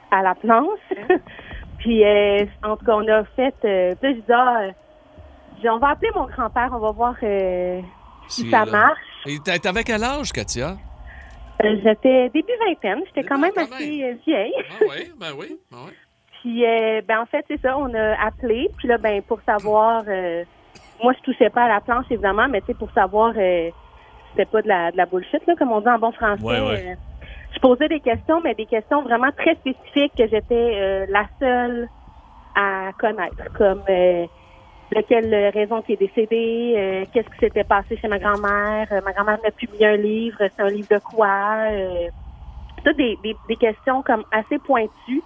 à 0.10 0.24
la 0.24 0.34
planche. 0.34 0.80
puis, 1.78 2.04
euh, 2.04 2.46
en 2.64 2.76
tout 2.76 2.86
cas, 2.86 2.96
on 2.96 3.08
a 3.08 3.24
fait... 3.36 3.56
Euh, 3.64 3.96
puis 3.96 4.10
là, 4.10 4.16
je 4.16 4.22
dis, 4.22 4.32
ah, 4.34 4.60
euh, 4.64 4.72
je 5.64 5.70
on 5.70 5.78
va 5.78 5.90
appeler 5.90 6.10
mon 6.16 6.26
grand-père, 6.26 6.70
on 6.74 6.80
va 6.80 6.92
voir 6.92 7.16
euh, 7.22 7.82
si, 8.28 8.42
Si, 8.42 8.50
ça 8.50 8.66
là. 8.66 8.72
marche. 8.72 9.00
Et 9.28 9.38
T'avais 9.60 9.84
quel 9.84 10.04
âge, 10.04 10.32
Katia? 10.32 10.78
Euh, 11.64 11.76
J'étais 11.84 12.30
début 12.30 12.54
vingtaine, 12.68 13.02
j'étais 13.08 13.28
quand 13.28 13.40
même 13.40 13.52
assez 13.58 14.14
vieille. 14.26 14.54
Ah 14.72 14.84
oui, 14.88 15.12
ben 15.20 15.34
oui, 15.38 15.60
ben 15.72 15.78
oui. 15.86 15.94
Puis, 16.42 16.66
euh, 16.66 17.02
ben, 17.08 17.22
en 17.22 17.26
fait, 17.26 17.46
c'est 17.48 17.62
ça, 17.62 17.78
on 17.78 17.94
a 17.94 18.14
appelé. 18.26 18.70
Puis 18.78 18.88
là, 18.88 18.98
ben, 18.98 19.22
pour 19.24 19.40
savoir, 19.42 20.04
euh, 20.08 20.44
moi, 21.04 21.14
je 21.14 21.24
touchais 21.24 21.50
pas 21.50 21.64
à 21.64 21.68
la 21.68 21.82
planche, 21.82 22.06
évidemment, 22.10 22.48
mais 22.48 22.62
tu 22.62 22.68
sais, 22.68 22.74
pour 22.74 22.92
savoir 22.92 23.34
euh, 23.38 23.70
c'était 24.32 24.46
pas 24.46 24.62
de 24.62 24.68
la, 24.68 24.92
de 24.92 24.98
la 24.98 25.06
bullshit, 25.06 25.46
là, 25.48 25.56
comme 25.58 25.72
on 25.72 25.82
dit 25.82 25.88
en 25.88 25.98
bon 26.00 26.12
français. 26.12 26.44
Ouais, 26.44 26.62
ouais. 26.62 26.98
Euh, 27.58 27.62
je 27.62 27.62
posais 27.62 27.88
des 27.88 28.00
questions, 28.00 28.42
mais 28.44 28.54
des 28.56 28.66
questions 28.66 29.02
vraiment 29.02 29.32
très 29.32 29.56
spécifiques 29.56 30.14
que 30.18 30.28
j'étais 30.28 30.72
euh, 30.76 31.06
la 31.10 31.26
seule 31.40 31.90
à 32.56 32.92
connaître, 33.00 33.52
comme 33.58 33.84
euh, 33.90 34.26
de 34.96 35.02
quelle 35.08 35.52
raison 35.54 35.82
qui 35.82 35.94
est 35.94 35.98
décédée, 35.98 36.74
euh, 36.78 37.06
qu'est-ce 37.14 37.28
qui 37.30 37.40
s'était 37.40 37.64
passé 37.64 37.98
chez 37.98 38.08
ma 38.08 38.20
grand-mère. 38.20 38.88
Euh, 38.92 39.02
ma 39.06 39.12
grand-mère 39.14 39.40
m'a 39.44 39.52
publié 39.52 39.88
un 39.88 39.98
livre, 39.98 40.38
c'est 40.40 40.64
un 40.64 40.70
livre 40.70 40.88
de 40.90 41.00
quoi? 41.00 41.68
Euh, 41.72 42.08
tout 42.84 42.94
des, 42.94 43.18
des, 43.24 43.36
des 43.48 43.56
questions 43.56 44.02
comme 44.04 44.24
assez 44.32 44.60
pointues, 44.60 45.24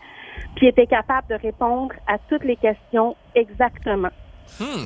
puis 0.56 0.67
était 0.67 0.88
capable 0.88 1.28
de 1.30 1.36
répondre 1.36 1.94
à 2.08 2.17
toutes 2.30 2.44
les 2.44 2.56
questions 2.56 3.15
exactement. 3.36 4.10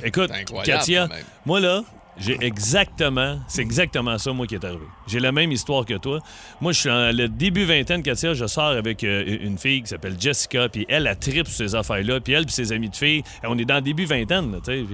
Écoute, 0.03 0.29
incroyable, 0.31 0.65
Katia, 0.65 1.07
moi 1.45 1.59
là, 1.59 1.81
j'ai 2.17 2.37
exactement, 2.41 3.39
c'est 3.47 3.61
exactement 3.61 4.17
ça, 4.17 4.31
moi, 4.31 4.47
qui 4.47 4.55
est 4.55 4.63
arrivé. 4.63 4.85
J'ai 5.07 5.19
la 5.19 5.31
même 5.31 5.51
histoire 5.51 5.85
que 5.85 5.95
toi. 5.95 6.19
Moi, 6.61 6.71
je 6.71 6.79
suis 6.79 6.89
en 6.89 7.11
le 7.11 7.27
début 7.27 7.65
vingtaine, 7.65 8.03
Katia, 8.03 8.33
je 8.33 8.45
sors 8.45 8.67
avec 8.67 9.03
euh, 9.03 9.37
une 9.41 9.57
fille 9.57 9.81
qui 9.81 9.87
s'appelle 9.89 10.15
Jessica, 10.19 10.69
puis 10.69 10.85
elle, 10.87 11.07
elle 11.07 11.17
tripe 11.17 11.47
sur 11.47 11.57
ces 11.57 11.75
affaires-là, 11.75 12.19
puis 12.21 12.33
elle, 12.33 12.45
puis 12.45 12.53
ses 12.53 12.71
amis 12.71 12.89
de 12.89 12.95
filles, 12.95 13.23
euh, 13.43 13.47
on 13.49 13.57
est 13.57 13.65
dans 13.65 13.75
le 13.75 13.81
début 13.81 14.05
vingtaine, 14.05 14.59
tu 14.63 14.71
sais. 14.71 14.85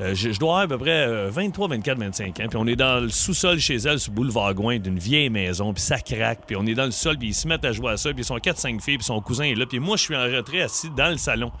euh, 0.00 0.14
je, 0.14 0.32
je 0.32 0.38
dois 0.38 0.60
avoir 0.60 0.64
à 0.64 0.68
peu 0.68 0.78
près 0.78 1.06
euh, 1.06 1.30
23, 1.30 1.68
24, 1.68 1.98
25 1.98 2.40
ans, 2.40 2.46
puis 2.48 2.58
on 2.58 2.66
est 2.66 2.76
dans 2.76 3.00
le 3.00 3.08
sous-sol 3.10 3.58
chez 3.58 3.76
elle, 3.76 4.00
sur 4.00 4.12
le 4.12 4.16
boulevard 4.16 4.54
Gouin, 4.54 4.78
d'une 4.78 4.98
vieille 4.98 5.30
maison, 5.30 5.72
puis 5.72 5.82
ça 5.82 5.98
craque, 5.98 6.40
puis 6.46 6.56
on 6.56 6.64
est 6.66 6.74
dans 6.74 6.86
le 6.86 6.90
sol, 6.90 7.18
puis 7.18 7.28
ils 7.28 7.34
se 7.34 7.46
mettent 7.46 7.64
à 7.64 7.72
jouer 7.72 7.92
à 7.92 7.96
ça, 7.96 8.10
puis 8.10 8.22
ils 8.22 8.24
sont 8.24 8.38
4-5 8.38 8.80
filles, 8.80 8.96
puis 8.98 9.04
son 9.04 9.20
cousin 9.20 9.44
est 9.44 9.54
là, 9.54 9.66
puis 9.66 9.78
moi, 9.80 9.96
je 9.96 10.02
suis 10.02 10.16
en 10.16 10.24
retrait 10.24 10.62
assis 10.62 10.88
dans 10.96 11.10
le 11.10 11.18
salon. 11.18 11.52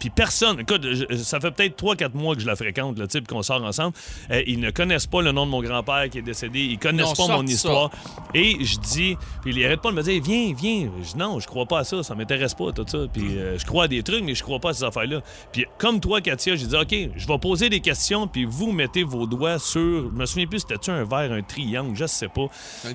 Puis 0.00 0.10
personne, 0.10 0.58
écoute, 0.60 0.82
je- 0.82 1.14
ça 1.16 1.38
fait 1.38 1.50
peut-être 1.52 1.76
3-4 1.76 2.14
mois 2.14 2.34
que 2.34 2.40
je 2.40 2.46
la 2.46 2.56
fréquente, 2.56 2.98
le 2.98 3.06
type 3.06 3.28
qu'on 3.28 3.42
sort 3.42 3.62
ensemble. 3.62 3.94
Euh, 4.32 4.42
ils 4.46 4.58
ne 4.58 4.70
connaissent 4.72 5.06
pas 5.06 5.22
le 5.22 5.30
nom 5.30 5.46
de 5.46 5.50
mon 5.50 5.62
grand-père 5.62 6.08
qui 6.10 6.18
est 6.18 6.22
décédé. 6.22 6.60
Ils 6.60 6.78
connaissent 6.78 7.12
Ils 7.12 7.16
pas 7.26 7.36
mon 7.36 7.46
histoire. 7.46 7.90
Et 8.34 8.64
je 8.64 8.78
dis, 8.78 9.16
puis 9.42 9.54
il 9.54 9.64
arrête 9.64 9.80
pas 9.80 9.90
de 9.90 9.96
me 9.96 10.02
dire, 10.02 10.20
viens, 10.24 10.52
viens. 10.58 10.90
Je 11.02 11.12
dis, 11.12 11.16
non, 11.18 11.38
je 11.38 11.46
crois 11.46 11.66
pas 11.66 11.80
à 11.80 11.84
ça, 11.84 12.02
ça 12.02 12.14
m'intéresse 12.14 12.54
pas, 12.54 12.72
tout 12.72 12.84
ça. 12.88 12.98
Puis 13.12 13.38
euh, 13.38 13.58
je 13.58 13.64
crois 13.64 13.84
à 13.84 13.88
des 13.88 14.02
trucs, 14.02 14.24
mais 14.24 14.34
je 14.34 14.42
crois 14.42 14.58
pas 14.58 14.70
à 14.70 14.72
ces 14.74 14.84
affaires-là. 14.84 15.20
Puis 15.52 15.66
comme 15.78 16.00
toi, 16.00 16.20
Katia, 16.20 16.56
j'ai 16.56 16.66
dit, 16.66 16.76
OK, 16.76 16.94
je 17.16 17.26
vais 17.26 17.38
poser 17.38 17.68
des 17.68 17.80
questions, 17.80 18.26
puis 18.26 18.44
vous 18.44 18.72
mettez 18.72 19.02
vos 19.02 19.26
doigts 19.26 19.58
sur. 19.58 19.80
Je 20.10 20.16
me 20.16 20.24
souviens 20.26 20.46
plus, 20.46 20.60
c'était-tu 20.60 20.90
un 20.90 21.04
verre, 21.04 21.30
un 21.32 21.42
triangle, 21.42 21.94
je 21.94 22.06
sais 22.06 22.28
pas. 22.28 22.46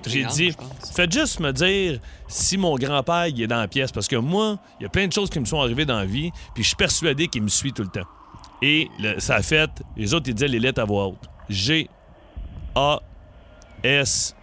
J'ai 0.10 0.24
dit. 0.34 0.52
Faites 0.94 1.12
juste 1.12 1.40
me 1.40 1.52
dire 1.54 2.00
si 2.28 2.58
mon 2.58 2.76
grand-père 2.76 3.28
il 3.28 3.40
est 3.42 3.48
dans 3.48 3.60
la 3.60 3.68
pièce. 3.68 3.92
Parce 3.92 4.08
que 4.08 4.16
moi, 4.16 4.58
il 4.80 4.84
y 4.84 4.86
a 4.88 4.90
plein 4.90 5.06
de 5.08 5.14
choses 5.14 5.30
qui 5.30 5.40
me 5.40 5.46
sont 5.46 5.62
arrivées 5.62 5.86
dans 5.86 5.98
la 6.00 6.06
vie, 6.06 6.32
puis 6.56 6.64
je 6.64 6.70
suis 6.70 6.76
persuadé 6.96 7.28
qu'il 7.28 7.44
me 7.44 7.50
suit 7.50 7.74
tout 7.74 7.84
le 7.84 7.90
temps. 7.90 8.08
Et 8.62 8.88
le- 9.00 9.20
ça 9.20 9.36
a 9.36 9.42
fait, 9.42 9.70
les 9.98 10.14
autres, 10.14 10.30
ils 10.30 10.34
disaient 10.34 10.48
les 10.48 10.60
lettres 10.60 10.82
à 10.82 10.86
voix 10.86 11.08
haute. 11.08 11.30
G, 11.50 11.90
A, 12.74 13.00
S, 13.84 14.36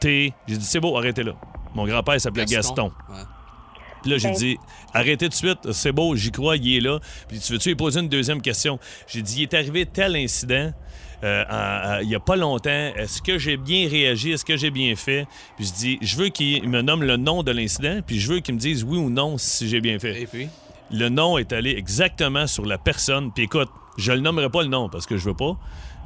T. 0.00 0.32
J'ai 0.46 0.56
dit, 0.56 0.64
c'est 0.64 0.80
beau, 0.80 0.96
arrêtez 0.96 1.22
là. 1.24 1.32
Mon 1.74 1.84
grand-père 1.86 2.20
s'appelait 2.20 2.44
Gaston. 2.46 2.92
Ouais. 3.10 3.16
Puis 4.02 4.10
là, 4.12 4.18
j'ai 4.18 4.28
Ben. 4.30 4.36
dit, 4.36 4.56
arrêtez 4.94 5.26
tout 5.26 5.30
de 5.30 5.34
suite, 5.34 5.72
c'est 5.72 5.90
beau, 5.92 6.14
j'y 6.14 6.30
crois, 6.30 6.56
il 6.56 6.76
est 6.76 6.80
là. 6.80 7.00
Puis 7.28 7.40
tu 7.40 7.52
veux-tu 7.52 7.70
lui 7.70 7.76
poser 7.76 8.00
une 8.00 8.08
deuxième 8.08 8.40
question? 8.40 8.78
J'ai 9.08 9.20
dit, 9.22 9.38
il 9.38 9.42
est 9.42 9.54
arrivé 9.54 9.84
tel 9.86 10.16
incident. 10.16 10.72
euh, 11.24 11.44
en- 11.50 11.94
en- 11.96 12.00
il 12.02 12.08
n'y 12.08 12.14
a 12.14 12.20
pas 12.20 12.36
longtemps, 12.36 12.68
est-ce 12.94 13.22
que 13.22 13.38
j'ai 13.38 13.56
bien 13.56 13.88
réagi, 13.88 14.32
est-ce 14.32 14.44
que 14.44 14.54
j'ai 14.58 14.70
bien 14.70 14.94
fait? 14.96 15.26
Puis 15.56 15.64
je 15.64 15.72
dis, 15.72 15.98
je 16.02 16.14
veux 16.14 16.28
qu'il 16.28 16.68
me 16.68 16.82
nomme 16.82 17.02
le 17.02 17.16
nom 17.16 17.42
de 17.42 17.50
l'incident, 17.52 18.00
puis 18.06 18.20
je 18.20 18.30
veux 18.30 18.40
qu'il 18.40 18.54
me 18.54 18.60
dise 18.60 18.84
oui 18.84 18.98
ou 18.98 19.08
non 19.08 19.38
si 19.38 19.66
j'ai 19.66 19.80
bien 19.80 19.98
fait. 19.98 20.20
Et 20.20 20.26
puis? 20.26 20.48
Le 20.90 21.08
nom 21.08 21.38
est 21.38 21.52
allé 21.52 21.70
exactement 21.70 22.46
sur 22.46 22.64
la 22.64 22.78
personne. 22.78 23.32
Puis 23.32 23.44
écoute, 23.44 23.70
je 23.98 24.12
le 24.12 24.20
nommerai 24.20 24.50
pas 24.50 24.62
le 24.62 24.68
nom 24.68 24.88
parce 24.88 25.06
que 25.06 25.16
je 25.16 25.24
veux 25.24 25.34
pas, 25.34 25.56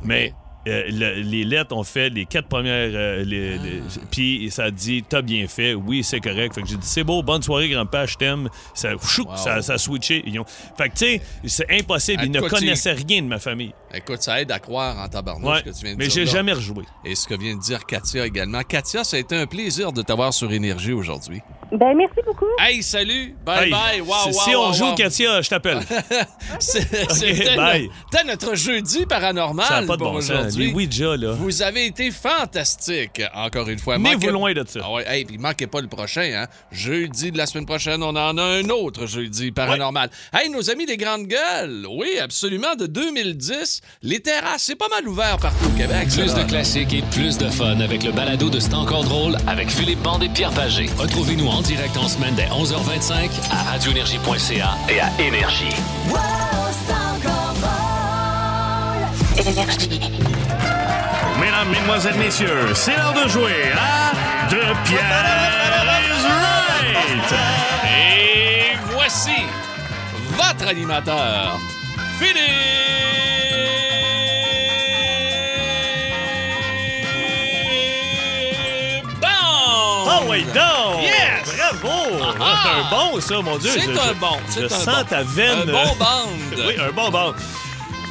mais 0.02 0.34
euh, 0.68 0.83
le- 0.90 1.23
les 1.23 1.44
lettres 1.44 1.75
ont 1.77 1.85
fait 1.85 2.09
les 2.11 2.27
quatre 2.27 2.49
premières. 2.49 2.90
euh, 2.94 3.25
les- 3.25 3.59
les- 3.59 3.83
Puis 4.11 4.49
ça 4.51 4.64
a 4.64 4.70
dit 4.70 5.03
T'as 5.09 5.23
bien 5.23 5.46
fait, 5.49 5.75
oui, 5.75 6.03
c'est 6.05 6.20
correct. 6.20 6.55
Fait 6.55 6.62
que 6.62 6.68
j'ai 6.68 6.77
dit 6.77 6.87
C'est 6.87 7.05
beau, 7.05 7.23
bonne 7.23 7.42
soirée, 7.42 7.68
grand-père, 7.68 8.07
je 8.07 8.16
t'aime. 8.18 8.49
Ça, 8.75 8.92
Wow. 8.94 9.37
ça, 9.37 9.62
ça 9.62 9.73
a 9.75 9.79
switché. 9.79 10.23
Ils 10.27 10.38
ont- 10.38 10.44
Fait 10.77 10.88
que 10.88 10.94
tu 10.96 11.05
sais, 11.07 11.23
c'est 11.46 11.70
impossible. 11.70 12.20
À 12.20 12.25
Ils 12.25 12.31
ne 12.31 12.40
connaissaient 12.40 12.92
rien 12.92 13.23
de 13.23 13.27
ma 13.29 13.38
famille. 13.38 13.73
Écoute, 13.94 14.23
ça 14.23 14.40
aide 14.40 14.53
à 14.53 14.59
croire 14.59 14.99
en 14.99 15.09
tabarnouche 15.09 15.49
Ouais, 15.57 15.62
que 15.62 15.70
tu 15.70 15.85
viens 15.85 15.92
de 15.94 15.99
mais 15.99 16.05
dire 16.07 16.14
j'ai 16.14 16.25
là. 16.25 16.31
jamais 16.31 16.53
rejoué. 16.53 16.85
Et 17.05 17.14
ce 17.14 17.27
que 17.27 17.35
vient 17.35 17.57
de 17.57 17.61
dire 17.61 17.85
Katia 17.87 18.27
également. 18.27 18.62
Katia, 18.62 19.03
ça 19.05 19.16
a 19.16 19.20
été 19.20 19.37
un 19.37 19.46
plaisir 19.46 19.92
de 19.92 20.03
t'avoir 20.03 20.33
sur 20.33 20.53
Énergie 20.53 20.92
aujourd'hui. 20.92 21.40
Ben, 21.73 21.94
merci 21.96 22.18
beaucoup. 22.27 22.46
Hey, 22.59 22.83
salut! 22.83 23.35
Bye 23.46 23.64
Hey, 23.66 23.70
bye! 23.70 24.01
Wow, 24.01 24.14
si- 24.25 24.29
wow, 24.29 24.40
si 24.44 24.57
on 24.57 24.66
wow, 24.68 24.73
joue, 24.75 24.85
wow. 24.90 24.94
Katia, 24.96 25.40
je 25.40 25.49
t'appelle. 25.51 25.79
C'est- 26.59 27.11
C'était 27.12 27.57
bye. 27.57 27.88
no- 28.12 28.31
notre 28.31 28.55
jeudi 28.57 29.07
paranormal 29.07 29.66
Ça 29.66 29.81
n'a 29.81 29.87
pas 29.87 29.96
de 29.96 30.03
bon 30.03 30.20
sens. 30.20 30.49
Aujourd'hui. 30.50 30.66
Les 30.68 30.72
Ouija, 30.74 31.16
là. 31.16 31.32
Vous 31.32 31.62
avez 31.62 31.86
été 31.86 32.10
fantastique, 32.10 33.22
encore 33.34 33.68
une 33.68 33.78
fois. 33.78 33.96
Tenez-vous 33.96 34.14
Manquez- 34.20 34.30
loin 34.32 34.52
de 34.52 34.64
ça. 34.66 34.80
Ah 34.84 34.92
ouais, 34.92 35.04
hey, 35.06 35.24
puis 35.24 35.38
manquez 35.38 35.66
pas 35.66 35.80
le 35.80 35.88
prochain, 35.88 36.30
hein. 36.34 36.46
Jeudi 36.72 37.32
de 37.32 37.38
la 37.38 37.46
semaine 37.46 37.66
prochaine, 37.66 38.02
on 38.02 38.08
en 38.16 38.36
a 38.38 38.42
un 38.42 38.68
autre 38.68 39.06
jeudi 39.06 39.50
paranormal. 39.52 40.10
Hey, 40.32 40.50
nos 40.50 40.70
amis 40.70 40.86
les 40.86 40.96
grandes 40.96 41.26
gueules, 41.26 41.86
oui, 41.90 42.18
absolument, 42.20 42.74
de 42.78 42.86
2010, 42.86 43.80
les 44.02 44.20
terrasses, 44.20 44.62
c'est 44.64 44.76
pas 44.76 44.88
mal 44.88 45.06
ouvert 45.08 45.38
partout 45.38 45.66
au 45.66 45.78
Québec. 45.78 46.10
ça, 46.10 46.22
Plus 46.22 46.34
de 46.34 46.42
classiques 46.42 46.92
et 46.92 47.02
plus 47.10 47.38
de 47.38 47.48
fun 47.48 47.80
avec 47.80 48.02
le 48.04 48.12
balado 48.12 48.48
de 48.50 48.60
C'est 48.60 48.74
encore 48.74 49.04
drôle 49.04 49.36
avec 49.46 49.70
Philippe 49.70 50.02
Bande 50.02 50.22
et 50.22 50.28
Pierre 50.28 50.52
Pagé. 50.52 50.88
Retrouvez-nous 50.98 51.46
en 51.48 51.62
direct 51.62 51.96
en 51.96 52.08
semaine 52.08 52.34
dès 52.36 52.46
11h25 52.48 53.30
à 53.50 53.62
radioénergie.ca 53.72 54.76
et 54.88 55.00
à 55.00 55.10
Énergie. 55.20 55.74
Mesdames, 61.38 61.68
Mesdemoiselles, 61.70 62.14
Messieurs, 62.18 62.73
c'est 62.75 62.96
l'heure 62.96 63.12
de 63.12 63.29
jouer 63.29 63.73
à 63.75 64.49
De 64.49 64.57
Pierre 64.85 65.03
is 66.03 66.25
Right! 66.25 67.35
Et 67.87 68.77
voici 68.94 69.42
votre 70.31 70.66
animateur, 70.66 71.59
Philippe 72.18 72.40
Bond! 79.20 80.07
Oh, 80.07 80.31
wait, 80.31 80.44
donc! 80.44 81.03
Yes! 81.03 81.55
Bravo! 81.57 82.35
Ah! 82.40 82.62
C'est 82.62 82.70
un 82.70 82.85
bon, 82.90 83.20
ça, 83.20 83.42
mon 83.42 83.59
Dieu. 83.59 83.70
C'est 83.75 83.90
un 83.90 84.14
bon, 84.14 84.38
Je 84.49 84.53
c'est 84.53 84.64
un 84.64 84.68
sens 84.79 84.87
bon. 84.96 85.05
ta 85.05 85.23
veine. 85.23 85.68
Un 85.68 85.73
bon 85.73 85.94
band. 85.99 86.29
oui, 86.66 86.77
un 86.81 86.92
bon 86.92 87.11
band. 87.11 87.35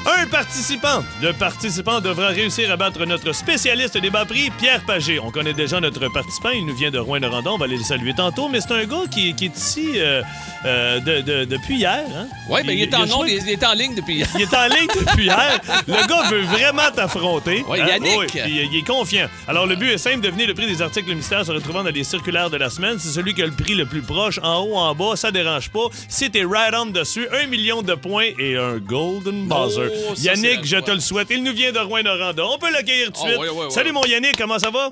Un 0.06 0.26
participant. 0.28 1.04
Le 1.22 1.34
participant 1.34 2.00
devra 2.00 2.28
réussir 2.30 2.72
à 2.72 2.78
battre 2.78 3.06
notre 3.06 3.32
spécialiste 3.34 3.98
des 3.98 4.10
bas 4.10 4.26
prix, 4.26 4.50
Pierre 4.58 4.82
Pagé. 4.86 5.20
On 5.20 5.30
connaît 5.30 5.54
déjà 5.54 5.80
notre 5.80 6.08
participant. 6.12 6.50
Il 6.50 6.66
nous 6.66 6.76
vient 6.76 6.90
de 6.90 6.98
Rouen-Norandon. 6.98 7.52
On 7.56 7.58
va 7.58 7.66
aller 7.66 7.78
le 7.78 7.84
saluer 7.84 8.14
tantôt. 8.16 8.48
Mais 8.50 8.60
c'est 8.62 8.72
un 8.72 8.86
gars 8.86 9.04
qui, 9.12 9.36
qui 9.36 9.46
est 9.46 9.58
ici 9.58 9.92
euh, 9.98 10.22
euh, 10.66 11.00
de- 11.02 11.22
de- 11.22 11.46
depuis 11.46 11.78
hier. 11.80 12.04
Hein? 12.16 12.28
Oui, 12.50 12.62
mais 12.66 12.76
il, 12.76 12.84
est 12.84 12.96
en 12.96 13.06
il, 13.26 13.34
il 13.46 13.50
est 13.50 13.64
en 13.64 13.74
ligne 13.74 13.94
depuis 13.94 14.16
hier. 14.16 14.28
il 14.36 14.42
est 14.42 14.54
en 14.54 14.68
ligne 14.68 14.88
depuis 15.00 15.26
hier. 15.26 15.60
Le 15.88 16.08
gars 16.08 16.30
veut 16.30 16.42
vraiment 16.44 16.90
t'affronter. 16.96 17.64
Oui, 17.68 17.80
Hein? 17.82 17.88
Yannick. 17.88 18.18
Oui, 18.20 18.26
puis 18.42 18.68
il 18.72 18.78
est 18.80 18.88
confiant. 18.88 19.28
Alors, 19.48 19.68
le 19.68 19.76
but 19.76 19.92
est 19.92 19.98
simple, 19.98 20.22
devenir 20.22 20.48
le 20.48 20.54
prix 20.54 20.66
des 20.68 20.82
articles 20.82 21.14
mystères 21.14 21.46
se 21.46 21.52
retrouvant 21.52 21.84
dans 21.84 21.92
les 21.92 22.04
circulaires 22.04 22.50
de 22.50 22.58
la 22.58 22.70
semaine. 22.70 22.98
C'est 23.00 23.10
celui 23.10 23.34
qui 23.34 23.44
a 23.44 23.46
le 23.46 23.52
prix 23.52 23.76
le 23.76 23.86
plus 23.86 24.02
proche, 24.02 24.40
en 24.42 24.62
haut, 24.62 24.76
en 24.78 24.96
bas, 24.96 25.16
ça 25.16 25.32
dérange 25.32 25.70
pas. 25.70 25.88
Si 26.08 26.32
t'es 26.32 26.44
right 26.46 26.74
on 26.76 26.88
dessus, 26.88 27.28
un 27.32 27.48
million 27.48 27.82
de 27.82 27.94
points 27.96 28.30
et 28.40 28.56
un 28.58 28.78
golden 28.78 29.48
buzzer. 29.48 29.88
Oh, 29.91 30.15
ça, 30.15 30.21
Yannick, 30.32 30.60
c'est 30.63 30.65
je 30.65 30.78
te 30.78 30.91
le 30.91 30.99
souhaite. 30.99 31.28
Il 31.32 31.43
nous 31.43 31.54
vient 31.54 31.71
de 31.71 31.80
Rouen-Noranda. 31.80 32.43
On 32.45 32.58
peut 32.58 32.71
l'accueillir 32.71 33.12
tout 33.12 33.13
de 33.13 33.17
Oh, 33.23 33.28
suite. 33.28 33.39
oui, 33.41 33.47
oui, 33.52 33.63
oui. 33.65 33.71
Salut, 33.71 33.91
mon 33.91 34.04
Yannick, 34.06 34.38
comment 34.38 34.60
ça 34.60 34.69
va? 34.69 34.89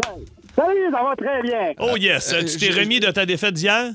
Salut, 0.55 0.89
ça 0.91 1.03
va 1.03 1.15
très 1.15 1.41
bien. 1.43 1.73
Oh 1.79 1.95
yes, 1.97 2.33
Euh, 2.33 2.43
tu 2.43 2.57
t'es 2.57 2.71
remis 2.79 2.99
de 2.99 3.11
ta 3.11 3.25
défaite 3.25 3.53
d'hier? 3.53 3.91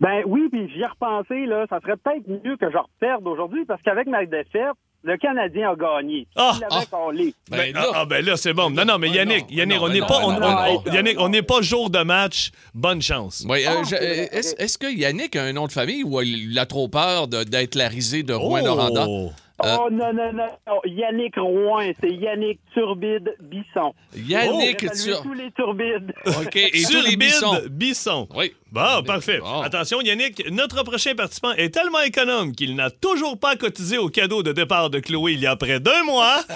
Ben 0.00 0.22
oui, 0.26 0.48
puis 0.50 0.68
j'y 0.74 0.80
ai 0.80 0.86
repensé, 0.86 1.46
là, 1.46 1.66
ça 1.70 1.78
serait 1.80 1.96
peut-être 1.96 2.26
mieux 2.44 2.56
que 2.56 2.70
je 2.70 2.76
reperde 2.76 3.26
aujourd'hui 3.26 3.64
parce 3.64 3.80
qu'avec 3.82 4.06
ma 4.08 4.24
défaite, 4.26 4.74
le 5.02 5.16
Canadien 5.18 5.70
a 5.72 5.76
gagné. 5.76 6.26
Ah, 6.34 6.56
Il 6.58 6.64
avait 6.64 6.86
collé. 6.86 7.34
Ben, 7.50 7.72
ah, 7.76 7.86
ah, 7.94 8.04
ben 8.06 8.24
là, 8.24 8.36
c'est 8.36 8.54
bon. 8.54 8.70
Non, 8.70 8.84
non, 8.84 8.98
mais 8.98 9.08
Ben 9.08 9.16
Yannick, 9.16 9.44
Yannick, 9.50 9.78
non, 9.78 9.84
on 9.84 9.88
n'est 9.90 10.00
ben 10.00 10.06
pas, 10.06 10.20
non, 10.20 10.26
on, 10.28 10.32
ben 10.32 10.40
non, 10.40 10.46
on- 10.48 10.80
ben 10.80 10.90
non. 10.90 10.94
Yannick, 10.96 11.20
on 11.20 11.28
n'est 11.28 11.42
pas 11.42 11.60
jour 11.60 11.90
de 11.90 11.98
match. 12.02 12.50
Bonne 12.74 13.02
chance. 13.02 13.44
Oui, 13.48 13.64
euh, 13.66 13.70
Ah, 13.70 13.94
euh, 14.00 14.26
est-ce 14.58 14.78
que 14.78 14.92
Yannick 14.92 15.36
a 15.36 15.42
un 15.44 15.52
nom 15.52 15.66
de 15.66 15.72
famille 15.72 16.02
ou 16.04 16.20
il 16.22 16.58
a 16.58 16.64
trop 16.66 16.88
peur 16.88 17.28
d'être 17.28 17.74
la 17.74 17.88
risée 17.88 18.22
de 18.22 18.32
Rouen-Noranda? 18.34 19.04
Oh! 19.08 19.30
Euh, 19.62 19.76
Oh 19.80 19.88
non, 19.90 20.12
non, 20.12 20.32
non, 20.32 20.48
non. 20.66 20.80
Yannick 20.84 21.34
Rouen, 21.36 21.92
c'est 22.00 22.10
Yannick 22.10 22.58
Turbide 22.74 23.36
Bisson. 23.40 23.94
Yannick 24.16 24.84
Oh, 24.90 24.94
saluer 24.94 25.12
Tur- 25.14 25.22
tous 25.22 25.32
les 25.34 25.50
Turbides. 25.52 26.12
OK, 26.26 26.56
et 26.56 26.70
tous 26.70 26.76
les 26.76 26.82
Turbide 27.02 27.18
bissons. 27.18 27.60
Bisson. 27.70 28.28
Oui. 28.34 28.52
Bon, 28.72 29.02
parfait. 29.04 29.38
Bon. 29.38 29.60
Attention, 29.62 30.00
Yannick, 30.00 30.50
notre 30.50 30.82
prochain 30.82 31.14
participant 31.14 31.52
est 31.52 31.72
tellement 31.72 32.00
économe 32.00 32.52
qu'il 32.52 32.74
n'a 32.74 32.90
toujours 32.90 33.38
pas 33.38 33.54
cotisé 33.54 33.96
au 33.96 34.08
cadeau 34.08 34.42
de 34.42 34.50
départ 34.50 34.90
de 34.90 34.98
Chloé 34.98 35.34
il 35.34 35.40
y 35.40 35.46
a 35.46 35.54
près 35.54 35.78
d'un 35.78 36.02
mois. 36.02 36.36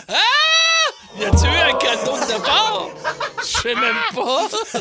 Y 1.18 1.24
a-tu 1.24 1.46
eu 1.46 1.48
un 1.48 1.76
cadeau 1.78 2.12
de 2.16 2.26
départ? 2.36 2.88
Je 3.40 3.44
sais 3.46 3.74
même 3.74 3.96
pas. 4.14 4.48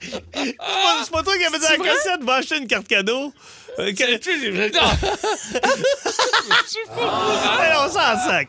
C'est 0.00 0.56
pas- 0.56 1.06
pas 1.12 1.22
toi 1.22 1.36
qui 1.38 1.44
avais 1.44 1.58
dit 1.58 1.64
à 1.64 1.68
C'est 1.68 1.76
la 1.78 1.84
cassette, 1.84 2.24
va 2.24 2.34
acheter 2.36 2.58
une 2.58 2.66
carte 2.66 2.88
cadeau. 2.88 3.32
Ok. 3.78 4.00
Non. 4.74 4.80
Allez, 7.58 7.76
on 7.84 7.88
s'en 7.88 8.16
sac. 8.28 8.48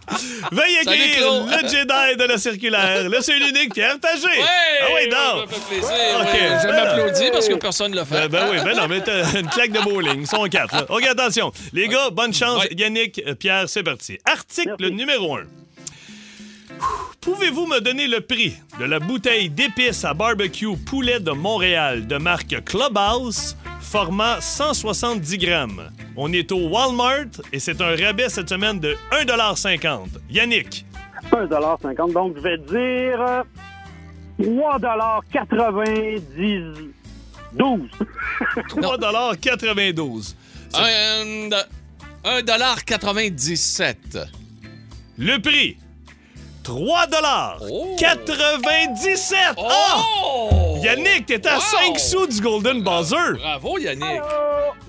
Veuillez 0.51 0.81
écrire 0.81 1.31
le 1.45 1.67
Jedi 1.67 2.17
de 2.17 2.23
la 2.23 2.37
circulaire, 2.37 3.09
le 3.09 3.21
seul 3.21 3.41
unique 3.41 3.73
Pierre 3.73 3.99
Pagé. 3.99 4.25
Ouais, 4.25 4.43
ah 4.81 4.85
oui, 4.95 5.11
Ça 5.11 5.17
non. 5.35 5.41
me 5.41 5.47
fait 5.47 5.59
plaisir. 5.67 5.89
OK. 6.21 6.27
oui. 6.33 6.39
Je 6.61 6.67
Ben 6.67 6.73
m'applaudis 6.83 7.31
parce 7.31 7.47
que 7.47 7.53
personne 7.55 7.91
ne 7.91 7.97
l'a 7.97 8.05
fait. 8.05 8.27
Ben, 8.27 8.29
ben 8.29 8.47
oui, 8.51 8.57
ben 8.63 8.75
non, 8.77 8.87
mais 8.87 8.99
une 9.39 9.49
claque 9.49 9.71
de 9.71 9.81
bowling. 9.81 10.21
Ils 10.21 10.27
sont 10.27 10.43
quatre. 10.45 10.73
Là. 10.73 10.85
OK, 10.89 11.03
attention. 11.05 11.51
Les 11.73 11.87
gars, 11.87 12.09
bonne 12.11 12.33
chance. 12.33 12.63
Ouais. 12.63 12.69
Yannick, 12.77 13.21
euh, 13.25 13.35
Pierre, 13.35 13.67
c'est 13.67 13.83
parti. 13.83 14.17
Article 14.25 14.89
numéro 14.89 15.35
1. 15.37 15.43
Pouvez-vous 17.21 17.65
me 17.67 17.79
donner 17.81 18.07
le 18.07 18.21
prix 18.21 18.55
de 18.79 18.85
la 18.85 18.99
bouteille 18.99 19.49
d'épices 19.49 20.05
à 20.05 20.13
barbecue 20.13 20.77
poulet 20.77 21.19
de 21.19 21.31
Montréal 21.31 22.07
de 22.07 22.15
marque 22.17 22.63
Clubhouse, 22.63 23.57
format 23.81 24.39
170 24.39 25.37
grammes? 25.37 25.89
On 26.15 26.31
est 26.31 26.49
au 26.51 26.69
Walmart 26.69 27.25
et 27.51 27.59
c'est 27.59 27.81
un 27.81 27.95
rabais 27.95 28.29
cette 28.29 28.47
semaine 28.49 28.79
de 28.79 28.95
1,50 29.11 30.07
Yannick. 30.29 30.85
1,50 31.31 32.13
Donc, 32.13 32.35
je 32.37 32.41
vais 32.41 32.57
dire 32.57 33.21
euh, 33.21 33.43
3,90 34.39 36.91
12. 37.53 37.79
3,92 38.69 40.35
Un, 40.75 41.49
un 42.23 42.41
dollar 42.43 42.85
97. 42.85 44.19
Le 45.17 45.37
prix 45.39 45.77
3 46.67 47.07
97 47.97 49.37
Ah! 49.57 50.03
Yannick, 50.83 51.25
t'étais 51.25 51.47
à 51.47 51.55
Wow! 51.55 51.61
5 51.61 51.97
sous 51.99 52.27
du 52.27 52.41
Golden 52.41 52.83
Buzzer. 52.83 53.35
Bravo, 53.39 53.77
Yannick. 53.77 54.03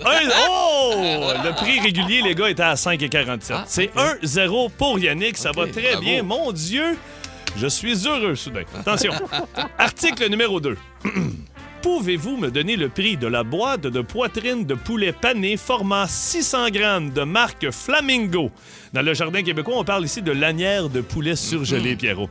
Un- 0.05 0.29
oh! 0.49 0.93
Le 1.41 1.55
prix 1.55 1.79
régulier, 1.79 2.21
les 2.21 2.35
gars, 2.35 2.49
était 2.49 2.63
à 2.63 2.73
5,47. 2.75 3.53
Ah, 3.55 3.63
C'est 3.65 3.89
1-0 3.95 4.69
pour 4.77 4.99
Yannick. 4.99 5.37
Ça 5.37 5.51
va 5.55 5.67
très 5.67 5.81
bravo. 5.93 6.01
bien. 6.01 6.21
Mon 6.21 6.51
Dieu, 6.51 6.97
je 7.55 7.67
suis 7.67 8.05
heureux 8.05 8.35
soudain. 8.35 8.63
Attention. 8.77 9.13
Article 9.77 10.29
numéro 10.29 10.59
2. 10.59 10.77
Pouvez-vous 11.81 12.35
me 12.35 12.51
donner 12.51 12.75
le 12.75 12.89
prix 12.89 13.15
de 13.15 13.27
la 13.27 13.43
boîte 13.43 13.81
de 13.81 14.01
poitrine 14.01 14.65
de 14.65 14.73
poulet 14.73 15.13
pané 15.13 15.55
format 15.55 16.07
600 16.07 16.71
grammes 16.71 17.11
de 17.11 17.21
marque 17.21 17.71
Flamingo? 17.71 18.51
Dans 18.91 19.01
le 19.01 19.13
jardin 19.13 19.43
québécois, 19.43 19.75
on 19.77 19.85
parle 19.85 20.03
ici 20.03 20.21
de 20.21 20.33
lanière 20.33 20.89
de 20.89 20.99
poulet 20.99 21.37
surgelé, 21.37 21.95
Pierrot. 21.95 22.29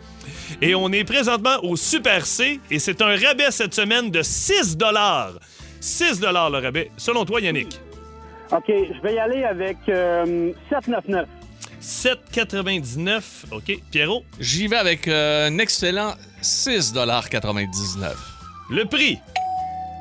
Et 0.61 0.75
on 0.75 0.93
est 0.93 1.05
présentement 1.05 1.57
au 1.63 1.77
Super 1.77 2.27
C 2.27 2.61
et 2.71 2.79
c'est 2.79 3.01
un 3.01 3.17
rabais 3.17 3.51
cette 3.51 3.73
semaine 3.73 4.11
de 4.11 4.23
6 4.23 4.77
6 5.81 6.21
le 6.21 6.59
rabais. 6.63 6.91
Selon 6.99 7.25
toi, 7.25 7.41
Yannick? 7.41 7.81
OK, 8.53 8.65
je 8.69 9.01
vais 9.03 9.15
y 9.15 9.19
aller 9.19 9.45
avec 9.45 9.79
euh, 9.89 10.53
7,99. 10.71 11.25
7,99. 11.81 13.23
OK. 13.53 13.79
Pierrot? 13.91 14.25
J'y 14.41 14.67
vais 14.67 14.77
avec 14.77 15.09
euh, 15.09 15.49
un 15.49 15.59
excellent 15.59 16.15
6,99 16.43 18.15
Le 18.71 18.85
prix? 18.85 19.19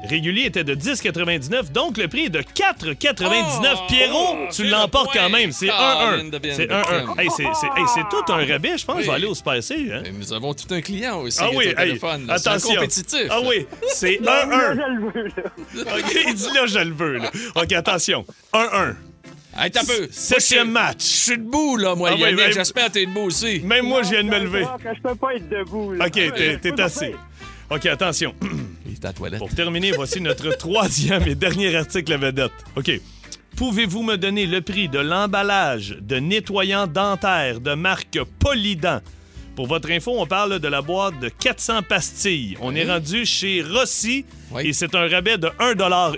Régulier 0.04 0.43
était 0.45 0.64
de 0.64 0.76
10,99, 0.76 1.72
donc 1.72 1.98
le 1.98 2.08
prix 2.08 2.26
est 2.26 2.30
de 2.30 2.41
4,99. 2.41 3.88
Pierrot, 3.88 4.38
tu 4.52 4.64
l'emportes 4.66 5.12
quand 5.14 5.30
même. 5.30 5.52
C'est 5.52 5.68
1-1. 5.70 6.32
C'est 6.56 6.68
1-1. 6.70 7.20
Hey, 7.20 7.30
c'est- 7.36 7.43
c'est 7.60 7.68
hey, 7.80 7.86
c'est 7.93 8.08
tout 8.10 8.32
un 8.32 8.45
rabais, 8.45 8.78
je 8.78 8.86
pense. 8.86 9.02
Je 9.02 9.08
vais 9.08 9.14
aller 9.14 9.26
au 9.28 9.34
C. 9.34 9.89
Hein? 9.91 10.04
Nous 10.18 10.34
avons 10.34 10.54
tout 10.54 10.72
un 10.74 10.82
client 10.82 11.20
aussi 11.22 11.39
Ah 11.41 11.50
oui, 11.54 11.74
hey, 11.78 12.00
attention. 12.30 12.76
compétitif. 12.76 13.28
Ah 13.30 13.39
oui, 13.45 13.66
c'est 13.89 14.20
Là, 14.22 14.45
1-1. 14.45 14.76
je 14.76 14.82
le 14.82 15.12
veux, 15.12 15.28
là. 15.28 15.98
OK, 15.98 16.18
il 16.28 16.34
dit 16.36 16.48
là, 16.54 16.66
je 16.68 16.80
le 16.80 16.93
veux. 16.93 17.18
là. 17.18 17.32
OK, 17.56 17.72
attention. 17.74 18.26
1-1. 18.54 18.95
Hey, 19.60 19.72
t'as 19.72 19.84
peu. 19.84 20.08
Septième 20.12 20.70
match. 20.70 21.00
Je 21.02 21.06
suis 21.24 21.38
debout, 21.38 21.78
là, 21.78 21.95
moi, 21.95 22.12
Ah 22.14 22.16
Yannick. 22.16 22.38
ben- 22.38 22.52
J'espère 22.54 22.88
que 22.88 22.91
t'es 22.91 23.06
debout 23.08 23.22
aussi. 23.22 23.60
Même 23.62 23.86
moi, 23.88 24.04
je 24.04 24.12
viens 24.12 24.24
de 24.24 24.30
me 24.30 24.39
lever. 24.39 24.64
je 24.95 25.02
peux 25.02 25.16
pas 25.16 25.34
être 25.34 25.50
debout. 25.50 25.93
là. 25.93 26.06
OK, 26.06 26.12
t'es 26.62 26.82
assis. 26.82 27.12
OK, 27.70 27.86
attention. 27.88 28.34
Il 28.86 28.93
est 28.93 29.03
à 29.05 29.09
la 29.09 29.13
toilette. 29.13 29.39
Pour 29.39 29.53
terminer, 29.53 29.91
voici 29.91 30.22
notre 30.22 30.49
troisième 30.57 31.24
et 31.28 31.36
dernier 31.36 31.76
article 31.76 32.13
à 32.13 32.18
vedette. 32.18 32.51
OK. 32.76 32.91
Pouvez-vous 33.57 34.03
me 34.03 34.18
donner 34.18 34.45
le 34.45 34.61
prix 34.61 34.88
de 34.88 34.99
l'emballage 34.99 35.97
de 35.99 36.18
nettoyant 36.18 36.86
dentaire 36.88 37.59
de 37.59 37.74
marque 37.74 38.20
Polydent? 38.39 39.01
Pour 39.55 39.65
votre 39.68 39.89
info, 39.89 40.13
on 40.20 40.28
parle 40.28 40.59
de 40.59 40.68
la 40.68 40.84
boîte 40.84 41.20
de 41.20 41.30
400 41.30 41.82
pastilles. 41.82 42.55
On 42.61 42.76
est 42.76 42.88
rendu 42.89 43.26
chez 43.26 43.63
Rossi 43.63 44.26
Oui. 44.51 44.68
et 44.68 44.74
c'est 44.74 44.93
un 44.93 45.07
rabais 45.09 45.39
de 45.39 45.49
1 45.59 45.74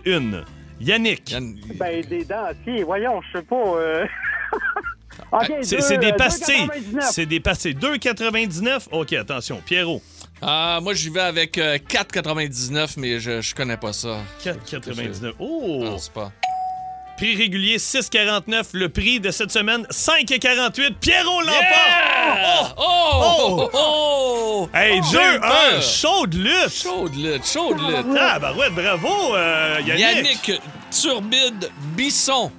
une. 0.06 0.44
Yannick. 0.82 1.32
Yann- 1.32 1.56
Ben, 1.76 2.04
des 2.06 2.26
dentiers, 2.26 2.84
voyons, 2.84 3.22
je 3.34 3.38
sais 3.40 3.44
pas. 3.46 3.56
euh. 3.56 4.06
OK, 5.32 5.32
Ah, 5.32 5.46
C'est 5.62 5.78
deux- 5.78 5.82
c'est 5.82 5.98
des 5.98 6.08
euh, 6.12 6.16
pastilles. 6.18 6.68
2,99. 6.68 7.02
C'est 7.12 7.26
des 7.26 7.40
pastilles. 7.40 7.76
2,99. 7.76 8.88
OK, 8.92 9.14
attention. 9.14 9.62
Pierrot. 9.66 10.02
Ah, 10.42 10.80
moi, 10.82 10.94
j'y 10.94 11.10
vais 11.10 11.20
avec 11.22 11.58
euh, 11.58 11.78
4,99, 11.78 12.94
mais 12.98 13.20
je, 13.20 13.42
je 13.42 13.54
connais 13.56 13.78
pas 13.78 13.94
ça. 13.94 14.18
4,99. 14.44 15.22
Je 15.22 15.28
Oh! 15.40 15.84
pense 15.86 16.10
pas. 16.10 16.32
Prix 17.18 17.36
régulier 17.36 17.78
6,49. 17.78 18.68
Le 18.74 18.88
prix 18.88 19.20
de 19.20 19.30
cette 19.32 19.52
semaine 19.52 19.86
5,48. 19.92 20.94
Pierrot 21.02 21.42
l'emporte! 21.42 21.62
Yeah! 21.62 22.74
Oh! 22.78 23.68
Oh! 23.68 23.70
Oh! 23.74 24.70
Hey, 24.74 25.02
J'ai 25.12 25.18
eu 25.18 25.34
2 25.34 25.40
peur. 25.42 25.74
1 25.78 25.82
chaude 25.82 26.34
lutte! 26.36 26.70
Chaude 26.84 27.16
lutte, 27.16 27.46
chaude 27.46 27.78
lutte. 27.82 28.18
Ah, 28.18 28.40
bah 28.40 28.54
ouais, 28.54 28.70
bravo, 28.70 29.36
euh, 29.36 29.80
Yannick! 29.86 30.00
Yannick 30.48 30.62
Turbide 30.92 31.70
Bisson. 31.98 32.52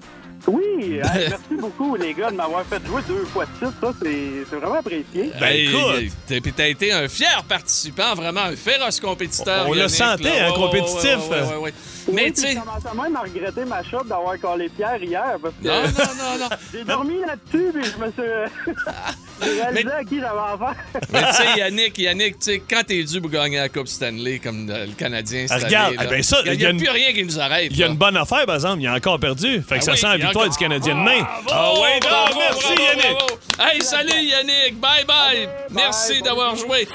Oui, 0.47 0.63
hey, 1.03 1.29
merci 1.29 1.55
beaucoup, 1.61 1.97
les 1.97 2.15
gars, 2.15 2.31
de 2.31 2.37
m'avoir 2.37 2.65
fait 2.65 2.85
jouer 2.87 3.03
deux 3.07 3.25
fois 3.27 3.45
de 3.45 3.51
suite. 3.59 3.77
Ça, 3.81 3.93
c'est 4.03 4.17
c'est 4.49 4.57
vraiment 4.57 4.75
apprécié. 4.77 5.31
Ben, 5.39 5.47
Hey, 5.47 5.69
écoute. 5.69 6.13
t'as- 6.27 6.41
puis 6.41 6.53
t'as 6.53 6.69
été 6.69 6.93
un 6.93 7.09
fier 7.09 7.45
participant, 7.49 8.15
vraiment 8.15 8.41
un 8.43 8.57
féroce 8.57 8.99
compétiteur. 9.01 9.67
On 9.69 9.75
le 9.75 9.89
sentait, 9.89 10.39
un 10.41 10.53
compétitif. 10.53 11.19
ouais, 11.31 11.41
ouais, 11.41 11.47
ouais, 11.49 11.57
ouais. 11.57 11.73
Oui, 11.73 11.73
Mais 12.13 12.31
tu 12.33 12.41
sais, 12.43 12.53
Je 12.53 12.59
commençais 12.59 12.97
même 13.03 13.17
à 13.17 13.21
regretter 13.21 13.65
ma 13.65 13.83
shot 13.85 14.05
d'avoir 14.05 14.39
collé 14.41 14.69
Pierre 14.69 15.03
hier 15.03 15.37
parce 15.41 15.55
que 15.63 15.67
non, 15.69 15.83
non, 15.83 16.39
non, 16.39 16.39
non. 16.49 16.57
j'ai 16.73 16.85
dormi 16.85 17.21
là-dessus 17.21 17.71
puis 17.73 17.85
je 17.85 18.05
me 18.05 18.11
suis 18.11 18.75
j'ai 19.43 19.61
réalisé 19.61 19.93
à 19.93 20.05
qui 20.05 20.21
j'avais 20.21 20.39
affaire. 20.39 20.85
Mais 21.13 21.23
tu 21.31 21.35
sais, 21.35 21.59
Yannick, 21.59 21.99
Yannick, 21.99 22.39
tu 22.39 22.45
sais, 22.45 22.63
quand 22.69 22.83
t'es 22.87 23.03
dû 23.05 23.21
pour 23.21 23.31
gagner 23.31 23.59
la 23.59 23.69
Coupe 23.69 23.89
Stanley 23.89 24.39
comme 24.39 24.69
euh, 24.71 24.87
le 24.87 24.93
Canadien 24.93 25.47
cette 25.47 25.63
Ah, 25.63 25.67
regarde, 25.67 25.87
année, 25.89 25.97
là, 25.99 26.03
eh 26.07 26.11
ben 26.11 26.23
ça, 26.23 26.39
il 26.45 26.53
il 26.53 26.57
n'y 26.57 26.63
y 26.63 26.65
a, 26.65 26.69
a 26.69 26.73
une- 26.73 26.79
plus 26.79 26.91
rien 26.91 27.13
qui 27.13 27.25
nous 27.25 27.39
arrête. 27.41 27.69
Il 27.71 27.77
y 27.79 27.85
a 27.85 27.87
une 27.87 27.97
bonne 27.97 28.17
affaire, 28.17 28.45
par 28.47 28.55
exemple, 28.57 28.81
il 28.83 28.87
a 28.87 28.95
encore 28.95 29.19
perdu. 29.21 29.63
Fait 29.63 29.77
que 29.77 29.81
Ah 29.81 29.81
ça 29.81 29.93
oui, 29.93 29.99
sent 29.99 30.07
la 30.07 30.13
y 30.17 30.23
a 30.23 30.25
victoire 30.27 30.45
encore- 30.47 30.57
du 30.57 30.65
Canadien 30.65 30.95
demain. 30.95 31.21
Bravo, 31.45 31.49
Ah 31.53 31.81
ouais, 31.81 32.01
bravo, 32.01 32.33
non, 32.35 32.39
merci 32.41 32.65
bravo, 32.65 32.83
Yannick! 32.83 33.17
bravo. 33.59 33.71
Hey, 33.73 33.81
salut 33.83 34.23
Yannick, 34.25 34.81
bye 34.81 35.05
bye. 35.07 35.49
Merci 35.71 36.23
d'avoir 36.23 36.57
joué. 36.57 36.89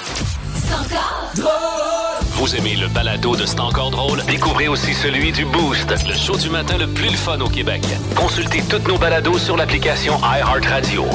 Vous 2.35 2.53
aimez 2.53 2.75
le 2.75 2.89
balado 2.89 3.33
de 3.37 3.45
C'est 3.45 3.61
encore 3.61 3.91
drôle? 3.91 4.21
Découvrez 4.27 4.67
aussi 4.67 4.93
celui 4.93 5.31
du 5.31 5.45
Boost, 5.45 5.89
le 6.05 6.13
show 6.13 6.35
du 6.35 6.49
matin 6.49 6.77
le 6.77 6.85
plus 6.85 7.09
le 7.09 7.15
fun 7.15 7.39
au 7.39 7.47
Québec. 7.47 7.81
Consultez 8.13 8.61
toutes 8.69 8.85
nos 8.89 8.97
balados 8.97 9.37
sur 9.37 9.55
l'application 9.55 10.19
iHeartRadio. 10.19 11.05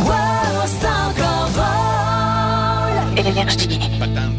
Patam, 3.98 4.32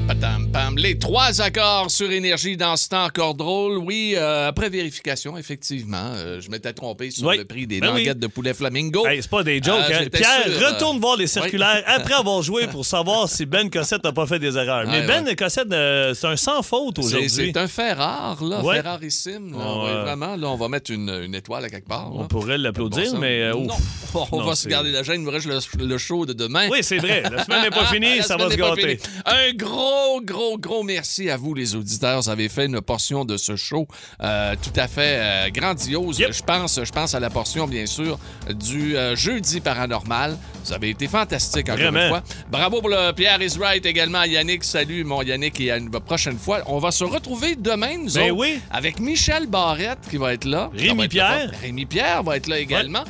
Les 0.77 0.97
trois 0.97 1.41
accords 1.41 1.91
sur 1.91 2.09
énergie 2.11 2.55
dans 2.55 2.77
ce 2.77 2.87
temps 2.89 3.03
encore 3.05 3.35
drôle. 3.35 3.77
Oui, 3.77 4.13
euh, 4.15 4.47
après 4.47 4.69
vérification, 4.69 5.37
effectivement, 5.37 6.11
euh, 6.15 6.39
je 6.39 6.49
m'étais 6.49 6.71
trompé 6.71 7.11
sur 7.11 7.27
Oui. 7.27 7.37
le 7.37 7.45
prix 7.45 7.67
des 7.67 7.79
Ben 7.81 7.91
oui. 7.93 7.99
languettes 8.05 8.19
de 8.19 8.27
poulet 8.27 8.53
flamingo. 8.53 9.05
Hey, 9.05 9.21
c'est 9.21 9.29
pas 9.29 9.43
des 9.43 9.61
jokes, 9.61 9.75
Ah, 9.89 9.97
hein? 10.01 10.05
Pierre, 10.11 10.43
sûr, 10.45 10.61
euh, 10.61 10.69
retourne 10.73 10.99
voir 10.99 11.17
les 11.17 11.27
circulaires 11.27 11.83
oui. 11.85 11.93
après 11.95 12.13
avoir 12.13 12.41
joué 12.41 12.67
pour 12.67 12.85
savoir 12.85 13.27
si 13.27 13.45
Ben 13.45 13.69
Cossette 13.69 14.03
n'a 14.03 14.13
pas 14.13 14.25
fait 14.25 14.39
des 14.39 14.57
erreurs. 14.57 14.85
Mais 14.87 15.05
Ben 15.05 15.35
Cossette, 15.35 15.71
euh, 15.73 16.13
c'est 16.13 16.27
un 16.27 16.37
sans 16.37 16.61
faute 16.61 16.99
aujourd'hui. 16.99 17.29
C'est 17.29 17.57
un 17.57 17.67
fait 17.67 17.93
rare, 17.93 18.41
là, 18.43 18.61
fait 18.63 18.79
rarissime. 18.81 19.51
là. 19.51 19.83
Ouais, 19.83 20.01
vraiment, 20.03 20.35
là, 20.37 20.47
on 20.49 20.55
va 20.57 20.69
mettre 20.69 20.91
une, 20.91 21.09
une 21.09 21.35
étoile 21.35 21.65
à 21.65 21.69
quelque 21.69 21.87
part. 21.87 22.09
On 22.15 22.21
là. 22.21 22.27
pourrait 22.27 22.57
l'applaudir, 22.57 23.11
Bon, 23.13 23.19
mais... 23.19 23.41
euh, 23.41 23.53
non, 23.55 23.75
on 24.31 24.37
Non, 24.39 24.45
va 24.45 24.55
se 24.55 24.67
garder 24.69 24.91
la 24.91 25.03
gêne. 25.03 25.21
Il 25.21 25.25
nous 25.25 25.31
reste 25.31 25.47
le, 25.47 25.85
le 25.85 25.97
show 25.97 26.25
de 26.25 26.33
demain. 26.33 26.69
Oui, 26.71 26.79
c'est 26.81 26.97
vrai. 26.97 27.23
La 27.29 27.43
semaine 27.43 27.63
n'est 27.63 27.69
pas 27.71 27.85
finie, 27.91 28.21
ça 28.23 28.37
va 28.37 28.49
se 28.49 28.55
gâter. 28.55 28.99
Un 29.25 29.51
gros, 29.53 30.21
gros, 30.23 30.57
gros 30.61 30.83
merci 30.83 31.29
à 31.29 31.35
vous, 31.37 31.53
les 31.53 31.75
auditeurs. 31.75 32.21
Vous 32.21 32.29
avez 32.29 32.47
fait 32.47 32.67
une 32.67 32.79
portion 32.81 33.25
de 33.25 33.35
ce 33.35 33.55
show 33.55 33.87
euh, 34.21 34.55
tout 34.61 34.79
à 34.79 34.87
fait 34.87 35.17
euh, 35.19 35.49
grandiose. 35.49 36.19
Yep. 36.19 36.31
Je 36.33 36.43
pense, 36.43 36.79
je 36.83 36.91
pense 36.91 37.15
à 37.15 37.19
la 37.19 37.29
portion, 37.29 37.67
bien 37.67 37.85
sûr, 37.85 38.17
du 38.53 38.95
euh, 38.95 39.15
jeudi 39.15 39.59
paranormal. 39.59 40.37
Vous 40.63 40.73
avez 40.73 40.89
été 40.89 41.07
fantastique 41.07 41.67
encore 41.69 41.81
Vraiment. 41.81 41.99
une 42.03 42.09
fois. 42.09 42.23
Bravo 42.49 42.79
pour 42.79 42.89
le 42.89 43.11
Pierre 43.13 43.41
is 43.41 43.57
right 43.59 43.85
également. 43.85 44.23
Yannick, 44.23 44.63
salut 44.63 45.03
mon 45.03 45.23
Yannick 45.23 45.59
et 45.59 45.71
à 45.71 45.77
une 45.77 45.89
prochaine 45.89 46.37
fois. 46.37 46.59
On 46.67 46.77
va 46.77 46.91
se 46.91 47.03
retrouver 47.03 47.55
demain, 47.55 47.97
nous 47.97 48.13
Ben 48.13 48.31
autres, 48.31 48.39
oui. 48.39 48.59
avec 48.69 48.99
Michel 48.99 49.47
Barrette 49.47 49.99
qui 50.09 50.17
va 50.17 50.33
être 50.33 50.45
là. 50.45 50.69
Rémi 50.77 51.07
Pierre. 51.07 51.51
Rémi 51.61 51.85
Pierre 51.87 52.21
va 52.23 52.37
être 52.37 52.47
là 52.47 52.59
également. 52.59 53.03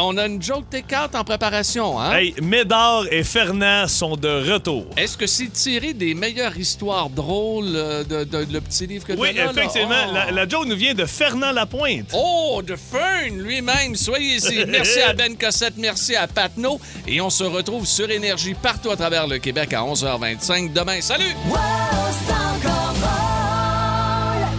On 0.00 0.16
a 0.16 0.26
une 0.26 0.42
joke 0.42 0.68
take-out 0.68 1.14
en 1.14 1.22
préparation. 1.22 2.00
Hein? 2.00 2.16
Hey, 2.16 2.34
Médard 2.42 3.04
et 3.12 3.22
Fernand 3.22 3.86
sont 3.86 4.16
de 4.16 4.52
retour. 4.52 4.86
Est-ce 4.96 5.16
que 5.16 5.26
c'est 5.26 5.52
tiré 5.52 5.92
des 5.92 6.14
meilleures 6.14 6.58
histoires 6.58 6.87
histoire 6.88 7.10
drôle 7.10 7.66
euh, 7.74 8.02
de, 8.04 8.24
de- 8.24 8.46
le 8.50 8.60
petit 8.62 8.86
livre 8.86 9.04
que 9.06 9.12
Oui, 9.12 9.28
t'as 9.34 9.44
là, 9.44 9.52
là. 9.52 9.62
effectivement. 9.62 9.94
Oh. 10.08 10.14
La, 10.14 10.30
la 10.30 10.48
joke 10.48 10.66
nous 10.66 10.76
vient 10.76 10.94
de 10.94 11.04
Fernand 11.04 11.52
Lapointe. 11.52 12.10
Oh, 12.14 12.62
de 12.66 12.76
Fern 12.76 13.36
lui-même. 13.38 13.94
Soyez-y. 13.94 14.64
Merci 14.68 15.00
à 15.02 15.12
Ben 15.12 15.36
Cossette, 15.36 15.74
merci 15.76 16.16
à 16.16 16.26
Patno. 16.26 16.80
Et 17.06 17.20
on 17.20 17.28
se 17.30 17.44
retrouve 17.44 17.86
sur 17.86 18.10
Énergie 18.10 18.54
partout 18.54 18.90
à 18.90 18.96
travers 18.96 19.26
le 19.26 19.38
Québec 19.38 19.72
à 19.74 19.80
11h25 19.82 20.72
demain. 20.72 21.00
Salut! 21.02 21.34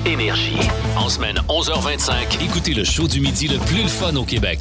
Énergie. 0.06 0.58
En 0.98 1.10
semaine 1.10 1.38
11h25, 1.48 2.44
écoutez 2.44 2.74
le 2.74 2.84
show 2.84 3.08
du 3.08 3.20
midi 3.22 3.48
le 3.48 3.58
plus 3.60 3.82
le 3.84 3.88
fun 3.88 4.16
au 4.16 4.24
Québec. 4.24 4.60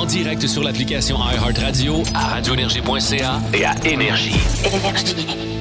En 0.00 0.06
direct 0.06 0.46
sur 0.46 0.62
l'application 0.62 1.18
iHeartRadio, 1.18 2.02
à 2.14 2.28
radioénergie.ca 2.28 3.42
et 3.52 3.66
à 3.66 3.74
Énergie. 3.84 4.32
Énergie. 4.64 5.59